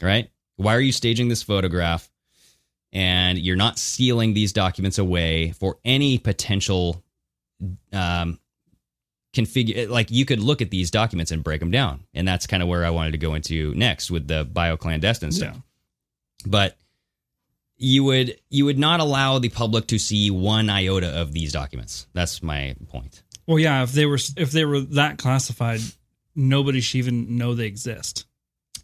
Right? 0.00 0.30
Why 0.56 0.74
are 0.76 0.80
you 0.80 0.92
staging 0.92 1.28
this 1.28 1.42
photograph 1.42 2.08
and 2.92 3.38
you're 3.38 3.56
not 3.56 3.78
sealing 3.78 4.34
these 4.34 4.52
documents 4.52 4.98
away 4.98 5.52
for 5.52 5.78
any 5.84 6.18
potential 6.18 7.02
um, 7.92 8.38
configure? 9.34 9.88
Like 9.88 10.10
you 10.10 10.24
could 10.24 10.40
look 10.40 10.62
at 10.62 10.70
these 10.70 10.90
documents 10.90 11.30
and 11.30 11.42
break 11.42 11.60
them 11.60 11.70
down, 11.70 12.04
and 12.14 12.26
that's 12.26 12.46
kind 12.46 12.62
of 12.62 12.68
where 12.68 12.84
I 12.84 12.90
wanted 12.90 13.12
to 13.12 13.18
go 13.18 13.34
into 13.34 13.74
next 13.74 14.10
with 14.10 14.28
the 14.28 14.44
bioclandestine 14.46 15.32
stuff. 15.32 15.54
Yeah. 15.54 15.60
But 16.46 16.76
you 17.76 18.04
would 18.04 18.38
you 18.48 18.64
would 18.64 18.78
not 18.78 19.00
allow 19.00 19.38
the 19.38 19.48
public 19.48 19.88
to 19.88 19.98
see 19.98 20.30
one 20.30 20.70
iota 20.70 21.20
of 21.20 21.32
these 21.32 21.52
documents. 21.52 22.06
That's 22.12 22.42
my 22.42 22.76
point. 22.88 23.22
Well, 23.46 23.58
yeah, 23.58 23.82
if 23.82 23.92
they 23.92 24.06
were 24.06 24.18
if 24.36 24.52
they 24.52 24.64
were 24.64 24.80
that 24.80 25.18
classified, 25.18 25.80
nobody 26.34 26.80
should 26.80 26.98
even 26.98 27.36
know 27.36 27.54
they 27.54 27.66
exist. 27.66 28.26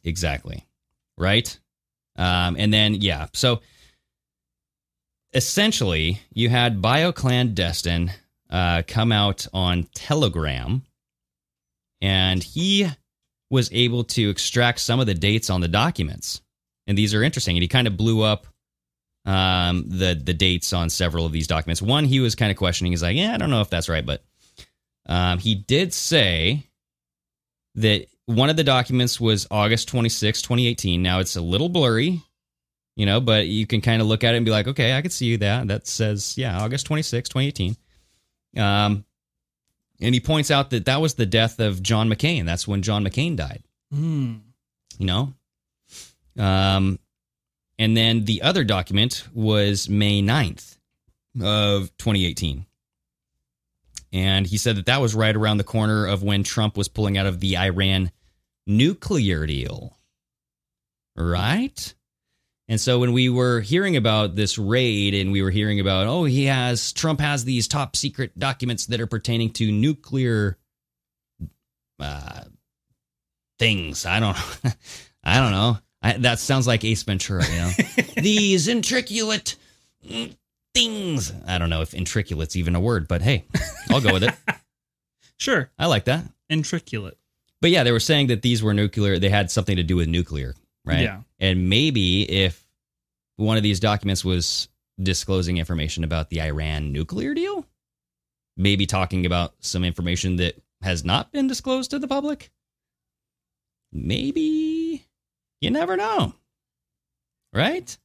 Exactly. 0.04 0.66
Right? 1.16 1.58
Um, 2.16 2.56
and 2.58 2.72
then 2.72 2.94
yeah, 2.94 3.28
so 3.32 3.60
essentially 5.32 6.20
you 6.32 6.48
had 6.48 6.82
bioclandestine 6.82 8.10
uh, 8.50 8.82
come 8.86 9.12
out 9.12 9.46
on 9.52 9.84
Telegram, 9.94 10.82
and 12.00 12.42
he 12.42 12.88
was 13.50 13.70
able 13.72 14.04
to 14.04 14.30
extract 14.30 14.80
some 14.80 15.00
of 15.00 15.06
the 15.06 15.14
dates 15.14 15.50
on 15.50 15.60
the 15.60 15.68
documents, 15.68 16.40
and 16.86 16.96
these 16.96 17.14
are 17.14 17.22
interesting. 17.22 17.56
And 17.56 17.62
he 17.62 17.68
kind 17.68 17.86
of 17.86 17.96
blew 17.96 18.22
up 18.22 18.46
um, 19.24 19.84
the 19.88 20.14
the 20.14 20.34
dates 20.34 20.72
on 20.72 20.90
several 20.90 21.26
of 21.26 21.32
these 21.32 21.46
documents. 21.46 21.82
One 21.82 22.04
he 22.04 22.20
was 22.20 22.34
kind 22.34 22.50
of 22.50 22.56
questioning. 22.56 22.92
He's 22.92 23.02
like, 23.02 23.16
yeah, 23.16 23.34
I 23.34 23.36
don't 23.36 23.50
know 23.50 23.60
if 23.60 23.70
that's 23.70 23.88
right, 23.88 24.04
but 24.04 24.22
um, 25.06 25.38
he 25.38 25.54
did 25.54 25.92
say 25.92 26.64
that 27.74 28.06
one 28.26 28.50
of 28.50 28.56
the 28.56 28.64
documents 28.64 29.20
was 29.20 29.46
August 29.50 29.88
26, 29.88 30.42
2018. 30.42 31.02
Now 31.02 31.20
it's 31.20 31.36
a 31.36 31.40
little 31.40 31.68
blurry, 31.68 32.22
you 32.96 33.06
know, 33.06 33.20
but 33.20 33.46
you 33.46 33.66
can 33.66 33.80
kind 33.80 34.02
of 34.02 34.08
look 34.08 34.24
at 34.24 34.34
it 34.34 34.36
and 34.36 34.44
be 34.44 34.52
like, 34.52 34.68
okay, 34.68 34.96
I 34.96 35.02
can 35.02 35.10
see 35.10 35.36
that. 35.36 35.68
That 35.68 35.86
says, 35.86 36.36
yeah, 36.36 36.60
August 36.60 36.86
26, 36.86 37.28
2018. 37.30 37.76
Um, 38.56 39.04
and 40.00 40.14
he 40.14 40.20
points 40.20 40.50
out 40.50 40.70
that 40.70 40.84
that 40.86 41.00
was 41.00 41.14
the 41.14 41.26
death 41.26 41.58
of 41.60 41.82
John 41.82 42.08
McCain. 42.08 42.44
That's 42.46 42.66
when 42.68 42.82
John 42.82 43.04
McCain 43.04 43.36
died, 43.36 43.62
Hmm. 43.90 44.36
you 44.98 45.06
know? 45.06 45.34
Um, 46.38 46.98
and 47.78 47.96
then 47.96 48.24
the 48.24 48.42
other 48.42 48.64
document 48.64 49.26
was 49.34 49.88
May 49.88 50.22
9th 50.22 50.78
of 51.40 51.96
2018. 51.98 52.64
And 54.12 54.46
he 54.46 54.56
said 54.56 54.76
that 54.76 54.86
that 54.86 55.00
was 55.00 55.14
right 55.14 55.34
around 55.36 55.58
the 55.58 55.64
corner 55.64 56.06
of 56.06 56.22
when 56.22 56.42
Trump 56.42 56.76
was 56.76 56.88
pulling 56.88 57.18
out 57.18 57.26
of 57.26 57.40
the 57.40 57.58
Iran 57.58 58.10
nuclear 58.66 59.46
deal. 59.46 59.98
Right? 61.16 61.94
And 62.68 62.78
so 62.80 62.98
when 62.98 63.12
we 63.12 63.30
were 63.30 63.60
hearing 63.60 63.96
about 63.96 64.36
this 64.36 64.58
raid 64.58 65.14
and 65.14 65.32
we 65.32 65.42
were 65.42 65.50
hearing 65.50 65.80
about, 65.80 66.06
oh, 66.06 66.24
he 66.24 66.44
has, 66.44 66.92
Trump 66.92 67.20
has 67.20 67.44
these 67.44 67.66
top 67.66 67.96
secret 67.96 68.38
documents 68.38 68.86
that 68.86 69.00
are 69.00 69.06
pertaining 69.06 69.50
to 69.54 69.72
nuclear 69.72 70.58
uh, 71.98 72.42
things. 73.58 74.04
I 74.04 74.20
don't 74.20 74.36
I 75.24 75.40
don't 75.40 75.52
know. 75.52 75.78
I, 76.00 76.12
that 76.18 76.38
sounds 76.38 76.66
like 76.66 76.84
Ace 76.84 77.02
Ventura, 77.02 77.44
you 77.46 77.56
know? 77.56 77.70
these 78.22 78.68
intriculate 78.68 79.56
mm, 80.06 80.36
things. 80.74 81.32
I 81.46 81.58
don't 81.58 81.70
know 81.70 81.82
if 81.82 81.94
intriculate's 81.94 82.54
even 82.56 82.76
a 82.76 82.80
word, 82.80 83.08
but 83.08 83.22
hey, 83.22 83.44
I'll 83.90 84.00
go 84.00 84.12
with 84.12 84.24
it. 84.24 84.34
Sure. 85.40 85.70
I 85.78 85.86
like 85.86 86.06
that. 86.06 86.24
Intriculate. 86.50 87.16
But 87.60 87.70
yeah, 87.70 87.84
they 87.84 87.92
were 87.92 88.00
saying 88.00 88.26
that 88.26 88.42
these 88.42 88.60
were 88.60 88.74
nuclear. 88.74 89.20
They 89.20 89.28
had 89.28 89.52
something 89.52 89.76
to 89.76 89.84
do 89.84 89.94
with 89.94 90.08
nuclear, 90.08 90.56
right? 90.84 91.02
Yeah. 91.02 91.20
And 91.38 91.68
maybe 91.68 92.22
if 92.22 92.64
one 93.36 93.56
of 93.56 93.62
these 93.62 93.80
documents 93.80 94.24
was 94.24 94.68
disclosing 95.00 95.58
information 95.58 96.04
about 96.04 96.30
the 96.30 96.42
Iran 96.42 96.92
nuclear 96.92 97.34
deal, 97.34 97.66
maybe 98.56 98.86
talking 98.86 99.26
about 99.26 99.54
some 99.60 99.84
information 99.84 100.36
that 100.36 100.60
has 100.82 101.04
not 101.04 101.32
been 101.32 101.46
disclosed 101.46 101.90
to 101.92 101.98
the 101.98 102.08
public, 102.08 102.50
maybe 103.92 105.06
you 105.60 105.70
never 105.70 105.96
know, 105.96 106.34
right? 107.52 107.96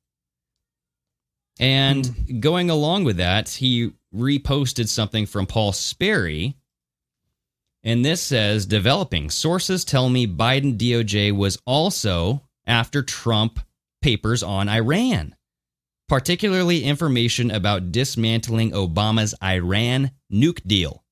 And 1.59 2.05
hmm. 2.05 2.39
going 2.39 2.69
along 2.69 3.03
with 3.03 3.17
that, 3.17 3.49
he 3.49 3.93
reposted 4.15 4.87
something 4.87 5.25
from 5.25 5.45
Paul 5.45 5.71
Sperry. 5.71 6.55
And 7.83 8.05
this 8.05 8.21
says 8.21 8.65
developing 8.65 9.29
sources 9.29 9.83
tell 9.83 10.09
me 10.09 10.25
Biden 10.25 10.77
DOJ 10.77 11.35
was 11.35 11.59
also 11.65 12.41
after 12.65 13.01
Trump 13.01 13.59
papers 14.01 14.43
on 14.43 14.69
Iran, 14.69 15.35
particularly 16.07 16.83
information 16.83 17.51
about 17.51 17.91
dismantling 17.91 18.71
Obama's 18.71 19.33
Iran 19.41 20.11
nuke 20.31 20.65
deal. 20.65 21.03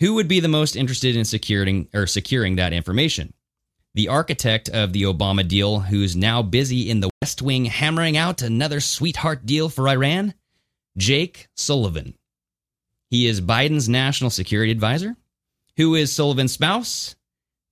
Who 0.00 0.14
would 0.14 0.28
be 0.28 0.40
the 0.40 0.48
most 0.48 0.76
interested 0.76 1.16
in 1.16 1.24
securing 1.24 1.88
or 1.92 2.06
securing 2.06 2.56
that 2.56 2.72
information? 2.72 3.34
The 3.94 4.08
architect 4.08 4.68
of 4.68 4.92
the 4.92 5.02
Obama 5.02 5.46
deal, 5.46 5.80
who's 5.80 6.14
now 6.14 6.40
busy 6.42 6.88
in 6.88 7.00
the 7.00 7.10
West 7.20 7.42
Wing 7.42 7.64
hammering 7.64 8.16
out 8.16 8.42
another 8.42 8.80
sweetheart 8.80 9.44
deal 9.44 9.68
for 9.68 9.88
Iran? 9.88 10.34
Jake 10.96 11.48
Sullivan. 11.56 12.14
He 13.10 13.26
is 13.26 13.40
Biden's 13.40 13.88
national 13.88 14.30
security 14.30 14.70
advisor. 14.70 15.16
Who 15.76 15.94
is 15.94 16.12
Sullivan's 16.12 16.52
spouse? 16.52 17.16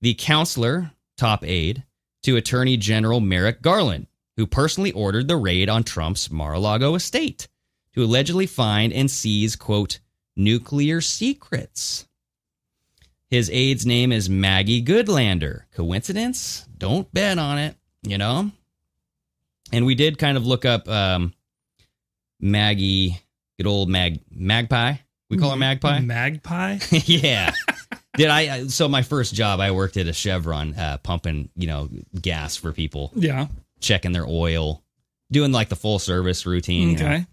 The 0.01 0.15
counselor, 0.15 0.91
top 1.17 1.45
aide, 1.45 1.83
to 2.23 2.35
Attorney 2.35 2.77
General 2.77 3.19
Merrick 3.19 3.61
Garland, 3.61 4.07
who 4.35 4.47
personally 4.47 4.91
ordered 4.91 5.27
the 5.27 5.37
raid 5.37 5.69
on 5.69 5.83
Trump's 5.83 6.29
Mar 6.31 6.53
a 6.53 6.59
Lago 6.59 6.95
estate 6.95 7.47
to 7.93 8.03
allegedly 8.03 8.45
find 8.45 8.93
and 8.93 9.09
seize, 9.09 9.55
quote, 9.55 9.99
nuclear 10.35 11.01
secrets. 11.01 12.07
His 13.29 13.49
aide's 13.49 13.85
name 13.85 14.11
is 14.11 14.29
Maggie 14.29 14.83
Goodlander. 14.83 15.63
Coincidence? 15.73 16.65
Don't 16.77 17.11
bet 17.13 17.37
on 17.37 17.57
it, 17.57 17.75
you 18.03 18.17
know? 18.17 18.51
And 19.73 19.85
we 19.85 19.95
did 19.95 20.17
kind 20.17 20.37
of 20.37 20.45
look 20.45 20.63
up 20.63 20.87
um, 20.87 21.33
Maggie, 22.39 23.19
good 23.57 23.67
old 23.67 23.89
Mag 23.89 24.21
Magpie. 24.31 24.95
We 25.29 25.37
call 25.37 25.51
her 25.51 25.57
Magpie. 25.57 25.99
Magpie? 25.99 26.77
yeah. 26.91 27.53
Did 28.17 28.27
I? 28.29 28.67
So 28.67 28.87
my 28.89 29.01
first 29.03 29.33
job, 29.33 29.59
I 29.59 29.71
worked 29.71 29.95
at 29.97 30.07
a 30.07 30.13
Chevron, 30.13 30.73
uh, 30.75 30.97
pumping 30.97 31.49
you 31.55 31.67
know 31.67 31.89
gas 32.19 32.55
for 32.57 32.73
people, 32.73 33.11
Yeah. 33.15 33.47
checking 33.79 34.11
their 34.11 34.25
oil, 34.27 34.83
doing 35.31 35.51
like 35.51 35.69
the 35.69 35.75
full 35.75 35.99
service 35.99 36.45
routine. 36.45 36.89
you 36.91 36.97
know. 36.97 37.05
Okay. 37.05 37.25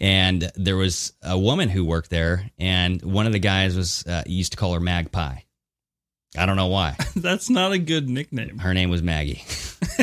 And 0.00 0.50
there 0.54 0.76
was 0.76 1.12
a 1.22 1.36
woman 1.38 1.68
who 1.68 1.84
worked 1.84 2.08
there, 2.10 2.50
and 2.58 3.02
one 3.02 3.26
of 3.26 3.32
the 3.32 3.38
guys 3.40 3.76
was 3.76 4.06
uh, 4.06 4.22
used 4.26 4.52
to 4.52 4.58
call 4.58 4.72
her 4.74 4.80
Magpie. 4.80 5.38
I 6.36 6.46
don't 6.46 6.56
know 6.56 6.68
why. 6.68 6.96
That's 7.16 7.50
not 7.50 7.72
a 7.72 7.78
good 7.78 8.08
nickname. 8.08 8.58
Her 8.58 8.74
name 8.74 8.90
was 8.90 9.02
Maggie. 9.02 9.42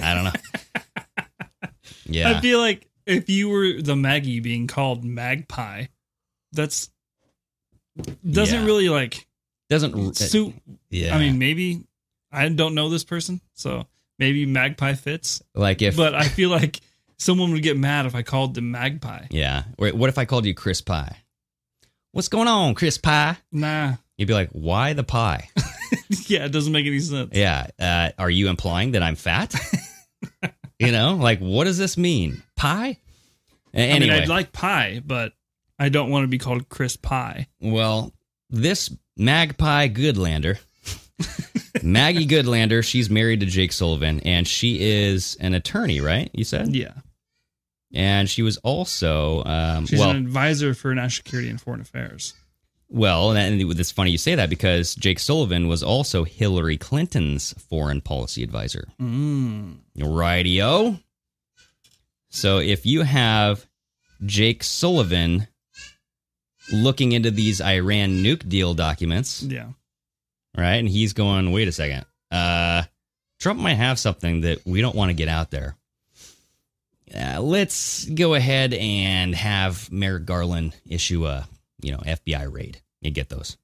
I 0.01 0.13
don't 0.13 0.23
know. 0.25 0.31
Yeah. 2.07 2.29
I 2.37 2.41
feel 2.41 2.59
like 2.59 2.87
if 3.07 3.29
you 3.29 3.49
were 3.49 3.81
the 3.81 3.95
Maggie 3.95 4.39
being 4.39 4.67
called 4.67 5.03
Magpie, 5.03 5.85
that's 6.51 6.91
doesn't 8.29 8.59
Yeah. 8.59 8.65
really 8.65 8.89
like 8.89 9.27
Doesn't 9.69 10.15
suit. 10.15 10.53
Yeah. 10.89 11.15
I 11.15 11.19
mean, 11.19 11.39
maybe 11.39 11.83
I 12.31 12.49
don't 12.49 12.75
know 12.75 12.89
this 12.89 13.03
person, 13.03 13.41
so 13.53 13.85
maybe 14.19 14.45
Magpie 14.45 14.93
fits. 14.93 15.41
like 15.53 15.81
if 15.81 15.95
But 15.97 16.15
I 16.15 16.27
feel 16.27 16.49
like 16.49 16.79
Someone 17.17 17.51
would 17.53 17.63
get 17.63 17.77
mad 17.77 18.05
if 18.05 18.13
I 18.13 18.23
called 18.23 18.55
them 18.55 18.71
magpie. 18.71 19.27
Yeah. 19.31 19.63
Wait, 19.79 19.95
what 19.95 20.09
if 20.09 20.17
I 20.17 20.25
called 20.25 20.45
you 20.45 20.53
Chris 20.53 20.81
Pie? 20.81 21.17
What's 22.11 22.27
going 22.27 22.47
on, 22.47 22.75
Chris 22.75 22.97
Pie? 22.97 23.37
Nah. 23.51 23.93
You'd 24.17 24.27
be 24.27 24.33
like, 24.33 24.49
why 24.51 24.93
the 24.93 25.03
pie? 25.03 25.49
yeah, 26.27 26.45
it 26.45 26.51
doesn't 26.51 26.71
make 26.71 26.85
any 26.85 26.99
sense. 26.99 27.31
Yeah. 27.33 27.67
Uh, 27.79 28.09
are 28.17 28.29
you 28.29 28.49
implying 28.49 28.91
that 28.91 29.03
I'm 29.03 29.15
fat? 29.15 29.53
you 30.79 30.91
know, 30.91 31.15
like, 31.15 31.39
what 31.39 31.65
does 31.65 31.77
this 31.77 31.97
mean? 31.97 32.41
Pie? 32.55 32.97
A- 33.73 33.95
I 33.95 33.99
mean, 33.99 34.09
I'd 34.09 34.29
like 34.29 34.51
pie, 34.51 35.01
but 35.05 35.33
I 35.79 35.89
don't 35.89 36.09
want 36.09 36.23
to 36.23 36.27
be 36.27 36.37
called 36.37 36.69
Chris 36.69 36.95
Pie. 36.95 37.47
well, 37.61 38.13
this 38.49 38.93
Magpie 39.17 39.87
Goodlander, 39.89 40.57
Maggie 41.83 42.27
Goodlander, 42.27 42.83
she's 42.83 43.09
married 43.09 43.39
to 43.41 43.45
Jake 43.45 43.71
Sullivan, 43.71 44.19
and 44.21 44.47
she 44.47 44.79
is 44.81 45.37
an 45.39 45.53
attorney, 45.53 46.01
right? 46.01 46.29
You 46.33 46.43
said? 46.43 46.75
Yeah. 46.75 46.93
And 47.93 48.29
she 48.29 48.41
was 48.41 48.57
also, 48.57 49.43
um, 49.45 49.85
She's 49.85 49.99
well, 49.99 50.09
an 50.09 50.17
advisor 50.17 50.73
for 50.73 50.93
national 50.93 51.23
security 51.23 51.49
and 51.49 51.61
foreign 51.61 51.81
affairs. 51.81 52.33
Well, 52.89 53.31
and 53.31 53.61
it's 53.61 53.91
funny 53.91 54.11
you 54.11 54.17
say 54.17 54.35
that 54.35 54.49
because 54.49 54.95
Jake 54.95 55.19
Sullivan 55.19 55.67
was 55.67 55.81
also 55.81 56.23
Hillary 56.23 56.77
Clinton's 56.77 57.53
foreign 57.53 58.01
policy 58.01 58.43
advisor. 58.43 58.87
Mm. 59.01 59.77
Rightio. 59.97 61.01
So 62.29 62.59
if 62.59 62.85
you 62.85 63.01
have 63.01 63.65
Jake 64.25 64.63
Sullivan 64.63 65.47
looking 66.71 67.11
into 67.11 67.31
these 67.31 67.61
Iran 67.61 68.23
nuke 68.23 68.47
deal 68.47 68.73
documents, 68.73 69.43
Yeah. 69.43 69.69
right, 70.57 70.75
and 70.75 70.87
he's 70.89 71.13
going, 71.13 71.51
wait 71.51 71.67
a 71.67 71.71
second, 71.71 72.05
uh, 72.31 72.83
Trump 73.39 73.59
might 73.59 73.75
have 73.75 73.99
something 73.99 74.41
that 74.41 74.65
we 74.65 74.81
don't 74.81 74.95
want 74.95 75.09
to 75.09 75.13
get 75.13 75.27
out 75.27 75.51
there. 75.51 75.75
Uh, 77.13 77.39
let's 77.39 78.05
go 78.05 78.33
ahead 78.33 78.73
and 78.73 79.35
have 79.35 79.91
Merrick 79.91 80.25
Garland 80.25 80.75
issue 80.89 81.25
a, 81.27 81.47
you 81.81 81.91
know, 81.91 81.99
FBI 81.99 82.51
raid. 82.51 82.81
and 83.03 83.13
get 83.13 83.29
those, 83.29 83.57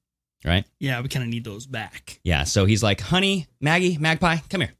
right? 0.44 0.64
Yeah, 0.78 1.00
we 1.00 1.08
kind 1.08 1.24
of 1.24 1.28
need 1.28 1.42
those 1.44 1.66
back. 1.66 2.20
Yeah. 2.22 2.44
So 2.44 2.64
he's 2.64 2.80
like, 2.82 3.00
honey, 3.00 3.48
Maggie, 3.60 3.98
Magpie, 3.98 4.36
come 4.48 4.60
here. 4.60 4.72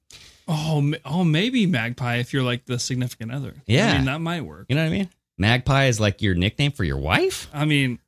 Oh, 0.47 0.93
oh, 1.05 1.25
maybe 1.25 1.67
magpie 1.67 2.17
if 2.17 2.33
you're 2.33 2.43
like 2.45 2.67
the 2.67 2.79
significant 2.79 3.33
other. 3.33 3.55
Yeah. 3.67 3.91
I 3.93 3.97
mean 3.97 4.05
that 4.07 4.21
might 4.21 4.43
work. 4.43 4.67
You 4.69 4.77
know 4.77 4.83
what 4.85 4.93
I 4.93 4.97
mean? 4.97 5.09
Magpie 5.39 5.87
is 5.87 5.99
like 5.99 6.23
your 6.23 6.35
nickname 6.37 6.71
for 6.73 6.85
your 6.85 6.99
wife? 6.99 7.49
I 7.53 7.65
mean, 7.65 7.99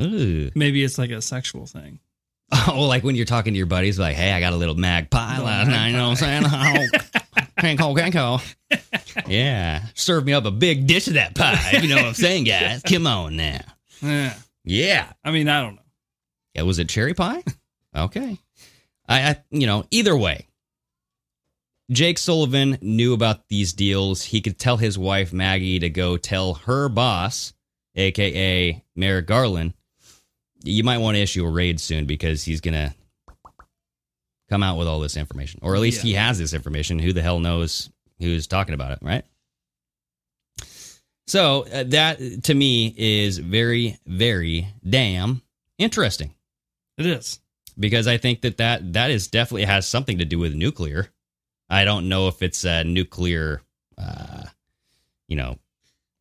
Ooh. 0.00 0.50
maybe 0.54 0.84
it's 0.84 0.98
like 0.98 1.10
a 1.10 1.22
sexual 1.22 1.66
thing. 1.66 2.00
Oh, 2.68 2.86
like 2.86 3.02
when 3.02 3.16
you're 3.16 3.26
talking 3.26 3.54
to 3.54 3.56
your 3.56 3.66
buddies, 3.66 3.98
like, 3.98 4.14
hey, 4.14 4.32
I 4.32 4.38
got 4.40 4.52
a 4.52 4.56
little 4.56 4.76
magpie 4.76 5.40
last 5.40 5.68
night. 5.68 5.88
You 5.88 5.96
know 5.96 6.10
what 6.10 6.22
I'm 6.22 6.42
saying? 6.42 6.44
Oh, 6.46 6.86
canco, 7.58 8.12
call. 8.12 8.40
Yeah. 9.26 9.82
Serve 9.94 10.24
me 10.24 10.32
up 10.32 10.44
a 10.44 10.50
big 10.50 10.86
dish 10.86 11.08
of 11.08 11.14
that 11.14 11.34
pie. 11.34 11.78
You 11.82 11.88
know 11.88 11.96
what 11.96 12.04
I'm 12.04 12.14
saying, 12.14 12.44
guys? 12.44 12.82
Come 12.82 13.06
on 13.06 13.36
now. 13.36 13.62
Yeah. 14.00 14.34
Yeah. 14.64 15.12
I 15.24 15.30
mean, 15.32 15.48
I 15.48 15.62
don't 15.62 15.74
know. 15.76 15.82
Yeah, 16.54 16.62
was 16.62 16.78
it 16.78 16.88
cherry 16.88 17.14
pie? 17.14 17.42
Okay. 17.94 18.38
I, 19.08 19.20
I 19.30 19.36
you 19.50 19.66
know, 19.66 19.84
either 19.90 20.16
way. 20.16 20.46
Jake 21.90 22.18
Sullivan 22.18 22.78
knew 22.80 23.14
about 23.14 23.48
these 23.48 23.72
deals. 23.72 24.22
He 24.22 24.40
could 24.40 24.58
tell 24.58 24.76
his 24.76 24.98
wife 24.98 25.32
Maggie 25.32 25.78
to 25.78 25.88
go 25.88 26.16
tell 26.16 26.54
her 26.54 26.88
boss, 26.88 27.52
aka 27.94 28.82
Merrick 28.96 29.26
Garland, 29.26 29.72
you 30.64 30.82
might 30.84 30.98
want 30.98 31.16
to 31.16 31.22
issue 31.22 31.44
a 31.44 31.50
raid 31.50 31.80
soon 31.80 32.06
because 32.06 32.44
he's 32.44 32.60
gonna 32.60 32.94
come 34.48 34.62
out 34.62 34.78
with 34.78 34.86
all 34.88 35.00
this 35.00 35.16
information, 35.16 35.60
or 35.62 35.74
at 35.74 35.80
least 35.80 36.02
he 36.02 36.14
has 36.14 36.38
this 36.38 36.54
information. 36.54 36.98
Who 36.98 37.12
the 37.12 37.22
hell 37.22 37.40
knows 37.40 37.90
who's 38.18 38.46
talking 38.46 38.74
about 38.74 38.92
it, 38.92 38.98
right? 39.02 39.24
So 41.26 41.66
uh, 41.72 41.84
that 41.88 42.44
to 42.44 42.54
me 42.54 42.94
is 42.96 43.38
very, 43.38 43.98
very 44.06 44.68
damn 44.88 45.42
interesting 45.76 46.32
It 46.96 47.06
is. 47.06 47.40
because 47.78 48.06
I 48.06 48.16
think 48.16 48.42
that 48.42 48.58
that 48.58 48.92
that 48.92 49.10
is 49.10 49.26
definitely 49.28 49.64
has 49.64 49.88
something 49.88 50.18
to 50.18 50.24
do 50.24 50.38
with 50.38 50.54
nuclear. 50.54 51.08
I 51.68 51.84
don't 51.84 52.08
know 52.08 52.28
if 52.28 52.42
it's 52.42 52.64
a 52.64 52.84
nuclear, 52.84 53.60
uh, 53.98 54.44
you 55.26 55.34
know, 55.36 55.58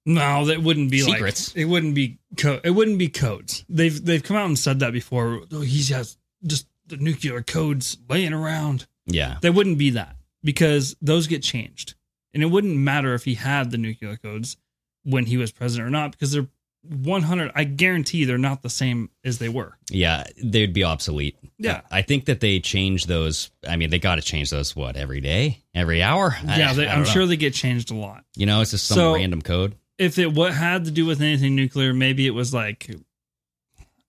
No, 0.05 0.45
that 0.45 0.61
wouldn't 0.61 0.91
be 0.91 0.99
Secrets. 0.99 1.55
like 1.55 1.61
it 1.61 1.65
wouldn't 1.65 1.95
be 1.95 2.19
co- 2.37 2.59
it 2.63 2.69
wouldn't 2.71 2.99
be 2.99 3.09
codes. 3.09 3.65
They've 3.69 4.03
they've 4.05 4.21
come 4.23 4.37
out 4.37 4.45
and 4.45 4.57
said 4.59 4.79
that 4.79 4.93
before. 4.93 5.41
Oh, 5.51 5.61
he 5.61 5.81
has 5.93 6.17
just 6.45 6.67
the 6.87 6.97
nuclear 6.97 7.41
codes 7.41 7.97
laying 8.07 8.33
around. 8.33 8.85
yeah, 9.07 9.37
They 9.41 9.49
wouldn't 9.49 9.77
be 9.79 9.89
that 9.91 10.15
because 10.43 10.95
those 11.01 11.25
get 11.27 11.41
changed, 11.41 11.95
and 12.33 12.43
it 12.43 12.47
wouldn't 12.47 12.77
matter 12.77 13.15
if 13.15 13.23
he 13.25 13.33
had 13.35 13.71
the 13.71 13.77
nuclear 13.79 14.15
codes 14.17 14.57
when 15.03 15.25
he 15.25 15.37
was 15.37 15.51
president 15.51 15.87
or 15.87 15.91
not 15.91 16.11
because 16.11 16.31
they're 16.31 16.47
100. 16.87 17.51
I 17.55 17.63
guarantee 17.63 18.25
they're 18.25 18.37
not 18.37 18.61
the 18.61 18.69
same 18.69 19.09
as 19.23 19.39
they 19.39 19.49
were. 19.49 19.77
yeah, 19.89 20.23
they'd 20.43 20.73
be 20.73 20.83
obsolete. 20.83 21.35
Yeah. 21.57 21.81
I 21.89 22.03
think 22.03 22.25
that 22.25 22.41
they 22.41 22.59
change 22.59 23.05
those. 23.07 23.49
I 23.67 23.75
mean, 23.77 23.89
they 23.89 23.97
got 23.97 24.15
to 24.15 24.21
change 24.21 24.51
those 24.51 24.75
what 24.75 24.95
every 24.97 25.21
day, 25.21 25.63
every 25.73 26.03
hour. 26.03 26.35
I- 26.47 26.59
yeah, 26.59 26.73
they, 26.73 26.87
I 26.87 26.93
I'm 26.93 26.99
know. 26.99 27.05
sure 27.05 27.25
they 27.25 27.37
get 27.37 27.53
changed 27.55 27.89
a 27.89 27.95
lot. 27.95 28.23
You 28.35 28.45
know, 28.45 28.61
it's 28.61 28.69
just 28.71 28.85
some 28.85 28.95
So- 28.95 29.15
random 29.15 29.41
code. 29.41 29.75
If 29.97 30.17
it 30.19 30.33
what 30.33 30.53
had 30.53 30.85
to 30.85 30.91
do 30.91 31.05
with 31.05 31.21
anything 31.21 31.55
nuclear, 31.55 31.93
maybe 31.93 32.27
it 32.27 32.31
was 32.31 32.53
like 32.53 32.89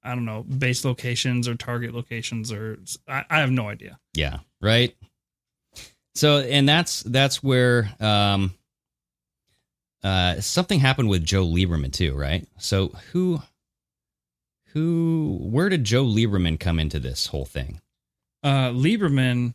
I 0.02 0.14
don't 0.14 0.24
know, 0.24 0.44
base 0.44 0.84
locations 0.84 1.48
or 1.48 1.56
target 1.56 1.92
locations 1.92 2.52
or 2.52 2.78
I, 3.08 3.24
I 3.28 3.40
have 3.40 3.50
no 3.50 3.68
idea. 3.68 3.98
Yeah, 4.14 4.38
right. 4.60 4.94
So, 6.14 6.38
and 6.38 6.68
that's 6.68 7.02
that's 7.02 7.42
where 7.42 7.90
um, 8.00 8.54
uh, 10.04 10.40
something 10.40 10.78
happened 10.78 11.08
with 11.08 11.24
Joe 11.24 11.44
Lieberman 11.44 11.92
too, 11.92 12.14
right? 12.14 12.46
So, 12.58 12.88
who, 13.12 13.42
who, 14.68 15.38
where 15.42 15.68
did 15.68 15.84
Joe 15.84 16.04
Lieberman 16.04 16.60
come 16.60 16.78
into 16.78 17.00
this 17.00 17.26
whole 17.26 17.44
thing? 17.44 17.80
Uh 18.42 18.70
Lieberman, 18.70 19.54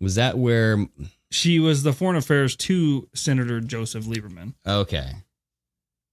Was 0.00 0.16
that 0.16 0.36
where? 0.36 0.86
She 1.36 1.58
was 1.60 1.82
the 1.82 1.92
foreign 1.92 2.16
affairs 2.16 2.56
to 2.56 3.08
Senator 3.14 3.60
Joseph 3.60 4.04
Lieberman 4.06 4.54
Okay. 4.66 5.10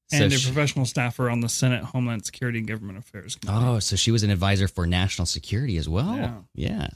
So 0.09 0.17
and 0.25 0.33
a 0.33 0.37
she- 0.37 0.47
professional 0.51 0.85
staffer 0.85 1.29
on 1.29 1.39
the 1.39 1.49
Senate 1.49 1.83
Homeland 1.83 2.25
Security 2.25 2.59
and 2.59 2.67
Government 2.67 2.99
Affairs 2.99 3.35
Committee. 3.35 3.65
oh, 3.65 3.79
so 3.79 3.95
she 3.95 4.11
was 4.11 4.23
an 4.23 4.29
advisor 4.29 4.67
for 4.67 4.85
national 4.85 5.25
security 5.25 5.77
as 5.77 5.87
well. 5.89 6.15
Yeah. 6.15 6.33
Yeah. 6.53 6.87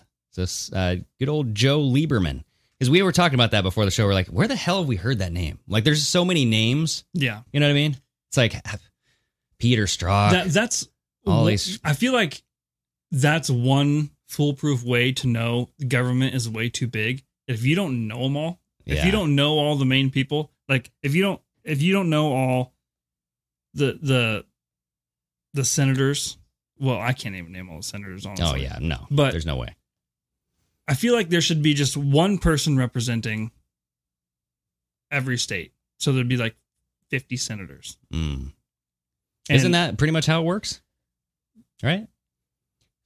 So, 0.46 0.76
uh, 0.76 0.98
good 1.20 1.30
old 1.30 1.56
Joe 1.56 1.80
Lieberman. 1.80 2.44
Because 2.78 2.92
we 2.92 3.02
were 3.02 3.12
talking 3.12 3.34
about 3.34 3.52
that 3.52 3.64
before 3.64 3.86
the 3.86 3.92
show. 3.92 4.06
We're 4.06 4.14
like, 4.14 4.28
where 4.28 4.48
the 4.48 4.56
hell 4.56 4.80
have 4.80 4.88
we 4.88 4.98
heard 4.98 5.18
that 5.20 5.32
name? 5.32 5.58
Like, 5.68 5.84
there's 5.84 6.06
so 6.08 6.24
many 6.24 6.46
names. 6.46 7.06
Yeah. 7.14 7.42
You 7.52 7.60
know 7.60 7.66
what 7.66 7.72
I 7.72 7.74
mean? 7.74 7.98
It's 8.30 8.38
like 8.38 8.54
Peter 9.58 9.86
Strzok. 9.86 10.32
That, 10.32 10.48
that's 10.50 10.88
all 11.26 11.46
these- 11.46 11.80
I 11.84 11.94
feel 11.94 12.14
like 12.14 12.44
that's 13.10 13.50
one 13.50 14.12
foolproof 14.28 14.84
way 14.84 15.12
to 15.14 15.28
know 15.28 15.70
the 15.80 15.86
government 15.86 16.36
is 16.36 16.48
way 16.48 16.70
too 16.70 16.86
big. 16.88 17.24
If 17.48 17.64
you 17.64 17.76
don't 17.76 18.08
know 18.08 18.24
them 18.24 18.36
all, 18.38 18.60
if 18.86 18.98
Yeah. 18.98 19.06
you 19.06 19.12
don't 19.12 19.36
know 19.36 19.54
all 19.58 19.76
the 19.78 19.86
main 19.86 20.10
people, 20.10 20.52
like 20.68 20.92
if 21.02 21.16
you 21.16 21.22
don't 21.24 21.42
if 21.64 21.82
you 21.82 21.94
don't 21.94 22.10
know 22.10 22.34
all 22.34 22.74
the 23.74 23.98
the 24.02 24.46
the 25.54 25.66
senators, 25.66 26.38
well, 26.80 27.00
I 27.00 27.14
can't 27.14 27.36
even 27.36 27.52
name 27.52 27.70
all 27.70 27.78
the 27.78 27.84
senators. 27.84 28.26
Honestly. 28.26 28.46
oh 28.48 28.56
yeah, 28.56 28.78
no, 28.82 29.08
But- 29.10 29.32
there's 29.32 29.46
no 29.46 29.56
way. 29.56 29.76
I 30.90 30.94
feel 30.94 31.14
like 31.14 31.28
there 31.30 31.42
should 31.42 31.62
be 31.62 31.74
just 31.74 31.98
one 31.98 32.38
person 32.38 32.78
representing 32.78 33.52
every 35.12 35.38
state, 35.38 35.74
so 35.98 36.12
there'd 36.14 36.28
be 36.30 36.38
like 36.38 36.56
fifty 37.10 37.38
senators. 37.38 37.98
Mm. 38.14 38.54
Isn't 39.50 39.72
that 39.72 39.98
pretty 39.98 40.12
much 40.12 40.26
how 40.26 40.42
it 40.42 40.46
works? 40.46 40.82
Right? 41.82 42.08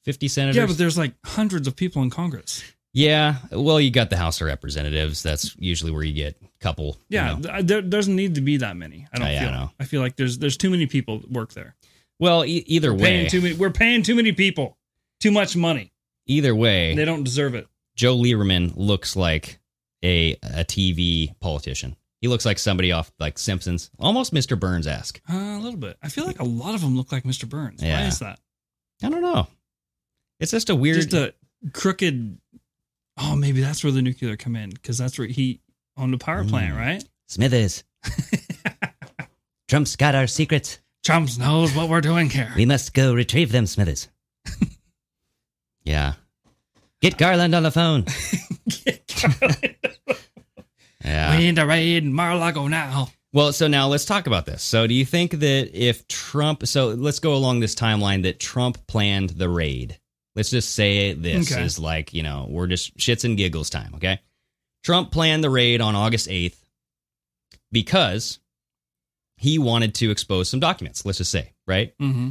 50 0.05 0.27
senators. 0.27 0.55
Yeah, 0.55 0.65
but 0.65 0.77
there's 0.79 0.97
like 0.97 1.13
hundreds 1.23 1.67
of 1.67 1.75
people 1.75 2.01
in 2.01 2.09
Congress. 2.09 2.63
Yeah, 2.93 3.35
well, 3.51 3.79
you 3.79 3.89
got 3.89 4.09
the 4.09 4.17
House 4.17 4.41
of 4.41 4.47
Representatives. 4.47 5.23
That's 5.23 5.55
usually 5.57 5.91
where 5.91 6.03
you 6.03 6.13
get 6.13 6.35
a 6.43 6.47
couple. 6.59 6.97
you 7.09 7.17
Yeah, 7.19 7.37
know. 7.37 7.61
there 7.61 7.81
doesn't 7.81 8.15
need 8.15 8.35
to 8.35 8.41
be 8.41 8.57
that 8.57 8.75
many. 8.75 9.07
I 9.13 9.17
don't 9.19 9.27
yeah, 9.29 9.39
feel. 9.39 9.49
I 9.49 9.51
know. 9.53 9.71
I 9.79 9.83
feel 9.85 10.01
like 10.01 10.17
there's 10.17 10.37
there's 10.39 10.57
too 10.57 10.69
many 10.69 10.87
people 10.87 11.19
that 11.19 11.31
work 11.31 11.53
there. 11.53 11.75
Well, 12.19 12.43
e- 12.45 12.63
either 12.67 12.93
way, 12.93 12.99
Paying 12.99 13.29
too 13.29 13.41
many. 13.41 13.55
We're 13.55 13.69
paying 13.71 14.03
too 14.03 14.15
many 14.15 14.33
people. 14.33 14.77
Too 15.21 15.31
much 15.31 15.55
money. 15.55 15.93
either 16.27 16.53
way, 16.55 16.95
They 16.95 17.05
don't 17.05 17.23
deserve 17.23 17.55
it. 17.55 17.67
Joe 17.95 18.17
Lieberman 18.17 18.73
looks 18.75 19.15
like 19.15 19.59
a 20.03 20.33
a 20.43 20.65
TV 20.65 21.33
politician. 21.39 21.95
He 22.19 22.27
looks 22.27 22.45
like 22.45 22.59
somebody 22.59 22.91
off 22.91 23.11
like 23.19 23.39
Simpsons, 23.39 23.89
almost 23.99 24.33
Mr. 24.33 24.59
Burns 24.59 24.85
esque. 24.85 25.19
Uh, 25.31 25.35
a 25.35 25.59
little 25.59 25.79
bit. 25.79 25.97
I 26.03 26.09
feel 26.09 26.25
like 26.25 26.39
a 26.39 26.43
lot 26.43 26.75
of 26.75 26.81
them 26.81 26.95
look 26.97 27.11
like 27.11 27.23
Mr. 27.23 27.47
Burns. 27.47 27.81
Why 27.81 27.87
Yeah. 27.87 28.07
is 28.07 28.19
that? 28.19 28.39
I 29.01 29.09
don't 29.09 29.21
know. 29.21 29.47
It's 30.39 30.51
just 30.51 30.69
a 30.69 30.75
weird. 30.75 30.97
Just 30.97 31.13
a 31.13 31.33
crooked. 31.73 32.37
Oh, 33.21 33.35
maybe 33.35 33.61
that's 33.61 33.83
where 33.83 33.91
the 33.93 34.01
nuclear 34.01 34.35
come 34.35 34.55
in 34.55 34.71
because 34.71 34.97
that's 34.97 35.17
where 35.19 35.27
he 35.27 35.61
owned 35.97 36.13
a 36.13 36.17
power 36.17 36.43
plant, 36.43 36.73
Mm. 36.75 36.77
right? 36.79 37.03
Smithers. 37.27 37.83
Trump's 39.67 39.95
got 39.95 40.15
our 40.15 40.27
secrets. 40.27 40.79
Trump 41.03 41.29
knows 41.37 41.73
what 41.75 41.87
we're 41.89 42.01
doing 42.01 42.29
here. 42.29 42.51
We 42.55 42.65
must 42.65 42.93
go 42.93 43.13
retrieve 43.13 43.51
them, 43.51 43.65
Smithers. 43.67 44.07
yeah. 45.83 46.13
Get 47.01 47.17
Garland 47.17 47.55
on 47.55 47.63
the 47.63 47.71
phone. 47.71 48.05
yeah. 51.03 51.33
in 51.37 51.55
the 51.55 51.65
raid 51.65 52.03
in 52.03 52.13
Mar-a-Lago 52.13 52.67
now. 52.67 53.09
Well, 53.33 53.53
so 53.53 53.67
now 53.67 53.87
let's 53.87 54.03
talk 54.05 54.27
about 54.27 54.45
this. 54.45 54.61
So, 54.61 54.87
do 54.87 54.93
you 54.93 55.05
think 55.05 55.31
that 55.31 55.71
if 55.73 56.05
Trump, 56.07 56.67
so 56.67 56.89
let's 56.89 57.19
go 57.19 57.33
along 57.33 57.61
this 57.61 57.75
timeline 57.75 58.23
that 58.23 58.39
Trump 58.41 58.85
planned 58.87 59.29
the 59.31 59.47
raid? 59.47 59.99
Let's 60.35 60.49
just 60.49 60.73
say 60.73 61.13
this 61.13 61.51
Okay. 61.51 61.63
is 61.63 61.77
like, 61.77 62.13
you 62.13 62.23
know, 62.23 62.47
we're 62.49 62.67
just 62.67 62.97
shits 62.97 63.25
and 63.25 63.37
giggles 63.37 63.69
time, 63.69 63.93
okay? 63.95 64.19
Trump 64.83 65.11
planned 65.11 65.43
the 65.43 65.49
raid 65.49 65.81
on 65.81 65.95
August 65.95 66.27
8th 66.29 66.55
because 67.71 68.39
he 69.37 69.59
wanted 69.59 69.95
to 69.95 70.09
expose 70.11 70.49
some 70.49 70.59
documents, 70.59 71.05
let's 71.05 71.17
just 71.17 71.31
say, 71.31 71.53
right? 71.67 71.93
Mm-hmm. 71.99 72.29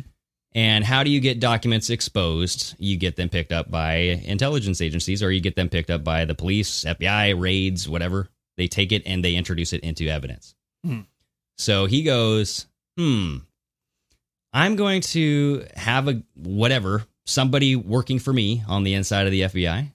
And 0.53 0.85
how 0.85 1.05
do 1.05 1.11
you 1.11 1.21
get 1.21 1.39
documents 1.41 1.91
exposed? 1.91 2.75
You 2.79 2.97
get 2.97 3.17
them 3.17 3.29
picked 3.29 3.53
up 3.53 3.71
by 3.71 3.95
intelligence 4.25 4.81
agencies 4.81 5.23
or 5.23 5.31
you 5.31 5.41
get 5.41 5.55
them 5.55 5.69
picked 5.69 5.91
up 5.91 6.03
by 6.03 6.25
the 6.25 6.35
police, 6.35 6.85
FBI, 6.85 7.41
raids, 7.41 7.89
whatever. 7.89 8.29
They 8.57 8.67
take 8.67 8.91
it 8.93 9.03
and 9.07 9.25
they 9.25 9.37
introduce 9.37 9.73
it 9.73 9.83
into 9.83 10.09
evidence. 10.09 10.55
Hmm. 10.85 11.01
So 11.57 11.87
he 11.87 12.03
goes, 12.03 12.67
hmm, 12.97 13.37
I'm 14.53 14.75
going 14.75 15.03
to 15.03 15.67
have 15.77 16.09
a 16.09 16.23
whatever, 16.35 17.05
somebody 17.31 17.77
working 17.77 18.19
for 18.19 18.33
me 18.33 18.63
on 18.69 18.85
the 18.85 18.95
inside 18.95 19.27
of 19.27 19.33
the 19.33 19.43
FBI. 19.43 19.93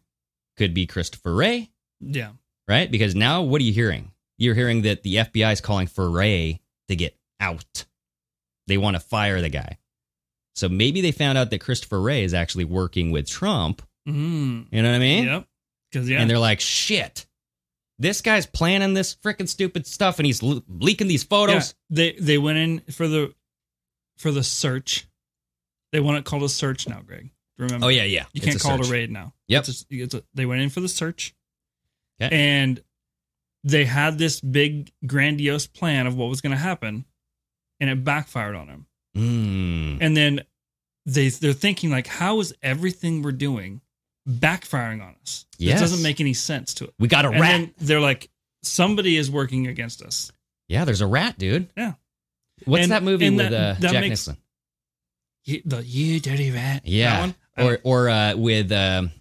Could 0.57 0.73
be 0.73 0.87
Christopher 0.87 1.33
Wray. 1.35 1.69
Yeah. 1.99 2.31
right? 2.67 2.89
Because 2.89 3.15
now 3.15 3.41
what 3.41 3.61
are 3.61 3.63
you 3.65 3.73
hearing? 3.73 4.11
You're 4.37 4.55
hearing 4.55 4.81
that 4.83 5.03
the 5.03 5.15
FBI 5.15 5.53
is 5.53 5.61
calling 5.61 5.87
for 5.87 6.09
Wray 6.09 6.61
to 6.89 6.95
get 6.95 7.17
out. 7.39 7.85
They 8.67 8.77
want 8.77 8.95
to 8.95 8.99
fire 8.99 9.41
the 9.41 9.49
guy. 9.49 9.77
So 10.55 10.69
maybe 10.69 11.01
they 11.01 11.11
found 11.11 11.37
out 11.37 11.49
that 11.51 11.59
Christopher 11.61 12.01
Wray 12.01 12.23
is 12.23 12.33
actually 12.33 12.65
working 12.65 13.11
with 13.11 13.27
Trump. 13.29 13.81
Mm. 14.07 14.67
You 14.71 14.81
know 14.81 14.89
what 14.89 14.95
I 14.95 14.99
mean? 14.99 15.25
Yep. 15.25 15.47
Because 15.91 16.09
yeah, 16.09 16.19
And 16.21 16.29
they're 16.29 16.39
like, 16.39 16.59
shit, 16.59 17.25
this 17.99 18.21
guy's 18.21 18.45
planning 18.45 18.93
this 18.93 19.15
freaking 19.15 19.47
stupid 19.49 19.85
stuff 19.87 20.19
and 20.19 20.25
he's 20.25 20.41
le- 20.43 20.63
leaking 20.67 21.07
these 21.07 21.23
Yeah, 21.23 21.29
photos. 21.29 21.75
they 21.89 22.13
they 22.13 22.37
went 22.37 22.57
in 22.57 22.79
for 22.91 23.07
the 23.07 23.33
for 24.17 24.31
the 24.31 24.43
search. 24.43 25.07
They 25.95 26.01
want 26.01 26.17
it 26.17 26.25
called 26.25 26.43
a 26.43 26.49
search 26.49 26.89
now, 26.89 26.99
Greg. 26.99 27.29
Remember? 27.57 27.85
Oh, 27.85 27.87
yeah, 27.89 28.03
yeah. 28.03 28.25
You 28.33 28.39
It's 28.43 28.45
can't 28.47 28.59
call 28.59 28.81
it 28.81 28.85
a 28.85 28.91
raid 28.91 29.09
now. 29.09 29.33
Yep. 29.47 29.59
It's 29.69 29.81
a- 29.81 29.85
it's 29.95 30.13
a- 30.13 30.23
they 30.33 30.45
went 30.45 30.59
in 30.61 30.69
for 30.69 30.81
the 30.81 30.89
search, 30.89 31.33
Okay. 32.21 32.35
and 32.35 32.83
they 33.63 33.85
had 33.85 34.17
this 34.17 34.41
big 34.41 34.91
grandiose 35.05 35.67
plan 35.67 36.05
of 36.05 36.17
what 36.17 36.25
was 36.29 36.41
going 36.41 36.51
to 36.51 36.57
happen, 36.57 37.05
and 37.79 37.89
it 37.89 38.03
backfired 38.03 38.55
on 38.55 38.67
them. 38.67 38.85
Mm. 39.15 39.99
And 40.01 40.17
then 40.17 40.41
they 41.05 41.29
they're 41.29 41.53
thinking 41.53 41.91
like, 41.91 42.07
how 42.07 42.41
is 42.41 42.53
everything 42.61 43.21
we're 43.21 43.31
doing 43.31 43.79
backfiring 44.27 45.01
on 45.01 45.15
us? 45.21 45.45
Yes. 45.57 45.79
It 45.79 45.81
doesn't 45.81 46.03
make 46.03 46.19
any 46.19 46.33
sense 46.33 46.73
to 46.73 46.83
it. 46.83 46.93
We 46.99 47.07
got 47.07 47.23
a 47.23 47.29
And 47.29 47.39
rat. 47.39 47.51
then 47.51 47.73
they're 47.77 48.01
like, 48.01 48.29
somebody 48.63 49.15
is 49.15 49.31
working 49.31 49.67
against 49.67 50.01
us. 50.01 50.29
yeah, 50.67 50.83
there's 50.83 50.99
a 50.99 51.07
rat, 51.07 51.37
dude. 51.37 51.69
Yeah. 51.77 51.93
What's 52.65 52.83
And- 52.83 52.91
that 52.91 53.03
movie 53.03 53.29
with 53.29 53.37
that- 53.37 53.53
uh, 53.53 53.73
that 53.79 53.81
Jack 53.81 54.01
makes- 54.01 54.27
Nicholson? 54.27 54.37
You, 55.45 55.61
the 55.65 55.83
you 55.85 56.19
dirty 56.19 56.51
rat. 56.51 56.83
That 56.83 56.89
Yeah, 56.89 57.19
one? 57.21 57.35
or 57.57 57.79
or 57.83 58.09
uh, 58.09 58.35
with 58.35 58.71
um 58.71 59.11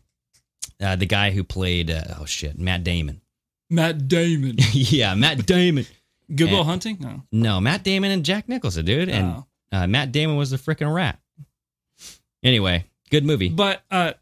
uh, 0.81 0.97
the 0.97 1.07
guy 1.07 1.31
who 1.31 1.45
played 1.45 1.91
uh, 1.91 2.03
oh 2.21 2.25
shit, 2.25 2.59
Matt 2.59 2.83
Damon. 2.85 3.21
Matt 3.71 4.09
Damon. 4.09 4.57
yeah, 4.73 5.15
Matt 5.15 5.47
Damon. 5.47 5.87
Good 6.35 6.51
Will 6.51 6.65
Hunting? 6.65 6.97
No. 7.01 7.23
No, 7.31 7.61
Matt 7.61 7.85
Damon 7.85 8.11
and 8.11 8.25
Jack 8.25 8.49
Nicholson, 8.49 8.85
dude, 8.87 9.09
and 9.11 9.27
Oh. 9.37 9.47
uh, 9.73 9.87
Matt 9.87 10.11
Damon 10.13 10.37
was 10.37 10.51
the 10.51 10.57
freaking 10.57 10.93
rat. 10.93 11.19
Anyway, 12.43 12.85
good 13.11 13.25
movie. 13.25 13.49
But 13.51 13.83
uh 13.91 14.15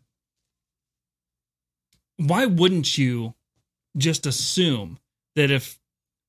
why 2.17 2.47
wouldn't 2.47 2.97
you 2.99 3.35
just 3.97 4.27
assume 4.27 4.99
that 5.35 5.51
if 5.51 5.79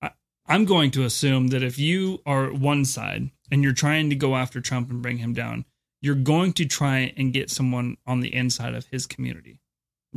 I, 0.01 0.11
I'm 0.47 0.65
going 0.65 0.91
to 0.91 1.03
assume 1.03 1.47
that 1.49 1.63
if 1.63 1.77
you 1.77 2.21
are 2.25 2.51
one 2.51 2.85
side 2.85 3.29
and 3.53 3.61
you're 3.63 3.73
trying 3.73 4.09
to 4.09 4.15
go 4.15 4.35
after 4.35 4.59
Trump 4.59 4.89
and 4.89 5.01
bring 5.03 5.17
him 5.19 5.33
down, 5.33 5.63
you're 6.01 6.15
going 6.15 6.53
to 6.53 6.65
try 6.65 7.13
and 7.15 7.31
get 7.31 7.51
someone 7.51 7.97
on 8.07 8.19
the 8.19 8.33
inside 8.33 8.73
of 8.73 8.85
his 8.87 9.05
community. 9.05 9.59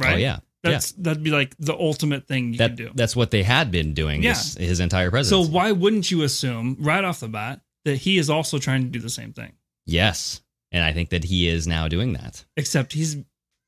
Oh, 0.00 0.04
right? 0.04 0.14
Oh 0.14 0.16
yeah, 0.16 0.38
That's 0.62 0.92
that'd 0.92 1.22
be 1.22 1.30
like 1.30 1.54
the 1.58 1.74
ultimate 1.74 2.26
thing 2.26 2.52
you 2.52 2.58
that 2.58 2.68
can 2.70 2.76
do. 2.76 2.90
that's 2.94 3.14
what 3.14 3.30
they 3.30 3.42
had 3.42 3.70
been 3.70 3.92
doing 3.92 4.22
Yeah. 4.22 4.32
this, 4.32 4.54
his 4.56 4.80
entire 4.80 5.10
presidency. 5.10 5.48
So 5.48 5.54
why 5.54 5.72
wouldn't 5.72 6.10
you 6.10 6.22
assume 6.22 6.76
right 6.80 7.04
off 7.04 7.20
the 7.20 7.28
bat 7.28 7.60
that 7.84 7.96
he 7.98 8.16
is 8.18 8.30
also 8.30 8.58
trying 8.58 8.82
to 8.82 8.88
do 8.88 8.98
the 9.00 9.10
same 9.10 9.32
thing? 9.32 9.52
yes, 9.84 10.40
and 10.72 10.82
I 10.82 10.92
think 10.92 11.10
that 11.10 11.24
he 11.24 11.46
is 11.46 11.66
now 11.68 11.86
doing 11.88 12.14
that. 12.14 12.44
except 12.56 12.92
he's 12.94 13.16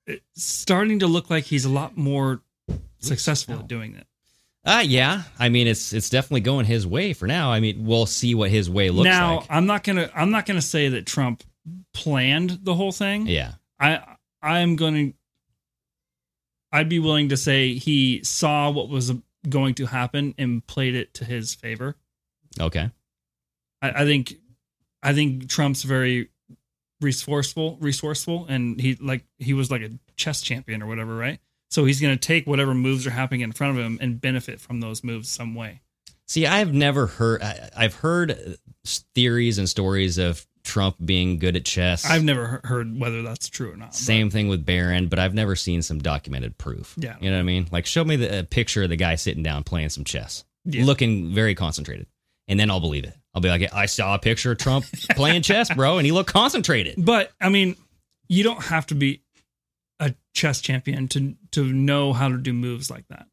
eh, 0.09 0.17
starting 0.35 0.99
to 1.01 1.07
look 1.07 1.31
like 1.31 1.45
he's 1.45 1.65
a 1.65 1.71
lot 1.71 1.97
more 1.97 2.43
successful 2.99 3.61
at 3.61 3.69
doing 3.69 3.95
it. 3.95 4.07
Uh 4.65 4.83
yeah. 4.85 5.23
I 5.39 5.49
mean, 5.49 5.67
it's 5.67 5.93
it's 5.93 6.11
definitely 6.11 6.41
going 6.41 6.67
his 6.67 6.87
way 6.87 7.13
for 7.13 7.27
now. 7.27 7.53
I 7.53 7.61
mean, 7.61 7.85
we'll 7.87 8.07
see 8.07 8.35
what 8.35 8.51
his 8.51 8.69
way 8.69 8.91
looks 8.91 9.05
now, 9.05 9.37
like. 9.39 9.47
I'm 9.51 9.67
not 9.67 9.85
gonna 9.85 10.11
I'm 10.15 10.31
not 10.31 10.47
gonna 10.47 10.63
say 10.63 10.89
that 10.91 11.07
Trump 11.07 11.43
planned 11.95 12.61
the 12.63 12.75
whole 12.75 12.93
thing. 12.93 13.27
Yeah. 13.27 13.53
I 13.81 14.03
I'm 14.43 14.77
gonna 14.77 15.13
I'd 16.73 16.89
be 16.89 16.99
willing 16.99 17.31
to 17.31 17.37
say 17.37 17.75
he 17.75 18.23
saw 18.25 18.71
what 18.71 18.89
was 18.89 19.13
going 19.49 19.75
to 19.77 19.87
happen 19.87 20.35
and 20.39 20.67
played 20.67 20.95
it 20.95 21.15
to 21.15 21.25
his 21.25 21.55
favor. 21.55 21.97
Okay. 22.61 22.91
I, 23.81 24.03
I 24.03 24.05
think 24.05 24.35
I 25.03 25.13
think 25.15 25.49
Trump's 25.49 25.83
very 25.83 26.31
resourceful, 27.01 27.79
resourceful, 27.81 28.47
and 28.49 28.81
he 28.81 28.97
like 28.97 29.25
he 29.39 29.55
was 29.55 29.71
like 29.71 29.83
a 29.83 29.91
chess 30.17 30.43
champion 30.43 30.83
or 30.83 30.87
whatever, 30.87 31.17
right? 31.17 31.39
So 31.71 31.85
he's 31.85 32.01
going 32.01 32.17
to 32.17 32.21
take 32.27 32.47
whatever 32.47 32.75
moves 32.75 33.07
are 33.07 33.11
happening 33.11 33.43
in 33.43 33.53
front 33.53 33.79
of 33.79 33.85
him 33.85 33.99
and 34.01 34.21
benefit 34.21 34.61
from 34.61 34.81
those 34.81 35.05
moves 35.05 35.29
some 35.29 35.55
way. 35.55 35.81
See, 36.27 36.47
I've 36.47 36.73
never 36.75 37.07
heard. 37.07 37.43
I've 37.77 37.95
heard 37.95 38.31
uh, 38.33 38.37
theories 39.15 39.59
and 39.59 39.69
stories 39.69 40.19
of 40.19 40.47
Trump 40.65 40.97
being 41.03 41.39
good 41.39 41.57
at 41.57 41.65
chess. 41.65 42.05
I've 42.05 42.25
never 42.25 42.61
heard 42.65 42.99
whether 42.99 43.23
that's 43.23 43.49
true 43.49 43.73
or 43.73 43.77
not. 43.77 43.89
but- 43.91 43.95
Same 43.95 44.29
thing 44.31 44.49
with 44.49 44.65
Barron, 44.67 45.09
but 45.09 45.19
I've 45.19 45.35
never 45.35 45.57
seen 45.57 45.81
some 45.83 45.99
documented 45.99 46.59
proof. 46.59 46.95
Yeah. 46.99 47.17
You 47.21 47.31
know 47.31 47.37
what 47.37 47.41
I 47.41 47.45
mean? 47.45 47.69
Like, 47.73 47.87
show 47.87 48.05
me 48.05 48.17
the 48.17 48.41
a 48.41 48.43
picture 48.45 48.83
of 48.83 48.91
the 48.91 48.97
guy 48.97 49.15
sitting 49.15 49.43
down 49.43 49.65
playing 49.65 49.89
some 49.91 50.05
chess, 50.05 50.45
Yeah. 50.67 50.85
looking 50.85 51.33
very 51.33 51.55
concentrated, 51.55 52.07
and 52.49 52.61
then 52.61 52.71
I'll 52.71 52.81
believe 52.81 53.05
it. 53.05 53.15
I'll 53.35 53.41
be 53.41 53.49
like, 53.49 53.73
I 53.73 53.87
saw 53.87 54.15
a 54.15 54.19
picture 54.19 54.53
of 54.53 54.59
Trump 54.59 54.85
playing 55.11 55.43
chess, 55.43 55.73
bro, 55.73 55.97
and 55.99 56.05
he 56.05 56.13
looked 56.13 56.31
concentrated. 56.33 56.97
But 56.99 57.31
I 57.41 57.49
mean, 57.49 57.77
you 58.29 58.45
don't 58.45 58.63
have 58.65 58.87
to 58.89 58.95
be 58.95 59.23
a 60.01 60.15
chess 60.35 60.61
champion 60.61 61.09
to 61.09 61.35
to 61.53 61.65
know 61.65 62.13
how 62.13 62.29
to 62.29 62.39
do 62.39 62.53
moves 62.53 62.91
like 62.91 63.07
that. 63.09 63.27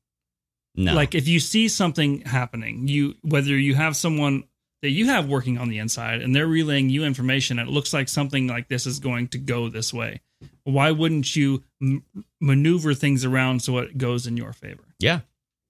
No. 0.75 0.93
Like 0.93 1.15
if 1.15 1.27
you 1.27 1.39
see 1.39 1.67
something 1.67 2.21
happening, 2.21 2.87
you 2.87 3.15
whether 3.21 3.57
you 3.57 3.75
have 3.75 3.95
someone 3.95 4.43
that 4.81 4.89
you 4.89 5.07
have 5.07 5.27
working 5.27 5.57
on 5.57 5.69
the 5.69 5.79
inside 5.79 6.21
and 6.21 6.35
they're 6.35 6.45
relaying 6.47 6.89
you 6.89 7.03
information, 7.05 7.59
and 7.59 7.69
it 7.69 7.71
looks 7.71 7.93
like 7.93 8.09
something 8.09 8.47
like 8.47 8.67
this 8.67 8.85
is 8.85 8.99
going 8.99 9.29
to 9.29 9.37
go 9.37 9.69
this 9.69 9.93
way. 9.93 10.21
Why 10.63 10.91
wouldn't 10.91 11.35
you 11.35 11.63
m- 11.81 12.03
maneuver 12.41 12.93
things 12.93 13.23
around 13.25 13.61
so 13.61 13.77
it 13.79 13.97
goes 13.97 14.27
in 14.27 14.35
your 14.37 14.53
favor? 14.53 14.83
Yeah, 14.99 15.21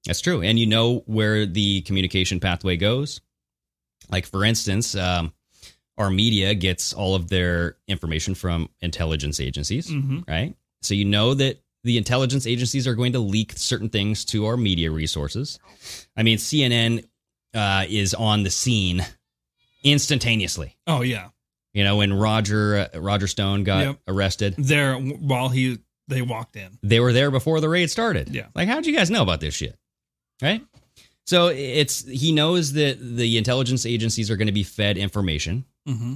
that's 0.06 0.22
true. 0.22 0.42
And 0.42 0.58
you 0.58 0.66
know 0.66 1.04
where 1.06 1.46
the 1.46 1.82
communication 1.82 2.40
pathway 2.40 2.76
goes. 2.78 3.22
Like, 4.10 4.26
for 4.26 4.44
instance, 4.44 4.96
um, 4.96 5.34
our 5.98 6.10
media 6.10 6.54
gets 6.56 6.92
all 6.94 7.16
of 7.16 7.30
their 7.30 7.78
information 7.88 8.36
from 8.36 8.70
intelligence 8.82 9.40
agencies, 9.40 9.88
Mhm. 9.90 10.28
right? 10.28 10.56
So 10.86 10.94
you 10.94 11.06
know 11.06 11.34
that 11.34 11.62
the 11.84 11.98
intelligence 11.98 12.48
agencies 12.48 12.88
are 12.88 12.96
going 12.96 13.14
to 13.14 13.20
leak 13.20 13.54
certain 13.56 13.90
things 13.90 14.26
to 14.26 14.46
our 14.48 14.58
media 14.58 14.90
resources. 14.92 15.60
I 16.18 16.24
mean, 16.24 16.38
CNN 16.38 17.06
uh, 17.54 17.86
is 17.88 18.14
on 18.14 18.44
the 18.44 18.50
scene 18.50 19.06
instantaneously. 19.84 20.76
Oh 20.88 21.02
yeah, 21.02 21.30
You 21.74 21.84
know, 21.84 21.98
when 21.98 22.14
Roger 22.14 22.90
uh, 22.94 23.00
Roger 23.00 23.28
Stone 23.28 23.64
got 23.64 23.86
Yep. 23.86 24.00
arrested, 24.08 24.56
there 24.58 24.96
while 24.96 25.50
he 25.50 25.80
they 26.08 26.22
walked 26.22 26.56
in. 26.56 26.78
they 26.84 27.00
were 27.00 27.14
there 27.14 27.32
before 27.32 27.60
the 27.62 27.70
raid 27.70 27.90
started. 27.90 28.30
Yeah. 28.30 28.48
Like, 28.54 28.68
how'd 28.68 28.86
you 28.86 28.96
guys 28.96 29.10
know 29.10 29.24
about 29.24 29.42
this 29.42 29.56
shit? 29.56 29.76
Right? 30.42 30.62
So 31.26 31.48
it's 31.48 32.08
he 32.08 32.32
knows 32.32 32.74
that 32.74 32.98
the 33.00 33.38
intelligence 33.38 33.86
agencies 33.88 34.30
are 34.30 34.38
going 34.38 34.46
to 34.48 34.52
be 34.54 34.62
fed 34.64 34.98
information. 34.98 35.66
Mm-hmm. 35.88 36.14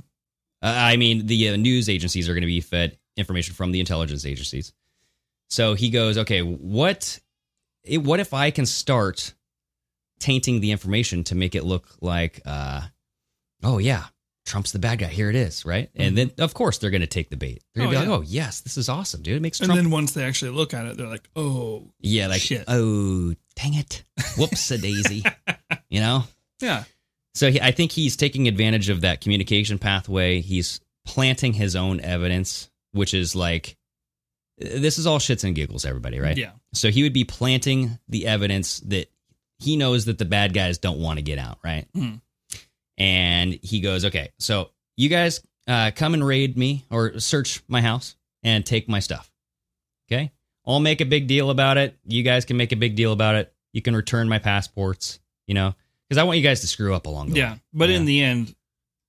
Uh, 0.61 0.73
I 0.75 0.97
mean, 0.97 1.25
the 1.25 1.49
uh, 1.49 1.55
news 1.55 1.89
agencies 1.89 2.29
are 2.29 2.33
going 2.33 2.41
to 2.41 2.47
be 2.47 2.61
fed 2.61 2.98
information 3.19 3.53
from 3.55 3.71
the 3.71 3.79
intelligence 3.79 4.25
agencies. 4.25 4.73
So 5.49 5.73
he 5.73 5.89
goes, 5.89 6.17
okay, 6.17 6.41
what, 6.41 7.19
it, 7.83 7.99
what 7.99 8.19
if 8.19 8.33
I 8.33 8.51
can 8.51 8.65
start 8.65 9.33
tainting 10.19 10.59
the 10.61 10.71
information 10.71 11.23
to 11.25 11.35
make 11.35 11.55
it 11.55 11.63
look 11.63 11.87
like, 12.01 12.41
uh, 12.45 12.81
oh 13.63 13.77
yeah, 13.77 14.05
Trump's 14.45 14.71
the 14.71 14.79
bad 14.79 14.99
guy. 14.99 15.07
Here 15.07 15.29
it 15.29 15.35
is, 15.35 15.65
right? 15.65 15.89
And 15.95 16.17
then 16.17 16.31
of 16.39 16.53
course 16.53 16.77
they're 16.77 16.89
going 16.89 17.01
to 17.01 17.07
take 17.07 17.29
the 17.29 17.37
bait. 17.37 17.63
They're 17.73 17.83
going 17.85 17.93
to 17.93 17.97
Oh, 17.97 18.01
be 18.01 18.05
yeah. 18.07 18.11
like, 18.11 18.19
oh 18.21 18.23
yes, 18.27 18.61
this 18.61 18.77
is 18.77 18.89
awesome, 18.89 19.21
dude. 19.21 19.37
It 19.37 19.41
makes 19.41 19.59
And 19.59 19.71
then 19.71 19.89
once 19.91 20.11
they 20.13 20.23
actually 20.23 20.51
look 20.51 20.73
at 20.73 20.85
it, 20.87 20.97
they're 20.97 21.07
like, 21.07 21.29
"Oh, 21.35 21.91
yeah, 21.99 22.27
like 22.27 22.41
shit." 22.41 22.63
oh 22.67 23.33
dang 23.55 23.75
it, 23.75 24.03
whoops 24.37 24.71
a 24.71 24.77
daisy, 24.77 25.23
you 25.89 25.99
know. 25.99 26.23
yeah, 26.61 26.83
So 27.35 27.51
he, 27.51 27.61
I 27.61 27.71
think 27.71 27.91
he's 27.91 28.15
taking 28.15 28.47
advantage 28.47 28.89
of 28.89 29.01
that 29.01 29.21
communication 29.21 29.77
pathway. 29.77 30.41
He's 30.41 30.79
planting 31.05 31.53
his 31.53 31.75
own 31.75 31.99
evidence, 32.01 32.68
which 32.91 33.13
is 33.13 33.35
like 33.35 33.75
this 34.57 34.97
is 34.97 35.07
all 35.07 35.19
shits 35.19 35.43
and 35.45 35.55
giggles, 35.55 35.85
everybody, 35.85 36.19
right? 36.19 36.35
Yeah. 36.37 36.51
So 36.73 36.89
he 36.91 37.03
would 37.03 37.13
be 37.13 37.23
planting 37.23 37.97
the 38.09 38.27
evidence 38.27 38.79
that 38.81 39.09
he 39.59 39.77
knows 39.77 40.05
that 40.05 40.17
the 40.17 40.25
bad 40.25 40.53
guys 40.53 40.77
don't 40.77 40.99
want 40.99 41.17
to 41.17 41.23
get 41.23 41.39
out, 41.39 41.59
right? 41.63 41.85
Hmm. 41.95 42.15
And 42.97 43.57
he 43.61 43.79
goes, 43.79 44.05
okay, 44.05 44.31
so 44.39 44.71
you 44.97 45.07
guys 45.09 45.41
uh, 45.67 45.91
come 45.95 46.13
and 46.13 46.25
raid 46.25 46.57
me 46.57 46.85
or 46.91 47.19
search 47.19 47.61
my 47.67 47.81
house 47.81 48.15
and 48.43 48.65
take 48.65 48.89
my 48.89 48.99
stuff. 48.99 49.31
Okay. 50.11 50.31
I'll 50.67 50.79
make 50.79 50.99
a 51.01 51.05
big 51.05 51.27
deal 51.27 51.49
about 51.49 51.77
it. 51.77 51.97
You 52.05 52.23
guys 52.23 52.45
can 52.45 52.57
make 52.57 52.71
a 52.71 52.75
big 52.75 52.95
deal 52.95 53.13
about 53.13 53.35
it. 53.35 53.53
You 53.71 53.81
can 53.81 53.95
return 53.95 54.27
my 54.27 54.39
passports, 54.39 55.19
you 55.47 55.53
know, 55.53 55.73
because 56.07 56.17
I 56.17 56.23
want 56.23 56.37
you 56.37 56.43
guys 56.43 56.61
to 56.61 56.67
screw 56.67 56.93
up 56.93 57.05
along 57.05 57.29
the 57.29 57.37
Yeah, 57.37 57.53
way. 57.53 57.61
but 57.73 57.89
Yeah. 57.89 57.95
in 57.97 58.05
the 58.05 58.21
end, 58.21 58.55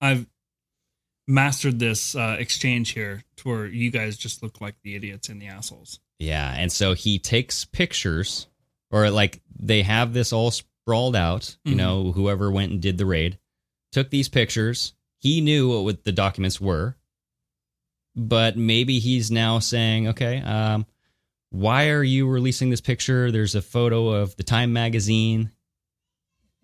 I've 0.01 0.27
mastered 1.31 1.79
this 1.79 2.15
uh, 2.15 2.37
exchange 2.39 2.91
here 2.91 3.23
to 3.37 3.49
where 3.49 3.67
you 3.67 3.91
guys 3.91 4.17
just 4.17 4.43
look 4.43 4.61
like 4.61 4.75
the 4.83 4.97
idiots 4.97 5.29
and 5.29 5.41
the 5.41 5.47
assholes. 5.47 6.01
Yeah, 6.19 6.53
and 6.57 6.71
so 6.71 6.95
he 6.95 7.19
takes 7.19 7.65
pictures, 7.65 8.47
or 8.91 9.11
like 9.11 9.41
they 9.59 9.83
have 9.83 10.13
this 10.13 10.33
all 10.33 10.51
sprawled 10.51 11.17
out. 11.17 11.57
You 11.65 11.75
Mhm. 11.75 11.77
know, 11.77 12.13
whoever 12.13 12.51
went 12.51 12.73
and 12.73 12.83
did 12.83 12.99
the 12.99 13.07
raid 13.07 13.39
took 13.93 14.11
these 14.11 14.29
pictures. 14.29 14.93
He 15.19 15.41
knew 15.41 15.83
what 15.83 16.05
the 16.05 16.13
documents 16.13 16.61
were, 16.61 16.97
but 18.17 18.57
maybe 18.57 18.99
he's 18.99 19.31
now 19.31 19.59
saying, 19.61 20.09
"Okay, 20.09 20.39
um, 20.39 20.87
why 21.51 21.89
are 21.89 22.03
you 22.03 22.27
releasing 22.29 22.71
this 22.71 22.81
picture? 22.81 23.31
There's 23.31 23.55
a 23.55 23.63
photo 23.63 24.09
of 24.09 24.37
the 24.37 24.43
Time 24.43 24.73
magazine." 24.73 25.53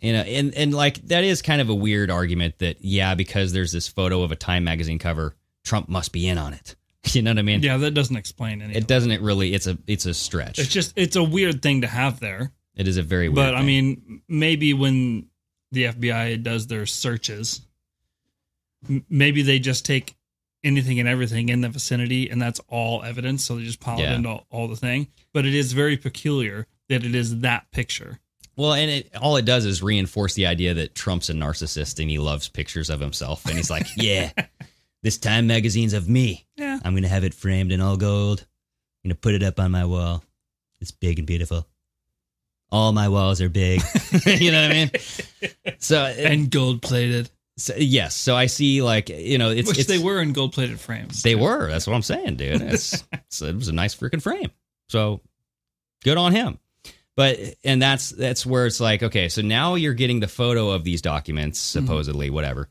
You 0.01 0.13
know, 0.13 0.21
and 0.21 0.55
and 0.55 0.75
like 0.75 0.97
that 1.09 1.25
is 1.25 1.41
kind 1.43 1.61
of 1.61 1.69
a 1.71 1.75
weird 1.75 2.11
argument 2.11 2.59
that 2.59 2.77
yeah, 2.85 3.15
because 3.15 3.53
there's 3.53 3.73
this 3.73 3.89
photo 3.89 4.23
of 4.23 4.31
a 4.33 4.37
Time 4.37 4.65
magazine 4.65 4.99
cover, 4.99 5.35
Trump 5.65 5.89
must 5.89 6.13
be 6.13 6.27
in 6.29 6.39
on 6.39 6.53
it. 6.53 6.77
You 7.13 7.23
know 7.23 7.31
what 7.31 7.39
I 7.39 7.43
mean? 7.43 7.63
Yeah, 7.63 7.77
that 7.77 7.93
doesn't 7.93 8.17
explain 8.17 8.61
anything. 8.61 8.83
It 8.83 8.89
doesn't 8.89 9.13
It 9.13 9.21
really. 9.21 9.55
It's 9.55 9.69
a 9.69 9.79
it's 9.87 10.07
a 10.07 10.13
stretch. 10.13 10.59
It's 10.59 10.69
just 10.69 10.93
it's 10.97 11.15
a 11.15 11.23
weird 11.23 11.63
thing 11.63 11.83
to 11.83 11.87
have 11.87 12.19
there. 12.19 12.51
It 12.75 12.89
is 12.89 12.97
a 12.97 13.03
very 13.05 13.29
weird. 13.29 13.37
but 13.37 13.55
I 13.55 13.63
mean, 13.63 14.23
maybe 14.29 14.75
when 14.75 15.29
the 15.71 15.85
FBI 15.85 16.43
does 16.43 16.67
their 16.67 16.85
searches, 16.85 17.61
m- 18.89 19.05
maybe 19.09 19.43
they 19.43 19.59
just 19.59 19.85
take 19.85 20.17
anything 20.65 20.99
and 20.99 21.09
everything 21.09 21.49
in 21.49 21.61
the 21.61 21.69
vicinity, 21.69 22.29
and 22.29 22.43
that's 22.43 22.61
all 22.69 23.03
evidence. 23.05 23.45
So 23.45 23.57
they 23.57 23.63
just 23.65 23.79
pile 23.81 24.01
Yeah. 24.01 24.13
it 24.13 24.17
into 24.17 24.29
all, 24.31 24.47
all 24.51 24.69
the 24.69 24.77
thing. 24.77 25.07
But 25.33 25.47
it 25.47 25.55
is 25.55 25.73
very 25.73 25.97
peculiar 25.97 26.67
that 26.89 27.05
it 27.05 27.15
is 27.15 27.39
that 27.41 27.71
picture. 27.71 28.19
Well, 28.57 28.73
and 28.73 28.91
it 28.91 29.11
all 29.21 29.37
it 29.37 29.45
does 29.45 29.67
is 29.67 29.83
reinforce 29.83 30.35
the 30.35 30.47
idea 30.47 30.75
that 30.75 30.95
Trump's 30.95 31.29
a 31.29 31.35
narcissist 31.35 32.01
and 32.01 32.09
he 32.09 32.19
loves 32.19 32.49
pictures 32.49 32.89
of 32.89 33.01
himself, 33.01 33.45
and 33.47 33.57
he's 33.57 33.71
like, 33.71 33.87
yeah, 33.97 34.31
this 35.03 35.19
Time 35.19 35.47
magazine's 35.47 35.93
of 35.93 36.09
me. 36.09 36.47
Yeah. 36.57 36.79
I'm 36.83 36.95
gonna 36.95 37.09
have 37.09 37.25
it 37.25 37.35
framed 37.35 37.71
in 37.71 37.81
all 37.81 37.97
gold. 37.97 38.41
I'm 38.41 39.09
gonna 39.09 39.17
put 39.17 39.35
it 39.35 39.43
up 39.43 39.61
on 39.61 39.71
my 39.71 39.85
wall. 39.85 40.25
It's 40.81 40.91
big 40.91 41.19
and 41.19 41.27
beautiful. 41.27 41.67
All 42.73 42.93
my 42.93 43.09
walls 43.09 43.41
are 43.41 43.49
big. 43.49 43.83
you 44.27 44.51
know 44.51 44.63
what 44.63 44.71
I 44.71 44.75
mean? 44.75 44.91
So 45.79 46.03
and 46.03 46.51
gold 46.51 46.81
plated. 46.81 47.31
So, 47.59 47.75
yes. 47.77 48.15
So 48.15 48.35
I 48.35 48.47
see 48.47 48.83
like 48.83 49.11
you 49.11 49.37
know 49.37 49.51
it's 49.51 49.69
Which 49.69 49.81
it's, 49.81 49.89
they 49.89 49.99
were 49.99 50.23
in 50.23 50.33
gold 50.33 50.55
plated 50.55 50.81
frames. 50.81 51.23
They 51.23 51.35
were. 51.35 51.69
That's 51.69 51.87
what 51.87 51.95
I'm 51.95 52.03
saying, 52.03 52.37
dude. 52.37 52.63
It's, 52.63 53.05
it's 53.13 53.43
it 53.43 53.55
was 53.55 53.69
a 53.69 53.73
nice 53.73 53.95
freaking 53.95 54.23
frame. 54.23 54.51
So 54.89 55.21
good 56.05 56.17
on 56.17 56.33
him. 56.33 56.59
But 57.17 57.39
and 57.65 57.81
that's 57.81 58.11
that's 58.11 58.45
where 58.45 58.67
it's 58.67 58.79
like, 58.79 59.03
okay, 59.03 59.29
so 59.31 59.41
now 59.41 59.75
you're 59.75 59.95
getting 59.95 60.21
the 60.21 60.29
photo 60.29 60.71
of 60.71 60.85
these 60.85 61.01
documents, 61.01 61.59
supposedly, 61.59 62.29
whatever. 62.29 62.69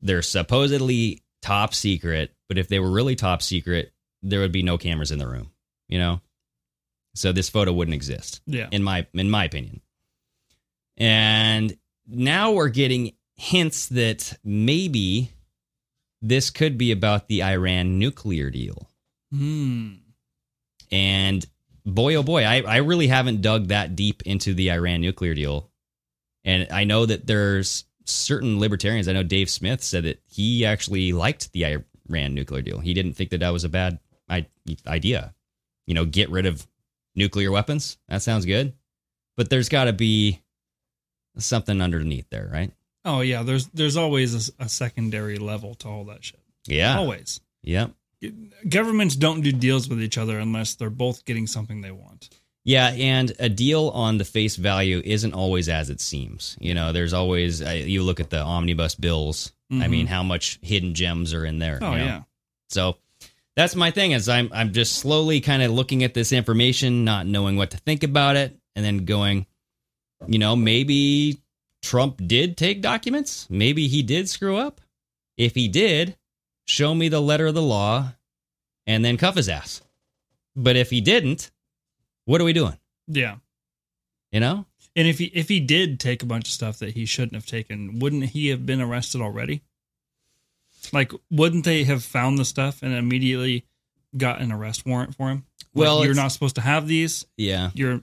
They're 0.00 0.22
supposedly 0.22 1.22
top 1.42 1.74
secret, 1.74 2.32
but 2.48 2.56
if 2.56 2.68
they 2.68 2.78
were 2.78 2.90
really 2.90 3.16
top 3.16 3.42
secret, 3.42 3.92
there 4.22 4.40
would 4.40 4.52
be 4.52 4.62
no 4.62 4.78
cameras 4.78 5.10
in 5.10 5.18
the 5.18 5.26
room, 5.26 5.50
you 5.88 5.98
know? 5.98 6.20
So 7.14 7.32
this 7.32 7.48
photo 7.48 7.72
wouldn't 7.72 7.94
exist. 7.94 8.40
Yeah. 8.46 8.68
In 8.70 8.82
my 8.82 9.06
in 9.12 9.28
my 9.28 9.44
opinion. 9.44 9.80
And 10.96 11.76
now 12.06 12.52
we're 12.52 12.68
getting 12.68 13.14
hints 13.34 13.88
that 13.88 14.38
maybe 14.44 15.32
this 16.22 16.50
could 16.50 16.78
be 16.78 16.92
about 16.92 17.26
the 17.26 17.42
Iran 17.42 17.98
nuclear 17.98 18.50
deal. 18.50 18.88
Hmm. 19.32 19.94
And 20.92 21.44
boy, 21.94 22.14
oh 22.14 22.22
boy, 22.22 22.44
I, 22.44 22.60
I 22.62 22.76
really 22.78 23.08
haven't 23.08 23.42
dug 23.42 23.68
that 23.68 23.96
deep 23.96 24.22
into 24.22 24.54
the 24.54 24.70
Iran 24.72 25.00
nuclear 25.00 25.34
deal. 25.34 25.70
And 26.44 26.68
I 26.72 26.84
know 26.84 27.06
that 27.06 27.26
there's 27.26 27.84
certain 28.04 28.58
libertarians. 28.58 29.08
I 29.08 29.12
know 29.12 29.22
Dave 29.22 29.50
Smith 29.50 29.82
said 29.82 30.04
that 30.04 30.22
he 30.26 30.64
actually 30.64 31.12
liked 31.12 31.52
the 31.52 31.64
Iran 32.08 32.34
nuclear 32.34 32.62
deal. 32.62 32.80
He 32.80 32.94
didn't 32.94 33.12
think 33.14 33.30
that 33.30 33.40
that 33.40 33.52
was 33.52 33.64
a 33.64 33.68
bad 33.68 33.98
I- 34.28 34.46
idea. 34.86 35.34
You 35.86 35.94
know, 35.94 36.04
get 36.04 36.30
rid 36.30 36.46
of 36.46 36.66
nuclear 37.14 37.50
weapons. 37.50 37.98
That 38.08 38.22
sounds 38.22 38.46
good. 38.46 38.74
But 39.36 39.50
there's 39.50 39.68
got 39.68 39.84
to 39.84 39.92
be 39.92 40.40
something 41.38 41.80
underneath 41.80 42.28
there, 42.30 42.48
right? 42.52 42.72
Oh 43.04 43.20
yeah, 43.22 43.42
there's 43.42 43.66
there's 43.68 43.96
always 43.96 44.52
a 44.58 44.68
secondary 44.68 45.38
level 45.38 45.74
to 45.76 45.88
all 45.88 46.04
that 46.04 46.22
shit. 46.24 46.40
Yeah. 46.66 46.98
Always. 46.98 47.40
Yep. 47.62 47.92
Governments 48.68 49.16
don't 49.16 49.40
do 49.40 49.52
deals 49.52 49.88
with 49.88 50.02
each 50.02 50.18
other 50.18 50.38
unless 50.38 50.74
they're 50.74 50.90
both 50.90 51.24
getting 51.24 51.46
something 51.46 51.80
they 51.80 51.90
want. 51.90 52.28
Yeah, 52.64 52.88
and 52.88 53.32
a 53.38 53.48
deal 53.48 53.88
on 53.88 54.18
the 54.18 54.24
face 54.24 54.56
value 54.56 55.00
isn't 55.04 55.32
always 55.32 55.68
as 55.70 55.88
it 55.88 56.00
seems. 56.00 56.56
You 56.60 56.74
know, 56.74 56.92
there's 56.92 57.14
always 57.14 57.62
uh, 57.62 57.70
you 57.70 58.02
look 58.02 58.20
at 58.20 58.28
the 58.30 58.40
omnibus 58.42 58.94
bills. 58.94 59.52
I 59.70 59.74
Mhm. 59.86 59.90
mean, 59.90 60.06
how 60.06 60.22
much 60.22 60.58
hidden 60.62 60.94
gems 60.94 61.32
are 61.32 61.46
in 61.46 61.58
there? 61.58 61.78
Oh 61.80 61.92
you 61.92 61.98
know? 61.98 62.04
yeah. 62.04 62.22
So 62.68 62.96
that's 63.56 63.74
my 63.74 63.90
thing 63.90 64.12
is 64.12 64.28
I'm 64.28 64.50
I'm 64.52 64.72
just 64.74 64.96
slowly 64.96 65.40
kind 65.40 65.62
of 65.62 65.70
looking 65.72 66.04
at 66.04 66.12
this 66.12 66.32
information, 66.32 67.04
not 67.04 67.26
knowing 67.26 67.56
what 67.56 67.70
to 67.70 67.78
think 67.78 68.02
about 68.02 68.36
it, 68.36 68.54
and 68.76 68.84
then 68.84 69.06
going, 69.06 69.46
you 70.28 70.38
know, 70.38 70.54
maybe 70.54 71.38
Trump 71.82 72.20
did 72.26 72.58
take 72.58 72.82
documents. 72.82 73.46
Maybe 73.48 73.88
he 73.88 74.02
did 74.02 74.28
screw 74.28 74.58
up. 74.58 74.82
If 75.38 75.54
he 75.54 75.68
did, 75.68 76.16
show 76.70 76.94
me 76.94 77.08
the 77.08 77.20
letter 77.20 77.48
of 77.48 77.54
the 77.54 77.62
law, 77.62 78.14
and 78.86 79.04
then 79.04 79.16
cuff 79.16 79.34
his 79.34 79.48
ass. 79.48 79.82
But 80.54 80.76
if 80.76 80.90
he 80.90 81.00
didn't, 81.00 81.50
what 82.24 82.40
are 82.40 82.44
we 82.44 82.52
doing? 82.52 82.78
Yeah. 83.08 83.36
You 84.30 84.40
know? 84.40 84.66
And 84.96 85.06
if 85.08 85.18
he 85.18 85.26
if 85.26 85.48
he 85.48 85.60
did 85.60 85.98
take 86.00 86.22
a 86.22 86.26
bunch 86.26 86.48
of 86.48 86.52
stuff 86.52 86.78
that 86.78 86.94
he 86.94 87.04
shouldn't 87.06 87.34
have 87.34 87.46
taken, 87.46 87.98
wouldn't 87.98 88.24
he 88.26 88.48
have 88.48 88.64
been 88.66 88.80
arrested 88.80 89.20
already? 89.20 89.62
Like, 90.92 91.12
wouldn't 91.30 91.64
they 91.64 91.84
have 91.84 92.02
found 92.02 92.38
the 92.38 92.44
stuff 92.44 92.82
and 92.82 92.94
immediately 92.94 93.64
got 94.16 94.40
an 94.40 94.50
arrest 94.50 94.86
warrant 94.86 95.14
for 95.14 95.28
him? 95.28 95.44
Like, 95.74 95.86
Well, 95.86 96.04
you're 96.04 96.14
not 96.14 96.32
supposed 96.32 96.54
to 96.56 96.60
have 96.62 96.88
these. 96.88 97.26
Yeah. 97.36 97.70
You're 97.74 98.02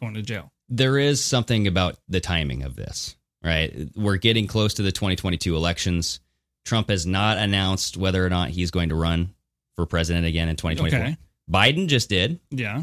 going 0.00 0.14
to 0.14 0.22
jail. 0.22 0.52
there 0.68 0.98
is 0.98 1.24
something 1.24 1.66
about 1.66 1.96
the 2.08 2.20
timing 2.20 2.62
of 2.62 2.76
this, 2.76 3.16
right? 3.42 3.88
We're 3.96 4.16
getting 4.16 4.46
close 4.46 4.74
to 4.74 4.82
the 4.82 4.92
2022 4.92 5.56
elections. 5.56 6.20
Trump 6.64 6.88
has 6.90 7.06
not 7.06 7.38
announced 7.38 7.96
whether 7.96 8.24
or 8.24 8.30
not 8.30 8.50
he's 8.50 8.70
going 8.70 8.90
to 8.90 8.94
run 8.94 9.34
for 9.76 9.86
president 9.86 10.26
again 10.26 10.48
in 10.48 10.56
2024. 10.56 10.98
Okay. 10.98 11.16
Biden 11.50 11.88
just 11.88 12.08
did. 12.08 12.40
Yeah. 12.50 12.82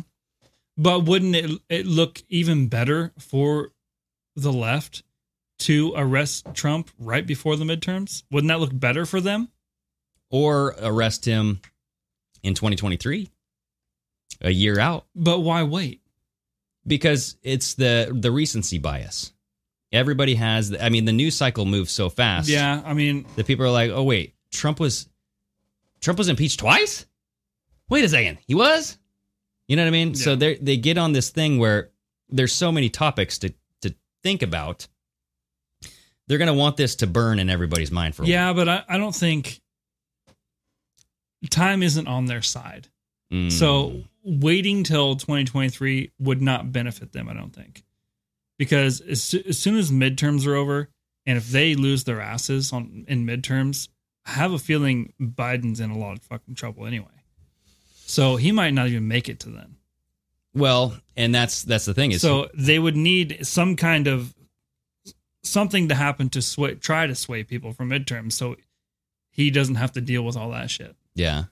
But 0.78 1.06
wouldn't 1.06 1.36
it 1.36 1.52
it 1.70 1.86
look 1.86 2.22
even 2.30 2.68
better 2.68 3.14
for 3.20 3.72
the 4.36 4.52
left 4.54 5.04
to 5.60 5.94
arrest 5.96 6.48
Trump 6.54 6.90
right 7.00 7.26
before 7.26 7.56
the 7.56 7.66
midterms? 7.66 8.24
Wouldn't 8.30 8.50
that 8.50 8.60
look 8.60 8.78
better 8.78 9.06
for 9.06 9.22
them? 9.22 9.50
Or 10.30 10.76
arrest 10.82 11.24
him 11.26 11.62
in 12.44 12.54
2023, 12.54 13.30
a 14.42 14.52
year 14.52 14.78
out, 14.80 15.06
But 15.16 15.40
why 15.40 15.64
wait? 15.64 16.02
because 16.86 17.38
it's 17.44 17.74
the 17.76 18.14
the 18.14 18.32
recency 18.32 18.78
bias. 18.78 19.32
Everybody 19.92 20.36
has. 20.36 20.76
I 20.80 20.90
mean, 20.90 21.06
the 21.06 21.14
news 21.14 21.36
cycle 21.36 21.66
moves 21.66 21.92
so 21.92 22.10
fast. 22.10 22.50
Yeah, 22.50 22.82
I 22.86 22.94
mean, 22.94 23.26
that 23.36 23.48
people 23.48 23.66
are 23.66 23.72
like, 23.72 23.92
"Oh 23.92 24.04
wait, 24.04 24.36
Trump 24.52 24.80
was 24.80 25.08
Trump 26.02 26.18
was 26.18 26.28
impeached 26.28 26.60
twice? 26.60 27.06
Wait 27.90 28.04
a 28.04 28.10
second, 28.10 28.40
he 28.46 28.56
was?" 28.56 28.98
You 29.68 29.76
know 29.76 29.84
what 29.84 29.90
I 29.90 29.92
mean? 29.92 30.16
So 30.16 30.36
they 30.36 30.56
they 30.56 30.78
get 30.78 30.98
on 30.98 31.14
this 31.14 31.30
thing 31.30 31.58
where 31.58 31.92
there's 32.30 32.54
so 32.54 32.72
many 32.72 32.90
topics 32.90 33.38
to 33.40 33.54
to 33.82 33.96
think 34.24 34.42
about. 34.42 34.88
They're 36.28 36.38
going 36.38 36.48
to 36.48 36.54
want 36.54 36.76
this 36.76 36.96
to 36.98 37.08
burn 37.08 37.40
in 37.40 37.50
everybody's 37.50 37.90
mind 37.90 38.14
for 38.14 38.24
a 38.24 38.26
yeah, 38.26 38.52
but 38.52 38.68
I, 38.68 38.84
I 38.90 38.98
don't 38.98 39.16
think 39.16 39.62
time 41.50 41.84
isn't 41.84 42.08
on 42.08 42.26
their 42.26 42.42
side. 42.42 42.90
Mm. 43.32 43.52
So 43.52 44.04
waiting 44.24 44.84
till 44.84 45.16
2023 45.16 46.12
would 46.20 46.42
not 46.42 46.72
benefit 46.72 47.14
them, 47.14 47.30
I 47.30 47.34
don't 47.34 47.54
think. 47.54 47.84
Because 48.58 49.02
as, 49.02 49.36
as 49.48 49.58
soon 49.58 49.78
as 49.78 49.92
midterms 49.92 50.48
are 50.48 50.56
over, 50.56 50.90
and 51.26 51.38
if 51.38 51.50
they 51.50 51.76
lose 51.76 52.06
their 52.06 52.22
asses 52.22 52.74
on 52.74 53.06
in 53.08 53.26
midterms, 53.26 53.90
I 54.26 54.32
have 54.32 54.54
a 54.54 54.60
feeling 54.60 55.14
Biden's 55.22 55.80
in 55.80 55.92
a 55.92 55.98
lot 55.98 56.18
of 56.18 56.24
fucking 56.24 56.56
trouble 56.56 56.86
anyway. 56.86 57.06
So 58.06 58.38
he 58.38 58.52
might 58.52 58.74
not 58.74 58.88
even 58.88 59.08
make 59.08 59.30
it 59.30 59.42
to 59.42 59.50
then. 59.50 59.76
Well, 60.54 60.98
and 61.16 61.36
that's 61.36 61.64
that's 61.64 61.86
the 61.86 61.94
thing 61.94 62.12
is 62.12 62.22
So 62.22 62.50
they 62.54 62.80
would 62.80 62.96
need 62.96 63.46
some 63.46 63.76
kind 63.76 64.08
of 64.08 64.34
something 65.44 65.90
to 65.90 65.96
happen 65.96 66.30
to 66.30 66.42
sway, 66.42 66.76
try 66.76 67.06
to 67.06 67.16
sway 67.16 67.44
people 67.44 67.74
from 67.74 67.90
midterms, 67.90 68.34
so 68.34 68.56
he 69.30 69.52
doesn't 69.52 69.76
have 69.76 69.92
to 69.94 70.02
deal 70.02 70.24
with 70.24 70.36
all 70.36 70.50
that 70.52 70.72
shit. 70.72 70.96
Yeah. 71.14 71.44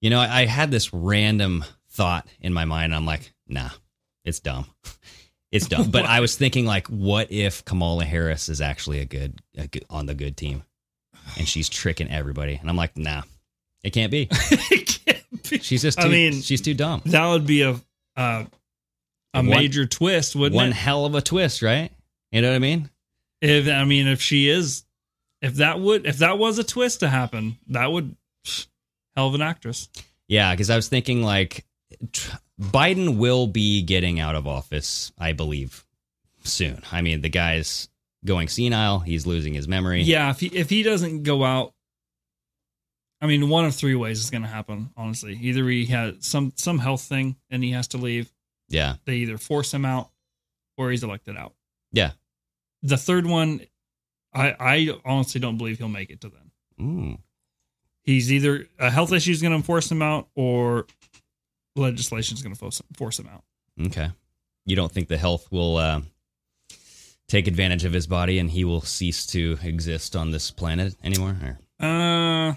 You 0.00 0.10
know, 0.10 0.20
I, 0.20 0.42
I 0.42 0.46
had 0.46 0.70
this 0.70 0.92
random 0.92 1.64
thought 1.88 2.26
in 2.40 2.52
my 2.52 2.64
mind. 2.64 2.94
I'm 2.94 3.06
like, 3.06 3.32
nah, 3.48 3.70
it's 4.24 4.40
dumb. 4.40 4.66
It's 5.54 5.68
dumb. 5.68 5.90
But 5.90 6.04
I 6.06 6.20
was 6.20 6.36
thinking, 6.36 6.66
like, 6.66 6.88
what 6.88 7.30
if 7.30 7.64
Kamala 7.64 8.04
Harris 8.04 8.48
is 8.48 8.60
actually 8.60 8.98
a 8.98 9.04
good, 9.04 9.40
a 9.56 9.66
good 9.68 9.84
on 9.88 10.06
the 10.06 10.14
good 10.14 10.36
team, 10.36 10.64
and 11.38 11.48
she's 11.48 11.68
tricking 11.68 12.10
everybody? 12.10 12.56
And 12.56 12.68
I'm 12.68 12.76
like, 12.76 12.96
nah, 12.96 13.22
it 13.82 13.90
can't 13.90 14.10
be. 14.10 14.28
She's 15.60 15.82
just. 15.82 15.98
Too, 16.00 16.06
I 16.06 16.10
mean, 16.10 16.40
she's 16.40 16.62
too 16.62 16.72
dumb. 16.74 17.02
That 17.06 17.28
would 17.28 17.46
be 17.46 17.62
a 17.62 17.72
uh, 18.16 18.44
a 19.34 19.36
One- 19.36 19.46
major 19.46 19.84
twist, 19.84 20.34
wouldn't 20.34 20.54
One 20.56 20.70
it? 20.70 20.74
hell 20.74 21.04
of 21.04 21.14
a 21.14 21.20
twist, 21.20 21.60
right? 21.60 21.90
You 22.32 22.40
know 22.40 22.48
what 22.48 22.56
I 22.56 22.60
mean? 22.60 22.88
If 23.42 23.68
I 23.68 23.84
mean, 23.84 24.06
if 24.08 24.22
she 24.22 24.48
is, 24.48 24.84
if 25.42 25.56
that 25.56 25.80
would, 25.80 26.06
if 26.06 26.18
that 26.18 26.38
was 26.38 26.58
a 26.58 26.64
twist 26.64 27.00
to 27.00 27.08
happen, 27.08 27.58
that 27.68 27.92
would 27.92 28.16
hell 29.14 29.28
of 29.28 29.34
an 29.34 29.42
actress. 29.42 29.88
Yeah, 30.28 30.52
because 30.52 30.70
I 30.70 30.76
was 30.76 30.88
thinking 30.88 31.22
like 31.22 31.66
Biden 32.60 33.16
will 33.18 33.46
be 33.46 33.82
getting 33.82 34.20
out 34.20 34.34
of 34.34 34.46
office, 34.46 35.12
I 35.18 35.32
believe, 35.32 35.84
soon. 36.44 36.82
I 36.92 37.02
mean, 37.02 37.20
the 37.20 37.28
guy's 37.28 37.88
going 38.24 38.48
senile. 38.48 39.00
He's 39.00 39.26
losing 39.26 39.54
his 39.54 39.66
memory. 39.68 40.02
Yeah, 40.02 40.30
if 40.30 40.40
he 40.40 40.46
if 40.46 40.70
he 40.70 40.82
doesn't 40.82 41.24
go 41.24 41.44
out, 41.44 41.74
I 43.20 43.26
mean, 43.26 43.48
one 43.48 43.64
of 43.64 43.74
three 43.74 43.94
ways 43.94 44.20
is 44.20 44.30
going 44.30 44.42
to 44.42 44.48
happen. 44.48 44.90
Honestly, 44.96 45.38
either 45.40 45.68
he 45.68 45.86
has 45.86 46.14
some 46.20 46.52
some 46.56 46.78
health 46.78 47.02
thing 47.02 47.36
and 47.50 47.62
he 47.64 47.72
has 47.72 47.88
to 47.88 47.98
leave. 47.98 48.30
Yeah. 48.68 48.96
They 49.04 49.16
either 49.16 49.38
force 49.38 49.72
him 49.72 49.84
out, 49.84 50.10
or 50.76 50.90
he's 50.90 51.02
elected 51.02 51.36
out. 51.36 51.54
Yeah. 51.92 52.12
The 52.82 52.96
third 52.96 53.26
one, 53.26 53.62
I 54.32 54.54
I 54.58 55.00
honestly 55.04 55.40
don't 55.40 55.58
believe 55.58 55.78
he'll 55.78 55.88
make 55.88 56.10
it 56.10 56.20
to 56.22 56.28
then. 56.28 56.50
Ooh. 56.80 56.84
Mm. 56.84 57.18
He's 58.02 58.30
either 58.30 58.66
a 58.78 58.90
health 58.90 59.12
issue 59.12 59.30
is 59.30 59.40
going 59.40 59.58
to 59.58 59.64
force 59.64 59.90
him 59.90 60.02
out, 60.02 60.28
or 60.34 60.86
legislation 61.76 62.36
is 62.36 62.42
going 62.42 62.54
to 62.54 62.58
force 62.58 62.80
force 62.96 63.18
him 63.18 63.28
out. 63.32 63.42
Okay. 63.86 64.10
You 64.66 64.76
don't 64.76 64.90
think 64.92 65.08
the 65.08 65.18
health 65.18 65.50
will 65.50 65.76
uh, 65.76 66.00
take 67.28 67.46
advantage 67.46 67.84
of 67.84 67.92
his 67.92 68.06
body 68.06 68.38
and 68.38 68.50
he 68.50 68.64
will 68.64 68.80
cease 68.80 69.26
to 69.28 69.58
exist 69.62 70.16
on 70.16 70.30
this 70.30 70.50
planet 70.50 70.94
anymore? 71.04 71.36
Or? 71.42 71.58
Uh, 71.86 72.54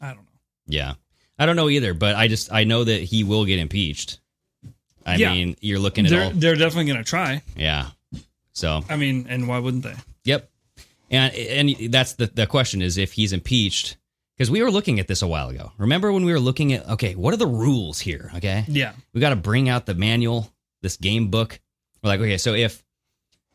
I 0.00 0.08
don't 0.08 0.16
know. 0.16 0.40
Yeah. 0.66 0.94
I 1.38 1.46
don't 1.46 1.56
know 1.56 1.68
either, 1.68 1.92
but 1.94 2.16
I 2.16 2.28
just 2.28 2.52
I 2.52 2.64
know 2.64 2.84
that 2.84 3.02
he 3.02 3.24
will 3.24 3.44
get 3.44 3.58
impeached. 3.58 4.20
I 5.04 5.16
Yeah. 5.16 5.32
mean, 5.32 5.56
you're 5.60 5.78
looking 5.78 6.06
at 6.06 6.10
They're 6.10 6.24
all 6.24 6.30
they're 6.30 6.56
definitely 6.56 6.86
going 6.92 7.04
to 7.04 7.08
try. 7.08 7.42
Yeah. 7.56 7.90
So 8.52 8.82
I 8.88 8.96
mean, 8.96 9.26
and 9.28 9.46
why 9.46 9.58
wouldn't 9.58 9.82
they? 9.84 9.94
Yep. 10.24 10.50
And 11.10 11.34
and 11.34 11.92
that's 11.92 12.14
the 12.14 12.26
the 12.26 12.46
question 12.46 12.82
is 12.82 12.96
if 12.98 13.12
he's 13.12 13.32
impeached 13.32 13.96
because 14.36 14.50
we 14.50 14.62
were 14.62 14.70
looking 14.70 15.00
at 15.00 15.08
this 15.08 15.22
a 15.22 15.26
while 15.26 15.48
ago. 15.48 15.72
Remember 15.78 16.12
when 16.12 16.24
we 16.24 16.32
were 16.32 16.40
looking 16.40 16.72
at 16.72 16.88
okay, 16.90 17.14
what 17.14 17.32
are 17.34 17.38
the 17.38 17.46
rules 17.46 18.00
here? 18.00 18.30
Okay, 18.36 18.64
Yeah. 18.68 18.92
we 19.12 19.20
got 19.20 19.30
to 19.30 19.36
bring 19.36 19.68
out 19.68 19.86
the 19.86 19.94
manual, 19.94 20.52
this 20.82 20.96
game 20.96 21.28
book. 21.28 21.60
We're 22.02 22.08
like, 22.08 22.20
okay, 22.20 22.38
so 22.38 22.54
if 22.54 22.84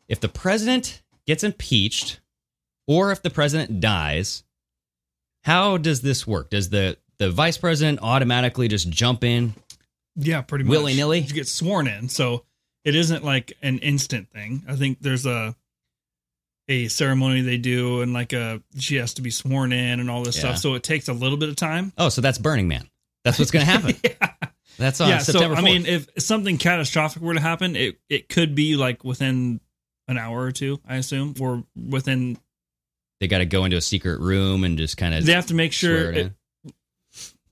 if 0.08 0.20
the 0.20 0.30
president 0.30 1.02
gets 1.26 1.44
impeached 1.44 2.20
or 2.88 3.12
if 3.12 3.22
the 3.22 3.30
president 3.30 3.80
dies, 3.80 4.44
how 5.44 5.78
does 5.78 6.02
this 6.02 6.26
work? 6.28 6.50
Does 6.50 6.70
the 6.70 6.98
the 7.18 7.30
vice 7.30 7.58
president 7.58 8.00
automatically 8.02 8.68
just 8.68 8.90
jump 8.90 9.24
in? 9.24 9.54
Yeah, 10.16 10.42
pretty 10.42 10.66
much. 10.66 10.72
Willy-nilly? 10.72 11.20
You 11.20 11.34
get 11.34 11.48
sworn 11.48 11.88
in. 11.88 12.10
So 12.10 12.44
it 12.84 12.96
isn't 12.96 13.24
like 13.24 13.54
an 13.62 13.78
instant 13.80 14.30
thing. 14.32 14.64
I 14.68 14.76
think 14.76 15.00
there's 15.02 15.26
a 15.26 15.56
a 16.68 16.88
ceremony 16.88 17.42
they 17.42 17.58
do 17.58 18.02
and 18.02 18.14
like 18.14 18.34
a 18.34 18.62
she 18.78 18.96
has 18.98 19.16
to 19.16 19.22
be 19.22 19.30
sworn 19.32 19.74
in 19.74 20.00
and 20.00 20.10
all 20.10 20.24
this 20.24 20.36
Yeah. 20.38 20.42
stuff. 20.42 20.58
So 20.60 20.74
it 20.76 20.84
takes 20.84 21.08
a 21.08 21.14
little 21.14 21.38
bit 21.38 21.50
of 21.50 21.56
time. 21.56 21.92
Oh, 21.98 22.10
so 22.10 22.22
that's 22.22 22.38
Burning 22.38 22.68
Man. 22.68 22.90
That's 23.24 23.40
what's 23.40 23.52
going 23.52 23.66
to 23.66 23.72
happen. 23.72 23.96
yeah. 24.04 24.50
That's 24.78 25.02
on 25.02 25.10
yeah, 25.10 25.18
September. 25.20 25.56
so 25.56 25.62
I 25.62 25.64
mean 25.66 25.86
if 25.86 26.08
something 26.18 26.58
catastrophic 26.58 27.22
were 27.22 27.34
to 27.34 27.42
happen, 27.42 27.76
it 27.76 28.00
it 28.10 28.30
could 28.30 28.56
be 28.56 28.76
like 28.78 29.04
within 29.04 29.60
an 30.08 30.18
hour 30.18 30.42
or 30.42 30.52
two, 30.52 30.80
I 30.88 30.96
assume, 30.98 31.36
or 31.40 31.64
within 31.76 32.38
they 33.20 33.28
got 33.28 33.40
to 33.40 33.46
go 33.46 33.66
into 33.66 33.78
a 33.78 33.82
secret 33.82 34.20
room 34.20 34.64
and 34.64 34.78
just 34.78 34.98
kind 34.98 35.14
of 35.14 35.26
they 35.26 35.34
have 35.34 35.48
to 35.48 35.54
make 35.54 35.74
sure 35.74 36.12
it, 36.12 36.34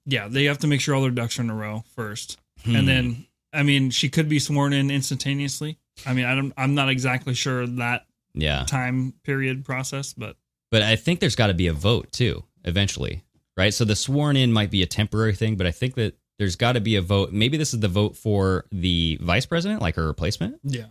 yeah, 0.06 0.28
they 0.28 0.46
have 0.46 0.60
to 0.60 0.68
make 0.68 0.82
sure 0.82 0.96
all 0.96 1.02
their 1.02 1.12
ducks 1.12 1.38
are 1.38 1.44
in 1.44 1.50
a 1.50 1.56
row 1.56 1.84
first. 1.96 2.40
Hmm. 2.64 2.76
And 2.76 2.88
then 2.88 3.26
I 3.54 3.64
mean, 3.64 3.90
she 3.92 4.10
could 4.10 4.30
be 4.30 4.40
sworn 4.40 4.74
in 4.74 4.90
instantaneously. 4.90 5.78
I 6.06 6.14
mean, 6.14 6.26
I 6.26 6.36
don't 6.36 6.54
I'm 6.58 6.74
not 6.74 6.90
exactly 6.90 7.34
sure 7.36 7.68
that 7.68 8.06
yeah. 8.42 8.64
time 8.66 9.14
period 9.24 9.66
process, 9.66 10.14
but 10.14 10.36
But 10.72 10.82
I 10.84 10.96
think 10.96 11.20
there's 11.20 11.36
got 11.36 11.48
to 11.48 11.54
be 11.54 11.68
a 11.68 11.74
vote 11.74 12.12
too, 12.12 12.44
eventually, 12.64 13.24
right? 13.58 13.74
So 13.74 13.86
the 13.86 13.96
sworn 13.96 14.36
in 14.36 14.52
might 14.52 14.72
be 14.72 14.82
a 14.84 14.88
temporary 14.88 15.34
thing, 15.36 15.56
but 15.56 15.66
I 15.68 15.72
think 15.72 15.96
that 15.96 16.16
there's 16.38 16.56
got 16.56 16.74
to 16.74 16.80
be 16.82 16.96
a 16.96 17.02
vote. 17.02 17.32
Maybe 17.34 17.58
this 17.58 17.74
is 17.74 17.80
the 17.82 17.88
vote 17.90 18.16
for 18.16 18.66
the 18.72 19.18
vice 19.22 19.46
president, 19.46 19.82
like 19.82 19.96
her 19.96 20.06
replacement. 20.08 20.60
yeah. 20.64 20.86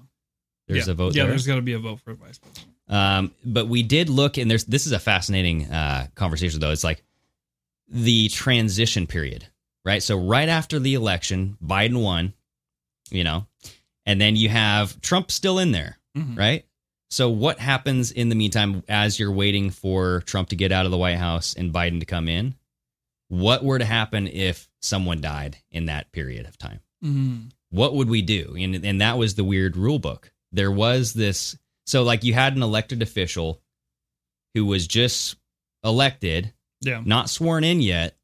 There's 0.67 0.87
yeah. 0.87 0.93
a 0.93 0.95
vote 0.95 1.15
Yeah, 1.15 1.23
there. 1.23 1.31
there's 1.31 1.47
got 1.47 1.57
to 1.57 1.63
be 1.63 1.73
a 1.73 1.79
vote 1.79 2.01
for 2.01 2.11
a 2.11 2.15
vice 2.15 2.37
president. 2.39 2.67
Um, 2.89 3.33
but 3.45 3.69
we 3.69 3.83
did 3.83 4.11
look, 4.11 4.37
and 4.37 4.51
there's 4.51 4.65
this 4.65 4.85
is 4.87 4.93
a 4.93 4.99
fascinating 4.99 5.65
uh, 5.71 6.09
conversation 6.15 6.61
though. 6.61 6.73
It's 6.73 6.85
like 6.85 7.03
the 7.89 8.29
transition 8.29 9.07
period, 9.07 9.47
right? 9.87 10.03
So 10.03 10.19
right 10.19 10.49
after 10.49 10.79
the 10.79 10.93
election, 10.95 11.57
Biden 11.65 12.03
won, 12.03 12.35
you 13.11 13.25
know, 13.25 13.47
and 14.05 14.21
then 14.21 14.37
you 14.37 14.51
have 14.51 15.01
Trump 15.01 15.31
still 15.31 15.59
in 15.59 15.73
there, 15.73 15.99
Mhm. 16.17 16.37
right? 16.37 16.67
So 17.11 17.31
what 17.31 17.59
happens 17.59 18.11
in 18.13 18.29
the 18.29 18.35
meantime 18.35 18.83
as 18.89 19.19
you're 19.19 19.33
waiting 19.33 19.71
for 19.71 20.21
Trump 20.27 20.51
to 20.51 20.57
get 20.57 20.73
out 20.73 20.85
of 20.85 20.91
the 20.91 20.99
White 20.99 21.17
House 21.17 21.55
and 21.55 21.73
Biden 21.73 22.01
to 22.01 22.07
come 22.07 22.29
in? 22.29 22.55
What 23.29 23.65
were 23.65 23.79
to 23.79 23.85
happen 23.85 24.27
if 24.27 24.69
someone 24.81 25.21
died 25.21 25.59
in 25.71 25.87
that 25.87 26.13
period 26.13 26.47
of 26.47 26.59
time? 26.59 26.81
Mhm. 27.05 27.51
what 27.71 27.95
would 27.95 28.09
we 28.09 28.23
do? 28.23 28.57
And 28.59 28.75
and 28.85 29.01
that 29.03 29.19
was 29.19 29.35
the 29.35 29.45
weird 29.45 29.77
rule 29.77 29.99
book. 29.99 30.33
There 30.53 30.71
was 30.73 31.13
this 31.13 31.57
so 31.87 32.03
like 32.03 32.25
you 32.25 32.33
had 32.35 32.57
an 32.57 32.63
elected 32.63 33.03
official 33.03 33.61
who 34.55 34.65
was 34.65 34.87
just 34.87 35.37
elected, 35.85 36.53
Yeah. 36.81 37.03
not 37.05 37.29
sworn 37.31 37.65
in 37.65 37.81
yet, 37.83 38.17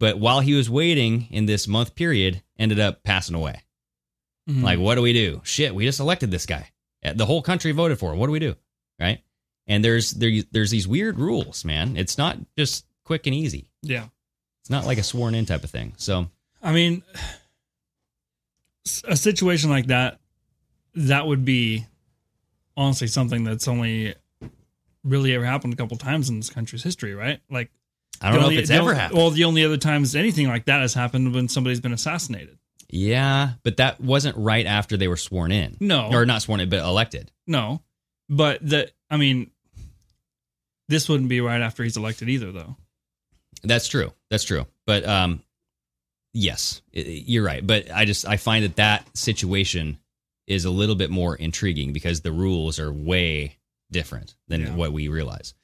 but 0.00 0.18
while 0.18 0.40
he 0.40 0.52
was 0.54 0.68
waiting 0.68 1.28
in 1.30 1.46
this 1.46 1.66
month 1.68 1.94
period, 1.94 2.42
ended 2.58 2.78
up 2.80 3.02
passing 3.04 3.36
away. 3.36 3.62
Mhm. 4.50 4.62
Like, 4.62 4.78
what 4.80 4.96
do 4.96 5.02
we 5.02 5.12
do? 5.12 5.40
Shit, 5.44 5.74
we 5.74 5.84
just 5.84 6.00
elected 6.00 6.30
this 6.32 6.44
guy. 6.46 6.70
Uh, 7.04 7.12
The 7.14 7.26
whole 7.26 7.42
country 7.42 7.72
voted 7.72 7.98
for 7.98 8.12
him. 8.12 8.18
What 8.18 8.26
do 8.26 8.32
we 8.32 8.38
do? 8.38 8.54
Right? 9.00 9.22
And 9.66 9.84
there's 9.84 10.12
there, 10.12 10.30
there's 10.52 10.70
these 10.70 10.86
weird 10.88 11.18
rules, 11.18 11.64
man. 11.64 11.96
It's 11.96 12.16
not 12.18 12.38
just 12.56 12.86
quick 13.04 13.26
and 13.26 13.34
easy. 13.34 13.66
Yeah. 13.82 14.06
It's 14.62 14.70
not 14.70 14.86
like 14.86 14.98
a 14.98 15.02
sworn 15.02 15.34
in 15.34 15.46
type 15.46 15.64
of 15.64 15.70
thing. 15.70 15.92
So 15.96 16.28
I 16.62 16.72
mean, 16.72 17.02
a 19.04 19.16
situation 19.16 19.70
like 19.70 19.86
that, 19.86 20.20
that 20.94 21.26
would 21.26 21.44
be 21.44 21.84
honestly 22.76 23.06
something 23.08 23.44
that's 23.44 23.68
only 23.68 24.14
really 25.04 25.34
ever 25.34 25.44
happened 25.44 25.72
a 25.72 25.76
couple 25.76 25.96
times 25.96 26.28
in 26.28 26.36
this 26.36 26.50
country's 26.50 26.82
history, 26.82 27.14
right? 27.14 27.40
Like, 27.50 27.70
I 28.20 28.30
don't 28.30 28.40
know 28.40 28.44
only- 28.46 28.56
if 28.56 28.62
it's 28.62 28.70
ever 28.70 28.82
only- 28.90 28.94
happened. 28.96 29.18
Well, 29.18 29.30
the 29.30 29.44
only 29.44 29.64
other 29.64 29.76
times 29.76 30.14
anything 30.16 30.48
like 30.48 30.64
that 30.66 30.80
has 30.80 30.94
happened 30.94 31.34
when 31.34 31.48
somebody's 31.48 31.80
been 31.80 31.92
assassinated. 31.92 32.58
Yeah, 32.88 33.52
but 33.62 33.78
that 33.78 34.00
wasn't 34.00 34.36
right 34.36 34.66
after 34.66 34.96
they 34.96 35.08
were 35.08 35.16
sworn 35.16 35.50
in. 35.52 35.76
No. 35.80 36.08
Or 36.12 36.24
not 36.26 36.42
sworn 36.42 36.60
in, 36.60 36.68
but 36.68 36.78
elected. 36.80 37.30
No, 37.46 37.82
but 38.28 38.66
the 38.66 38.90
I 39.10 39.16
mean, 39.16 39.50
this 40.88 41.08
wouldn't 41.08 41.28
be 41.28 41.40
right 41.40 41.60
after 41.60 41.82
he's 41.82 41.96
elected 41.96 42.28
either, 42.28 42.52
though. 42.52 42.76
That's 43.62 43.88
true. 43.88 44.12
That's 44.30 44.44
true. 44.44 44.66
But 44.86 45.06
um 45.06 45.42
yes, 46.32 46.82
you're 46.92 47.44
right. 47.44 47.66
But 47.66 47.90
I 47.90 48.04
just 48.04 48.26
I 48.26 48.36
find 48.36 48.64
that 48.64 48.76
that 48.76 49.16
situation 49.16 49.98
is 50.46 50.64
a 50.64 50.70
little 50.70 50.94
bit 50.94 51.10
more 51.10 51.34
intriguing 51.34 51.92
because 51.92 52.20
the 52.20 52.30
rules 52.32 52.78
are 52.78 52.92
way 52.92 53.56
different 53.90 54.36
than 54.48 54.60
Yeah. 54.62 54.74
what 54.76 54.92
we 54.92 55.08
realize. 55.08 55.54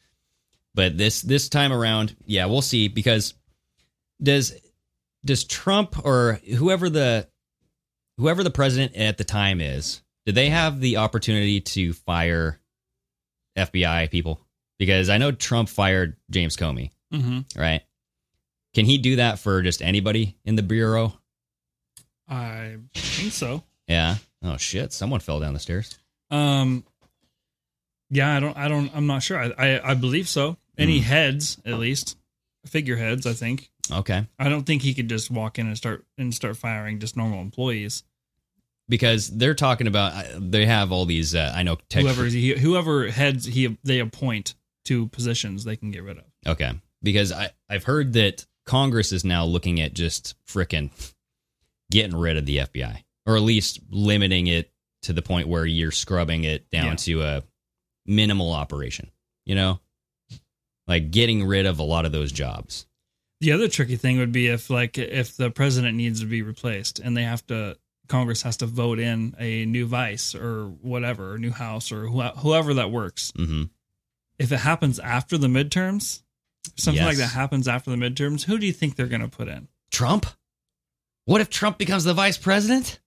But 0.75 0.97
this 0.99 1.23
this 1.23 1.49
time 1.49 1.73
around, 1.73 2.17
yeah, 2.27 2.47
we'll 2.47 2.63
see 2.63 2.89
because 2.89 3.35
does 4.23 4.55
does 5.25 5.45
Trump 5.45 6.05
or 6.05 6.41
whoever 6.57 6.89
the 6.91 7.29
whoever 8.19 8.43
the 8.45 8.51
president 8.51 8.95
at 8.97 9.19
the 9.19 9.25
time 9.25 9.61
is, 9.61 10.03
do 10.27 10.33
they 10.33 10.49
have 10.51 10.81
the 10.81 10.99
opportunity 10.99 11.61
to 11.61 11.93
fire 11.93 12.61
FBI 13.57 14.11
people? 14.11 14.41
Because 14.79 15.09
I 15.09 15.19
know 15.19 15.33
Trump 15.33 15.69
fired 15.69 16.17
James 16.31 16.57
Comey, 16.57 16.91
Mm-hmm. 17.13 17.61
right? 17.61 17.83
Can 18.75 18.85
he 18.87 18.99
do 18.99 19.17
that 19.17 19.39
for 19.39 19.61
just 19.63 19.83
anybody 19.83 20.37
in 20.45 20.57
the 20.57 20.63
bureau? 20.63 21.13
I 22.29 22.77
think 22.95 23.33
so. 23.33 23.63
Yeah. 23.87 24.17
Oh 24.43 24.57
shit! 24.57 24.93
Someone 24.93 25.21
fell 25.21 25.39
down 25.41 25.53
the 25.53 25.61
stairs. 25.61 25.99
Um, 26.31 26.85
yeah, 28.11 28.35
I 28.37 28.41
don't, 28.41 28.57
I 28.57 28.69
don't, 28.69 28.91
I'm 28.95 29.07
not 29.07 29.23
sure. 29.23 29.39
I, 29.39 29.53
I, 29.77 29.91
I 29.91 29.95
believe 29.95 30.29
so. 30.29 30.57
Any 30.79 30.99
Hmm. 30.99 31.05
heads, 31.05 31.59
at 31.67 31.79
least 31.79 32.17
figureheads, 32.67 33.27
I 33.27 33.35
think. 33.35 33.71
Okay. 33.91 34.27
I 34.39 34.49
don't 34.49 34.65
think 34.65 34.83
he 34.83 34.95
could 34.95 35.09
just 35.09 35.31
walk 35.31 35.59
in 35.59 35.67
and 35.67 35.77
start 35.77 36.05
and 36.17 36.33
start 36.35 36.57
firing 36.57 36.99
just 37.01 37.17
normal 37.17 37.41
employees. 37.41 38.05
Because 38.89 39.29
they're 39.31 39.55
talking 39.55 39.87
about 39.87 40.13
uh, 40.13 40.39
they 40.39 40.67
have 40.67 40.93
all 40.93 41.05
these. 41.07 41.35
Uh, 41.35 41.53
I 41.55 41.63
know 41.63 41.77
tech. 41.89 42.03
whoever 42.03 42.25
he, 42.27 42.55
whoever 42.59 43.09
heads 43.11 43.47
he 43.47 43.79
they 43.85 44.01
appoint 44.01 44.55
to 44.87 45.09
positions, 45.09 45.65
they 45.65 45.77
can 45.77 45.91
get 45.91 46.03
rid 46.03 46.19
of. 46.19 46.25
Okay. 46.47 46.73
Because 47.03 47.33
I 47.33 47.51
I've 47.71 47.85
heard 47.85 48.13
that 48.15 48.45
Congress 48.67 49.13
is 49.13 49.25
now 49.25 49.45
looking 49.45 49.81
at 49.81 49.95
just 49.95 50.35
frickin' 50.47 50.91
getting 51.91 52.17
rid 52.17 52.37
of 52.37 52.47
the 52.47 52.59
FBI 52.59 53.03
or 53.27 53.37
at 53.37 53.43
least 53.43 53.81
limiting 53.91 54.47
it 54.49 54.71
to 55.03 55.13
the 55.13 55.23
point 55.23 55.49
where 55.49 55.65
you're 55.67 55.91
scrubbing 55.93 56.45
it 56.45 56.69
down 56.71 56.87
Yeah. 56.87 56.95
to 56.97 57.23
a 57.23 57.43
minimal 58.07 58.53
operation. 58.53 59.11
You 59.47 59.55
know, 59.55 59.81
like 60.87 61.11
getting 61.11 61.45
rid 61.47 61.67
of 61.67 61.79
a 61.79 61.83
lot 61.85 62.05
of 62.05 62.13
those 62.13 62.33
jobs. 62.33 62.87
The 63.43 63.51
other 63.51 63.67
tricky 63.67 63.97
thing 63.97 64.19
would 64.19 64.31
be 64.31 64.47
if 64.47 64.71
like 64.71 64.99
if 64.99 65.37
the 65.37 65.51
president 65.51 65.97
needs 65.97 66.21
to 66.21 66.27
be 66.27 66.43
replaced 66.43 67.01
and 67.01 67.17
they 67.17 67.25
have 67.25 67.45
to 67.49 67.77
Congress 68.09 68.43
has 68.43 68.59
to 68.59 68.67
vote 68.67 68.99
in 68.99 69.35
a 69.39 69.65
new 69.65 69.87
vice 69.87 70.35
or 70.35 70.67
whatever, 70.67 71.33
or 71.33 71.39
new 71.39 71.51
house 71.51 71.91
or 71.91 72.07
wh- 72.07 72.37
whoever 72.39 72.75
that 72.75 72.91
works. 72.93 73.33
Mm-hmm. 73.33 73.65
If 74.39 74.53
it 74.53 74.59
happens 74.59 74.99
after 75.01 75.39
the 75.39 75.49
midterms, 75.49 76.23
something 76.77 77.03
like 77.05 77.17
that 77.17 77.33
happens 77.33 77.67
after 77.67 77.91
the 77.91 77.97
midterms, 77.97 78.45
who 78.45 78.59
do 78.59 78.67
you 78.67 78.73
think 78.73 78.95
they're 78.95 79.07
going 79.07 79.23
to 79.23 79.29
put 79.29 79.49
in? 79.49 79.69
Trump. 79.91 80.27
What 81.25 81.41
if 81.41 81.51
Trump 81.51 81.79
becomes 81.79 82.05
the 82.05 82.15
vice 82.15 82.39
president? 82.39 83.01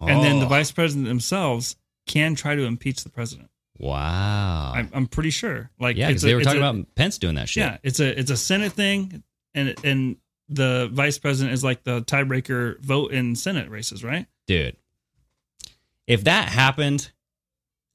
And 0.00 0.22
then 0.22 0.38
the 0.38 0.46
Oh, 0.46 0.50
vice 0.50 0.70
president 0.70 1.06
themselves 1.08 1.76
can 2.06 2.34
try 2.34 2.54
to 2.54 2.64
impeach 2.64 3.02
the 3.04 3.10
president. 3.10 3.48
Wow. 3.78 4.72
I'm, 4.74 4.90
I'm 4.92 5.06
pretty 5.06 5.30
sure. 5.30 5.70
Like 5.80 5.96
yeah, 5.96 6.08
because 6.08 6.22
they 6.22 6.34
were 6.34 6.42
talking 6.42 6.62
a- 6.62 6.70
about 6.70 6.94
Pence 6.94 7.18
doing 7.18 7.34
that 7.36 7.48
shit. 7.48 7.62
Yeah, 7.62 7.78
it's 7.82 8.00
a 8.00 8.18
it's 8.18 8.30
a 8.30 8.36
Senate 8.36 8.72
thing, 8.72 9.22
and 9.54 9.74
and 9.84 10.16
the 10.48 10.88
vice 10.92 11.18
president 11.18 11.54
is 11.54 11.64
like 11.64 11.82
the 11.84 12.02
tiebreaker 12.02 12.78
vote 12.80 13.12
in 13.12 13.34
Senate 13.36 13.70
races, 13.70 14.04
right? 14.04 14.26
dude. 14.46 14.76
If 16.06 16.24
that 16.24 16.48
happened, 16.50 17.10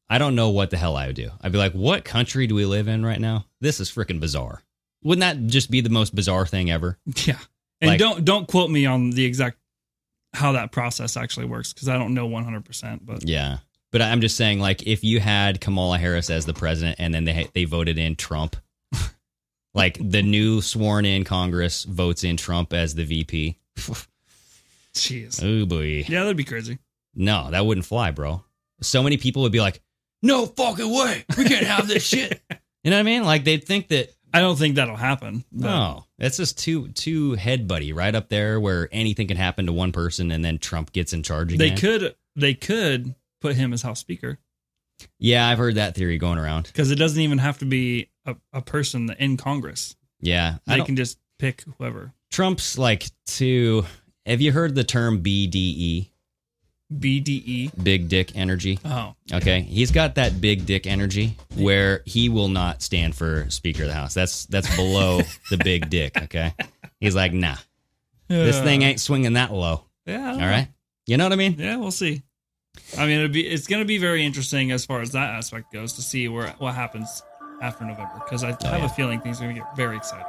I 0.10 0.18
don't 0.18 0.34
know 0.34 0.50
what 0.50 0.72
the 0.72 0.78
hell 0.78 0.96
I 0.98 1.06
would 1.08 1.16
do. 1.16 1.30
I'd 1.42 1.52
be 1.52 1.60
like, 1.60 1.74
what 1.74 2.04
country 2.04 2.48
do 2.48 2.56
we 2.56 2.66
live 2.66 2.88
in 2.88 3.06
right 3.06 3.20
now? 3.22 3.46
This 3.62 3.80
is 3.80 3.92
freaking 3.92 4.20
bizarre. 4.20 4.64
Wouldn't 5.04 5.22
that 5.22 5.46
just 5.52 5.70
be 5.70 5.82
the 5.82 5.92
most 5.92 6.16
bizarre 6.16 6.48
thing 6.48 6.72
ever? 6.72 6.98
Yeah, 7.26 7.38
and 7.82 7.92
Like- 7.92 8.00
don't 8.00 8.26
don't 8.26 8.48
quote 8.48 8.70
me 8.72 8.86
on 8.88 9.12
the 9.12 9.24
exact 9.26 9.58
how 10.34 10.52
that 10.54 10.72
process 10.72 11.16
actually 11.18 11.46
works 11.46 11.72
because 11.74 11.88
I 11.90 11.98
don't 11.98 12.14
know 12.14 12.26
100. 12.26 12.66
percent 12.66 13.06
But 13.06 13.28
Yeah. 13.28 13.58
But 13.92 14.02
I'm 14.04 14.22
just 14.22 14.38
saying, 14.38 14.60
like, 14.60 14.86
if 14.86 15.04
you 15.04 15.20
had 15.20 15.60
Kamala 15.62 15.98
Harris 15.98 16.30
as 16.30 16.46
the 16.46 16.54
president 16.54 16.98
and 17.00 17.14
then 17.14 17.26
they 17.26 17.48
they 17.54 17.66
voted 17.66 17.98
in 17.98 18.16
Trump, 18.16 18.56
like 19.74 19.98
the 20.00 20.22
new 20.22 20.62
sworn 20.62 21.06
in 21.06 21.24
Congress 21.24 21.86
votes 21.86 22.24
in 22.24 22.38
Trump 22.38 22.74
as 22.74 22.94
the 22.96 23.04
VP. 23.06 23.58
jeez, 24.94 25.44
Oh 25.44 25.66
boy. 25.66 26.04
yeah, 26.08 26.22
that'd 26.22 26.38
be 26.38 26.44
crazy. 26.44 26.80
No, 27.16 27.50
that 27.52 27.66
wouldn't 27.66 27.86
fly, 27.86 28.12
bro. 28.12 28.44
So 28.82 29.04
many 29.04 29.18
people 29.18 29.42
would 29.44 29.52
be 29.52 29.60
like, 29.62 29.82
no 30.22 30.46
fucking 30.46 30.90
way. 30.94 31.26
We 31.38 31.46
can't 31.46 31.66
have 31.66 31.88
this 31.88 32.04
shit. 32.08 32.42
You 32.84 32.92
know 32.92 32.98
what 32.98 33.02
I 33.02 33.04
mean? 33.04 33.24
Like 33.24 33.44
they'd 33.44 33.64
think 33.64 33.88
that 33.90 34.14
I 34.34 34.40
don't 34.42 34.58
think 34.58 34.76
that'll 34.76 34.96
happen. 34.96 35.44
but- 35.52 35.66
no, 35.68 36.06
it's 36.18 36.38
just 36.38 36.58
too 36.58 36.90
too 36.90 37.34
head 37.34 37.68
buddy 37.68 37.94
right 37.94 38.14
up 38.14 38.30
there 38.30 38.60
where 38.60 38.88
anything 38.92 39.28
can 39.28 39.38
happen 39.38 39.66
to 39.66 39.74
one 39.74 39.92
person 39.92 40.32
and 40.32 40.44
then 40.46 40.60
Trump 40.60 40.92
gets 40.92 41.14
in 41.14 41.24
charge 41.24 41.54
again. 41.54 41.70
they 41.76 41.76
could 41.82 42.16
they 42.36 42.54
could 42.54 43.16
put 43.42 43.56
him 43.56 43.74
as 43.74 43.82
House 43.82 44.00
Speaker 44.00 44.38
Yeah, 45.20 45.48
I've 45.48 45.58
heard 45.58 45.76
that 45.76 45.96
theory 45.96 46.18
going 46.18 46.38
around. 46.38 46.64
because 46.68 46.92
it 46.92 46.96
doesn't 46.96 47.22
even 47.22 47.38
have 47.38 47.58
to 47.60 47.66
be 47.66 48.10
a, 48.26 48.36
a 48.54 48.62
person 48.62 49.10
in 49.20 49.38
Congress. 49.38 49.96
Yeah, 50.22 50.58
I 50.68 50.78
They 50.80 50.86
can 50.86 50.96
just 50.96 51.18
pick 51.38 51.64
whoever. 51.78 52.14
Trump's 52.32 52.78
like 52.78 53.06
too. 53.26 53.86
Have 54.26 54.42
you 54.42 54.52
heard 54.52 54.76
the 54.76 54.84
term 54.84 55.24
BDE? 55.24 56.10
BDE. 56.94 57.84
Big 57.84 58.10
dick 58.10 58.36
energy. 58.36 58.80
Oh, 58.84 59.14
Okay, 59.32 59.62
he's 59.62 59.92
got 59.92 60.16
that 60.16 60.42
big 60.42 60.66
dick 60.66 60.88
energy 60.88 61.38
where 61.56 62.02
he 62.06 62.30
will 62.30 62.50
not 62.50 62.82
stand 62.82 63.16
for 63.16 63.46
Speaker 63.50 63.84
of 63.84 63.90
the 63.90 63.94
House. 63.94 64.14
That's 64.16 64.46
that's 64.48 64.76
below 64.76 65.22
the 65.50 65.58
big 65.58 65.90
dick. 65.90 66.18
Okay, 66.24 66.54
he's 67.00 67.16
like, 67.16 67.32
nah, 67.32 67.56
this 68.28 68.60
thing 68.60 68.82
ain't 68.82 69.00
swinging 69.00 69.34
that 69.34 69.54
low. 69.54 69.86
Yeah. 70.06 70.32
All 70.34 70.40
right, 70.40 70.68
you 71.06 71.18
know 71.18 71.26
what 71.26 71.34
I 71.34 71.36
mean? 71.38 71.56
Yeah, 71.60 71.78
we'll 71.78 71.92
see. 71.92 72.24
I 72.98 73.06
mean, 73.06 73.20
it'd 73.20 73.32
be 73.34 73.48
it's 73.48 73.68
going 73.68 73.82
to 73.82 73.88
be 73.88 73.98
very 73.98 74.26
interesting 74.26 74.72
as 74.72 74.86
far 74.86 75.02
as 75.02 75.12
that 75.12 75.30
aspect 75.32 75.72
goes 75.72 75.94
to 75.94 76.02
see 76.02 76.28
where 76.28 76.50
what 76.58 76.74
happens 76.76 77.24
after 77.62 77.86
November 77.86 78.14
because 78.24 78.44
I 78.44 78.48
have 78.48 78.58
Oh, 78.66 78.78
yeah. 78.78 78.86
a 78.86 78.90
feeling 78.90 79.22
things 79.22 79.40
are 79.40 79.44
going 79.46 79.56
to 79.56 79.62
get 79.62 79.76
very 79.76 79.98
exciting. 79.98 80.26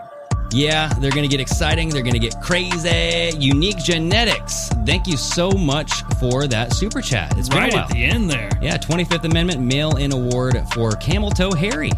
Yeah, 0.53 0.89
they're 0.95 1.13
gonna 1.13 1.29
get 1.29 1.39
exciting. 1.39 1.91
They're 1.91 2.03
gonna 2.03 2.19
get 2.19 2.41
crazy. 2.41 3.31
Unique 3.39 3.79
genetics. 3.79 4.69
Thank 4.85 5.07
you 5.07 5.17
so 5.17 5.49
much 5.53 6.03
for 6.19 6.49
that 6.49 6.73
super 6.73 7.01
chat. 7.01 7.39
It's 7.39 7.49
right 7.51 7.73
at 7.73 7.89
the 7.89 8.03
end 8.05 8.29
there. 8.29 8.51
Yeah, 8.61 8.77
25th 8.77 9.23
Amendment 9.23 9.61
Mail 9.61 9.97
In 9.97 10.11
Award 10.11 10.61
for 10.75 10.91
Camel 10.97 11.31
Toe 11.31 11.53
Harry. 11.53 11.93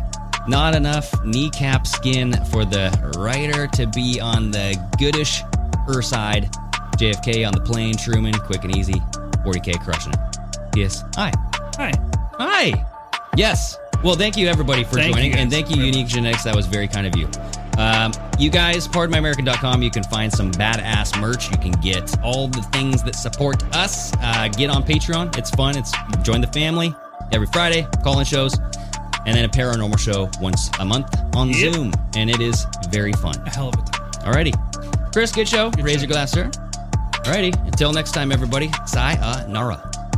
Not 0.48 0.74
enough 0.74 1.10
kneecap 1.24 1.86
skin 1.86 2.32
for 2.46 2.66
the 2.66 2.90
writer 3.16 3.68
to 3.68 3.86
be 3.86 4.20
on 4.20 4.50
the 4.50 4.78
goodish 4.98 5.42
er 5.88 6.02
side. 6.02 6.50
JFK 6.98 7.46
on 7.46 7.54
the 7.54 7.60
plane, 7.62 7.96
Truman, 7.96 8.34
quick 8.34 8.64
and 8.64 8.76
easy. 8.76 9.00
40K 9.46 9.80
crushing 9.82 10.12
it. 10.12 10.18
Yes. 10.74 11.04
Hi. 11.16 11.32
Hi. 11.76 11.92
Hi. 12.38 12.86
Yes. 13.36 13.78
Well, 14.02 14.16
thank 14.16 14.36
you 14.36 14.48
everybody 14.48 14.84
for 14.84 14.96
Thank 14.96 15.14
joining, 15.14 15.34
and 15.34 15.50
thank 15.50 15.70
you, 15.70 15.82
Unique. 15.82 16.06
Genetics. 16.08 16.42
That 16.44 16.56
was 16.56 16.66
very 16.66 16.88
kind 16.88 17.06
of 17.06 17.16
you. 17.16 17.28
Um, 17.78 18.12
you 18.38 18.50
guys, 18.50 18.88
pardonmyamerican.com. 18.88 19.80
You 19.82 19.90
can 19.90 20.02
find 20.04 20.32
some 20.32 20.50
badass 20.52 21.18
merch. 21.20 21.50
You 21.50 21.56
can 21.58 21.72
get 21.80 22.18
all 22.22 22.48
the 22.48 22.62
things 22.72 23.02
that 23.04 23.14
support 23.14 23.62
us. 23.74 24.12
Uh, 24.20 24.48
get 24.48 24.70
on 24.70 24.82
Patreon. 24.82 25.36
It's 25.38 25.50
fun. 25.50 25.76
It's 25.78 25.92
join 26.22 26.40
the 26.40 26.48
family 26.48 26.94
every 27.32 27.46
Friday. 27.48 27.86
Call-in 28.02 28.26
shows, 28.26 28.58
and 29.24 29.36
then 29.36 29.44
a 29.44 29.48
paranormal 29.48 29.98
show 29.98 30.28
once 30.40 30.68
a 30.80 30.84
month 30.84 31.14
on 31.36 31.50
Yep. 31.50 31.74
Zoom, 31.74 31.92
and 32.16 32.28
it 32.28 32.40
is 32.40 32.66
very 32.90 33.12
fun. 33.12 33.36
A 33.46 33.50
hell 33.50 33.68
of 33.68 33.74
a 33.74 33.82
time. 33.82 34.10
Alrighty, 34.24 35.12
Chris, 35.12 35.30
good 35.32 35.48
show. 35.48 35.70
Raise 35.78 36.02
your 36.02 36.08
glass, 36.08 36.32
sir. 36.32 36.50
Alrighty, 37.24 37.54
until 37.66 37.92
next 37.92 38.12
time, 38.12 38.32
everybody. 38.32 38.70
Sayonara. 38.86 39.91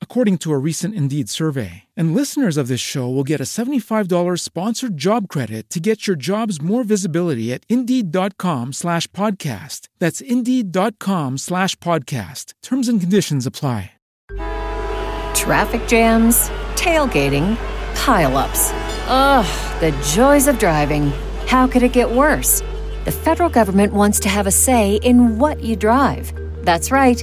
according 0.00 0.38
to 0.38 0.52
a 0.52 0.58
recent 0.58 0.94
Indeed 0.94 1.28
survey. 1.28 1.84
And 1.96 2.14
listeners 2.14 2.56
of 2.56 2.68
this 2.68 2.80
show 2.80 3.08
will 3.08 3.24
get 3.24 3.40
a 3.40 3.42
$75 3.44 4.38
sponsored 4.38 4.96
job 4.96 5.26
credit 5.28 5.68
to 5.70 5.80
get 5.80 6.06
your 6.06 6.14
jobs 6.14 6.62
more 6.62 6.84
visibility 6.84 7.52
at 7.52 7.64
Indeed.com 7.68 8.72
slash 8.72 9.08
podcast. 9.08 9.88
That's 9.98 10.20
Indeed.com 10.20 11.38
slash 11.38 11.74
podcast. 11.76 12.54
Terms 12.62 12.88
and 12.88 13.00
conditions 13.00 13.44
apply. 13.44 13.90
Traffic 15.34 15.86
jams, 15.88 16.48
tailgating, 16.76 17.56
pileups. 17.94 18.70
Ugh, 19.08 19.80
the 19.80 19.90
joys 20.14 20.46
of 20.46 20.58
driving. 20.58 21.12
How 21.46 21.66
could 21.66 21.82
it 21.82 21.92
get 21.92 22.10
worse? 22.10 22.62
The 23.04 23.12
federal 23.12 23.50
government 23.50 23.92
wants 23.92 24.20
to 24.20 24.30
have 24.30 24.46
a 24.46 24.50
say 24.50 24.94
in 24.96 25.38
what 25.38 25.62
you 25.62 25.76
drive. 25.76 26.32
That's 26.64 26.90
right. 26.90 27.22